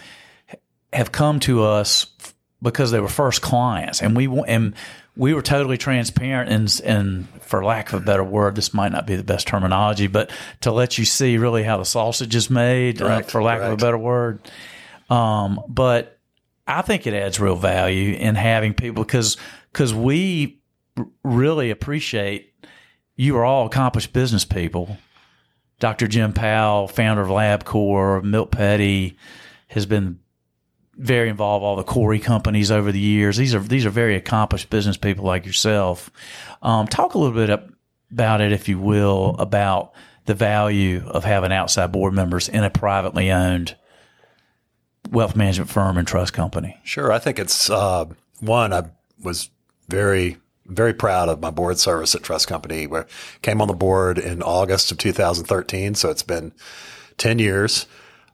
have 0.93 1.13
come 1.13 1.39
to 1.41 1.63
us 1.63 2.07
because 2.61 2.91
they 2.91 3.01
were 3.01 3.09
first 3.09 3.41
clients, 3.41 4.03
and 4.03 4.17
we 4.17 4.27
and 4.49 4.75
we 5.19 5.35
were 5.35 5.43
totally 5.43 5.77
transparent 5.77 6.51
and 6.51 6.81
and 6.85 7.29
for 7.41 7.65
lack 7.65 7.93
of 7.93 8.03
a 8.03 8.05
better 8.05 8.25
word, 8.25 8.55
this 8.55 8.73
might 8.73 8.93
not 8.93 9.07
be 9.07 9.17
the 9.17 9.25
best 9.25 9.47
terminology, 9.49 10.07
but 10.07 10.31
to 10.61 10.71
let 10.71 10.97
you 10.97 11.05
see 11.05 11.37
really 11.39 11.65
how 11.65 11.77
the 11.77 11.85
sausage 11.85 12.35
is 12.35 12.49
made, 12.49 13.03
uh, 13.03 13.23
for 13.23 13.43
lack 13.43 13.61
of 13.61 13.73
a 13.73 13.77
better 13.77 13.99
word. 13.99 14.41
Um, 15.11 15.61
but 15.67 16.19
I 16.67 16.83
think 16.83 17.07
it 17.07 17.15
adds 17.15 17.41
real 17.41 17.57
value 17.57 18.15
in 18.15 18.37
having 18.37 18.75
people 18.75 19.03
because 19.03 19.37
because 19.73 19.93
we 19.93 20.61
really 21.25 21.71
appreciate 21.71 22.55
you 23.17 23.37
are 23.37 23.45
all 23.45 23.67
accomplished 23.67 24.13
business 24.13 24.45
people. 24.45 24.99
Dr. 25.81 26.07
Jim 26.07 26.33
Powell, 26.33 26.87
founder 26.89 27.23
of 27.23 27.29
LabCorp, 27.29 28.25
Milt 28.25 28.51
Petty, 28.51 29.17
has 29.69 29.87
been 29.87 30.19
very 30.99 31.29
involved 31.29 31.63
all 31.63 31.77
the 31.77 31.85
Corey 31.85 32.19
companies 32.19 32.71
over 32.71 32.93
the 32.93 32.99
years. 32.99 33.37
These 33.37 33.55
are 33.55 33.61
these 33.61 33.87
are 33.87 33.91
very 33.91 34.17
accomplished 34.17 34.69
business 34.69 34.97
people 34.97 35.25
like 35.25 35.47
yourself. 35.47 36.11
Um, 36.61 36.87
talk 36.87 37.15
a 37.15 37.19
little 37.19 37.35
bit 37.35 37.51
about 38.11 38.41
it, 38.41 38.53
if 38.53 38.69
you 38.69 38.79
will, 38.79 39.37
about 39.39 39.93
the 40.27 40.35
value 40.35 41.03
of 41.07 41.25
having 41.25 41.53
outside 41.53 41.93
board 41.93 42.13
members 42.13 42.49
in 42.49 42.65
a 42.65 42.71
privately 42.71 43.31
owned 43.31 43.77
wealth 45.11 45.37
management 45.37 45.71
firm 45.71 45.97
and 45.97 46.07
trust 46.07 46.33
company. 46.33 46.77
Sure. 46.85 47.13
I 47.13 47.19
think 47.19 47.39
it's 47.39 47.71
uh, 47.71 48.07
one, 48.41 48.73
I 48.73 48.91
was 49.23 49.51
very, 49.89 50.37
very 50.67 50.93
proud 50.93 51.29
of 51.29 51.41
my 51.41 51.51
board 51.51 51.79
service 51.79 52.15
at 52.15 52.23
Trust 52.23 52.47
Company. 52.47 52.87
where 52.87 53.07
came 53.41 53.63
on 53.63 53.69
the 53.69 53.75
board 53.75 54.19
in 54.19 54.43
August 54.43 54.93
of 54.93 54.99
2013. 54.99 55.95
So 55.95 56.11
it's 56.11 56.23
been 56.23 56.53
10 57.17 57.39
years. 57.39 57.87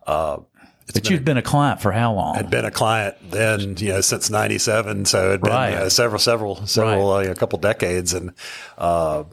Uh, 0.06 0.38
It's 0.86 0.92
but 0.92 1.10
you've 1.10 1.24
been 1.24 1.36
a 1.38 1.42
client 1.42 1.80
for 1.80 1.92
how 1.92 2.12
long? 2.12 2.36
I'd 2.36 2.50
been 2.50 2.64
a 2.66 2.70
client 2.70 3.16
then, 3.30 3.76
you 3.78 3.88
know, 3.88 4.00
since 4.00 4.28
'97. 4.28 5.06
So 5.06 5.28
it'd 5.28 5.40
been 5.40 5.52
Right. 5.52 5.70
you 5.70 5.76
know, 5.76 5.88
several, 5.88 6.18
several, 6.18 6.66
several, 6.66 7.10
uh, 7.10 7.22
a 7.24 7.34
couple 7.34 7.58
decades, 7.58 8.12
and 8.12 8.32
uh, 8.76 9.24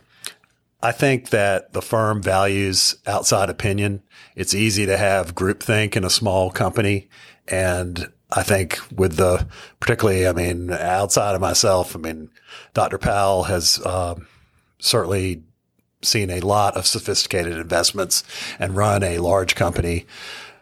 I 0.82 0.91
think 0.91 1.30
that 1.30 1.74
the 1.74 1.82
firm 1.82 2.22
values 2.22 2.95
outside 3.06 3.49
opinion. 3.49 4.02
It's 4.36 4.54
easy 4.54 4.86
to 4.86 4.97
have 4.97 5.36
groupthink 5.36 5.95
in 5.97 6.06
a 6.06 6.10
small 6.10 6.52
company, 6.52 7.10
and 7.49 8.12
I 8.32 8.43
think 8.43 8.80
with 8.95 9.18
the 9.18 9.45
particularly, 9.82 10.26
I 10.26 10.32
mean, 10.32 10.72
outside 10.72 11.36
of 11.36 11.41
myself, 11.41 11.95
I 11.95 11.99
mean, 11.99 12.30
Dr. 12.74 12.97
Powell 12.97 13.43
has 13.43 13.86
um, 13.86 14.26
certainly 14.80 15.43
seen 16.02 16.30
a 16.32 16.39
lot 16.39 16.76
of 16.78 16.88
sophisticated 16.88 17.58
investments 17.58 18.24
and 18.58 18.76
run 18.76 19.04
a 19.04 19.20
large 19.20 19.54
company. 19.56 20.06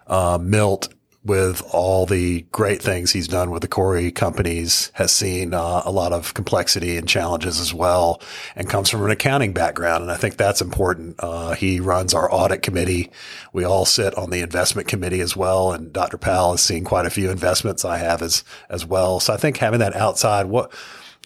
Uh, 0.10 0.38
Milt, 0.42 0.90
with 1.24 1.62
all 1.74 2.06
the 2.06 2.42
great 2.52 2.82
things 2.82 3.12
he's 3.12 3.28
done 3.28 3.52
with 3.52 3.62
the 3.62 3.68
Corey 3.68 4.10
companies, 4.10 4.90
has 4.96 5.12
seen 5.12 5.54
uh, 5.54 5.82
a 5.86 5.92
lot 5.92 6.14
of 6.14 6.34
complexity 6.34 6.98
and 6.98 7.08
challenges 7.08 7.60
as 7.60 7.74
well, 7.74 8.22
and 8.56 8.70
comes 8.70 8.90
from 8.90 9.04
an 9.04 9.12
accounting 9.12 9.54
background. 9.54 10.02
And 10.02 10.12
I 10.12 10.16
think 10.16 10.38
that's 10.38 10.62
important. 10.62 11.18
Uh, 11.20 11.54
he 11.54 11.80
runs 11.80 12.14
our 12.14 12.34
audit 12.34 12.64
committee. 12.64 13.12
We 13.54 13.66
all 13.66 13.86
sit 13.86 14.16
on 14.16 14.30
the 14.30 14.42
investment 14.42 14.88
committee 14.88 15.20
as 15.20 15.36
well. 15.36 15.74
And 15.74 15.92
Dr. 15.92 16.18
Powell 16.18 16.52
has 16.52 16.62
seen 16.62 16.86
quite 16.86 17.06
a 17.06 17.12
few 17.12 17.30
investments 17.30 17.86
I 17.86 17.98
have 17.98 18.22
as 18.22 18.44
as 18.70 18.86
well. 18.86 19.20
So 19.20 19.34
I 19.34 19.38
think 19.38 19.58
having 19.58 19.82
that 19.82 19.96
outside 19.96 20.46
what 20.48 20.74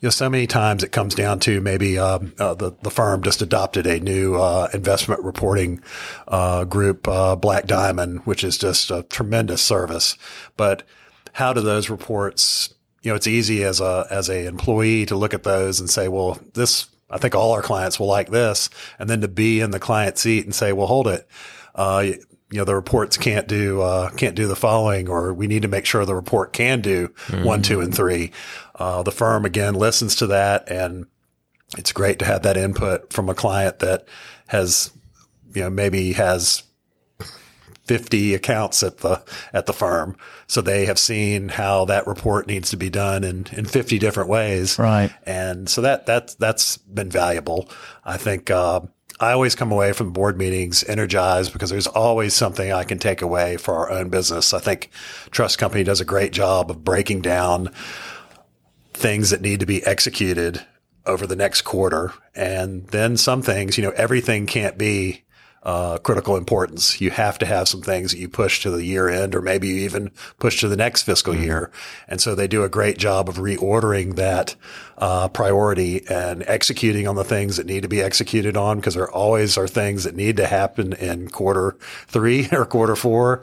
you 0.02 0.08
know, 0.08 0.12
so 0.12 0.30
many 0.30 0.48
times 0.48 0.84
it 0.84 0.92
comes 0.92 1.16
down 1.16 1.40
to 1.42 1.62
maybe 1.62 1.98
um, 1.98 2.34
uh, 2.38 2.54
the 2.54 2.74
the 2.82 2.92
firm 2.92 3.24
just 3.24 3.42
adopted 3.42 3.88
a 3.88 4.00
new 4.00 4.36
uh, 4.36 4.68
investment 4.74 5.24
reporting 5.24 5.82
uh, 6.28 6.66
group, 6.66 7.08
uh, 7.08 7.36
Black 7.36 7.66
Diamond, 7.68 8.20
which 8.26 8.44
is 8.44 8.58
just 8.58 8.92
a 8.92 9.04
tremendous 9.04 9.62
service. 9.62 10.18
But 10.58 10.84
how 11.34 11.54
do 11.54 11.62
those 11.62 11.90
reports? 11.90 12.74
You 13.02 13.12
know, 13.12 13.16
it's 13.16 13.28
easy 13.28 13.64
as 13.64 13.80
a 13.80 14.06
as 14.10 14.30
a 14.30 14.46
employee 14.46 15.06
to 15.06 15.16
look 15.16 15.34
at 15.34 15.44
those 15.44 15.80
and 15.80 15.90
say, 15.90 16.08
well, 16.08 16.38
this 16.54 16.88
I 17.10 17.18
think 17.18 17.36
all 17.36 17.54
our 17.54 17.62
clients 17.62 18.00
will 18.00 18.08
like 18.08 18.30
this, 18.30 18.70
and 19.00 19.10
then 19.10 19.22
to 19.22 19.28
be 19.28 19.62
in 19.62 19.72
the 19.72 19.80
client 19.80 20.18
seat 20.18 20.46
and 20.46 20.54
say, 20.54 20.74
well, 20.74 20.88
hold 20.88 21.08
it. 21.08 21.28
You 22.54 22.60
know 22.60 22.66
the 22.66 22.76
reports 22.76 23.18
can't 23.18 23.48
do 23.48 23.82
uh, 23.82 24.12
can't 24.12 24.36
do 24.36 24.48
the 24.48 24.56
following, 24.56 25.10
or 25.10 25.34
we 25.34 25.48
need 25.48 25.64
to 25.64 25.68
make 25.68 25.86
sure 25.88 26.06
the 26.06 26.14
report 26.14 26.54
can 26.54 26.82
do 26.82 27.12
one, 27.32 27.64
two, 27.64 27.82
and 27.82 27.94
three. 27.96 28.32
Uh, 28.76 29.02
the 29.02 29.12
firm 29.12 29.44
again 29.44 29.74
listens 29.74 30.16
to 30.18 30.28
that, 30.28 30.70
and 30.70 31.08
it's 31.80 31.92
great 31.92 32.20
to 32.20 32.26
have 32.26 32.44
that 32.44 32.56
input 32.56 33.12
from 33.12 33.28
a 33.28 33.34
client 33.34 33.80
that 33.80 34.08
has, 34.50 34.92
you 35.56 35.64
know, 35.64 35.72
maybe 35.72 36.14
has 36.14 36.62
50 37.86 38.34
accounts 38.36 38.82
at 38.84 39.00
the 39.00 39.22
at 39.52 39.66
the 39.66 39.74
firm 39.74 40.16
so 40.48 40.62
they 40.62 40.86
have 40.86 40.98
seen 41.00 41.50
how 41.50 41.84
that 41.86 42.08
report 42.08 42.48
needs 42.48 42.70
to 42.70 42.78
be 42.78 42.90
done 42.90 43.24
in 43.26 43.46
in 43.52 43.66
50 43.66 44.00
different 44.00 44.30
ways 44.30 44.80
Right. 44.80 45.12
and 45.26 45.68
so 45.68 45.82
that 45.82 46.06
that's 46.06 46.36
that's 46.36 46.78
been 46.78 47.10
valuable 47.10 47.70
i 48.06 48.16
think 48.16 48.50
uh, 48.50 48.82
I 49.24 49.32
always 49.32 49.56
come 49.56 49.72
away 49.72 49.94
from 49.94 50.12
board 50.12 50.38
meetings 50.38 50.84
energized 50.84 51.54
because 51.54 51.70
there's 51.70 51.88
always 51.88 52.34
something 52.34 52.74
I 52.74 52.84
can 52.84 53.00
take 53.00 53.22
away 53.22 53.56
for 53.56 53.74
our 53.74 53.90
own 53.90 54.10
business. 54.10 54.54
I 54.54 54.60
think 54.60 54.90
Trust 55.32 55.58
Company 55.58 55.86
does 55.86 56.02
a 56.02 56.06
great 56.06 56.34
job 56.34 56.70
of 56.70 56.84
breaking 56.84 57.22
down 57.22 57.72
things 58.92 59.30
that 59.30 59.40
need 59.40 59.62
to 59.62 59.66
be 59.66 59.82
executed 59.86 60.66
over 61.06 61.26
the 61.26 61.38
next 61.38 61.62
quarter. 61.62 62.12
And 62.36 62.86
then 62.88 63.16
some 63.16 63.42
things, 63.42 63.78
you 63.78 63.84
know, 63.86 63.94
everything 63.96 64.46
can't 64.46 64.78
be 64.78 65.24
uh, 65.64 65.98
critical 66.00 66.36
importance. 66.36 67.00
You 67.00 67.10
have 67.12 67.40
to 67.40 67.46
have 67.46 67.70
some 67.70 67.82
things 67.82 68.12
that 68.12 68.20
you 68.20 68.28
push 68.28 68.62
to 68.64 68.70
the 68.70 68.84
year 68.84 69.08
end 69.08 69.34
or 69.34 69.42
maybe 69.42 69.70
you 69.70 69.76
even 69.78 70.12
push 70.38 70.60
to 70.60 70.68
the 70.68 70.76
next 70.76 71.04
fiscal 71.04 71.34
year. 71.34 71.72
And 72.08 72.20
so 72.20 72.36
they 72.36 72.48
do 72.48 72.64
a 72.64 72.70
great 72.70 72.98
job 72.98 73.30
of 73.30 73.38
reordering 73.38 74.16
that 74.16 74.56
uh, 74.98 75.30
priority 75.30 76.06
and 76.08 76.44
executing 76.48 77.08
on 77.08 77.16
the 77.16 77.24
things 77.24 77.58
that 77.58 77.66
need 77.66 77.84
to 77.84 77.88
be 77.88 78.02
executed 78.02 78.58
on 78.58 78.78
because 78.78 78.96
there 78.96 79.10
always 79.10 79.58
are 79.58 79.68
things 79.68 80.04
that 80.04 80.16
need 80.16 80.38
to 80.38 80.48
happen 80.48 80.94
in 80.94 81.30
quarter 81.30 81.78
three 82.08 82.48
or 82.52 82.66
quarter 82.66 82.96
four. 82.96 83.42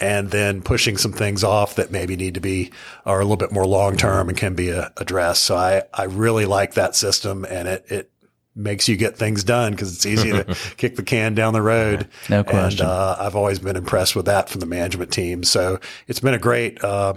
And 0.00 0.30
then 0.30 0.62
pushing 0.62 0.96
some 0.96 1.12
things 1.12 1.42
off 1.42 1.74
that 1.74 1.90
maybe 1.90 2.16
need 2.16 2.34
to 2.34 2.40
be 2.40 2.70
are 3.04 3.18
a 3.18 3.24
little 3.24 3.36
bit 3.36 3.52
more 3.52 3.66
long 3.66 3.96
term 3.96 4.28
and 4.28 4.38
can 4.38 4.54
be 4.54 4.70
addressed. 4.70 5.42
So 5.42 5.56
I, 5.56 5.82
I 5.92 6.04
really 6.04 6.46
like 6.46 6.74
that 6.74 6.94
system 6.94 7.44
and 7.44 7.66
it, 7.66 7.84
it 7.88 8.10
makes 8.58 8.88
you 8.88 8.96
get 8.96 9.16
things 9.16 9.44
done 9.44 9.72
because 9.72 9.94
it's 9.94 10.06
easy 10.06 10.32
to 10.32 10.44
kick 10.76 10.96
the 10.96 11.02
can 11.02 11.34
down 11.34 11.52
the 11.52 11.62
road. 11.62 12.08
No 12.28 12.44
question. 12.44 12.84
And 12.86 12.92
uh, 12.92 13.16
I've 13.18 13.36
always 13.36 13.58
been 13.58 13.76
impressed 13.76 14.16
with 14.16 14.26
that 14.26 14.48
from 14.48 14.60
the 14.60 14.66
management 14.66 15.12
team. 15.12 15.44
So 15.44 15.80
it's 16.06 16.20
been 16.20 16.34
a 16.34 16.38
great, 16.38 16.82
uh, 16.82 17.14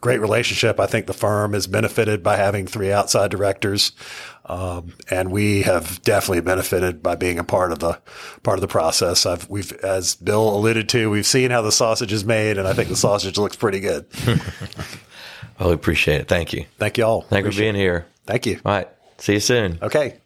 great 0.00 0.20
relationship. 0.20 0.78
I 0.78 0.86
think 0.86 1.06
the 1.06 1.14
firm 1.14 1.54
has 1.54 1.66
benefited 1.66 2.22
by 2.22 2.36
having 2.36 2.66
three 2.66 2.92
outside 2.92 3.30
directors. 3.30 3.92
Um, 4.46 4.92
and 5.10 5.30
we 5.30 5.62
have 5.62 6.02
definitely 6.02 6.42
benefited 6.42 7.02
by 7.02 7.16
being 7.16 7.38
a 7.38 7.44
part 7.44 7.72
of 7.72 7.78
the 7.78 7.98
part 8.42 8.58
of 8.58 8.60
the 8.60 8.68
process. 8.68 9.24
I've 9.24 9.48
we've 9.48 9.72
as 9.82 10.16
Bill 10.16 10.54
alluded 10.54 10.90
to, 10.90 11.08
we've 11.08 11.24
seen 11.24 11.50
how 11.50 11.62
the 11.62 11.72
sausage 11.72 12.12
is 12.12 12.26
made, 12.26 12.58
and 12.58 12.68
I 12.68 12.74
think 12.74 12.90
the 12.90 12.96
sausage 12.96 13.38
looks 13.38 13.56
pretty 13.56 13.80
good. 13.80 14.06
Well, 15.58 15.68
we 15.68 15.74
appreciate 15.74 16.20
it. 16.20 16.28
Thank 16.28 16.52
you. 16.52 16.66
Thank 16.78 16.98
you 16.98 17.04
all. 17.04 17.22
Thank 17.22 17.46
you 17.46 17.52
for 17.52 17.58
being 17.58 17.74
here. 17.74 18.06
Thank 18.26 18.46
you. 18.46 18.60
All 18.64 18.72
right. 18.72 18.88
See 19.18 19.34
you 19.34 19.40
soon. 19.40 19.78
Okay. 19.82 20.18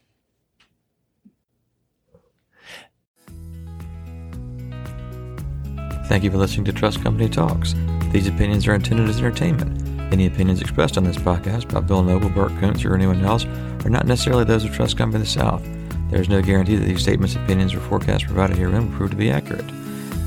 Thank 6.08 6.24
you 6.24 6.30
for 6.30 6.38
listening 6.38 6.64
to 6.64 6.72
Trust 6.72 7.02
Company 7.02 7.28
Talks. 7.28 7.74
These 8.12 8.28
opinions 8.28 8.66
are 8.66 8.74
intended 8.74 9.10
as 9.10 9.18
entertainment. 9.18 10.10
Any 10.10 10.24
opinions 10.24 10.62
expressed 10.62 10.96
on 10.96 11.04
this 11.04 11.18
podcast 11.18 11.70
by 11.70 11.80
Bill 11.80 12.02
Noble, 12.02 12.30
Burke 12.30 12.52
Koonce, 12.52 12.86
or 12.86 12.94
anyone 12.94 13.22
else 13.22 13.44
are 13.84 13.90
not 13.90 14.06
necessarily 14.06 14.44
those 14.44 14.64
of 14.64 14.72
Trust 14.72 14.96
Company 14.96 15.22
the 15.22 15.28
South. 15.28 15.62
There 16.10 16.18
is 16.18 16.30
no 16.30 16.40
guarantee 16.40 16.76
that 16.76 16.86
these 16.86 17.02
statements, 17.02 17.36
opinions, 17.36 17.74
or 17.74 17.80
forecasts 17.80 18.24
provided 18.24 18.56
herein 18.56 18.88
will 18.88 18.96
prove 18.96 19.10
to 19.10 19.16
be 19.16 19.30
accurate. 19.30 19.66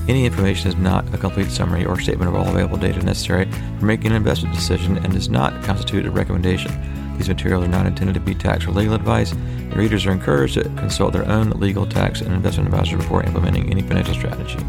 Any 0.08 0.28
information 0.28 0.70
is 0.70 0.76
not 0.76 1.12
a 1.16 1.18
complete 1.18 1.50
summary 1.50 1.84
or 1.84 2.00
statement 2.00 2.30
of 2.30 2.36
all 2.36 2.48
available 2.48 2.78
data 2.78 3.02
necessary 3.02 3.50
for 3.80 3.86
making 3.86 4.12
an 4.12 4.18
investment 4.18 4.54
decision 4.54 5.00
and 5.00 5.12
does 5.12 5.30
not 5.30 5.64
constitute 5.64 6.06
a 6.06 6.12
recommendation. 6.12 6.72
These 7.18 7.30
materials 7.30 7.66
are 7.66 7.70
not 7.70 7.88
intended 7.88 8.14
to 8.14 8.20
be 8.20 8.36
tax 8.36 8.68
or 8.68 8.72
legal 8.72 8.94
advice, 8.94 9.32
and 9.32 9.76
readers 9.76 10.06
are 10.06 10.12
encouraged 10.12 10.54
to 10.54 10.64
consult 10.76 11.14
their 11.14 11.28
own 11.28 11.50
legal, 11.50 11.88
tax, 11.88 12.22
and 12.22 12.32
investment 12.32 12.72
advisor 12.72 12.98
before 12.98 13.24
implementing 13.24 13.72
any 13.72 13.82
financial 13.82 14.14
strategy. 14.14 14.60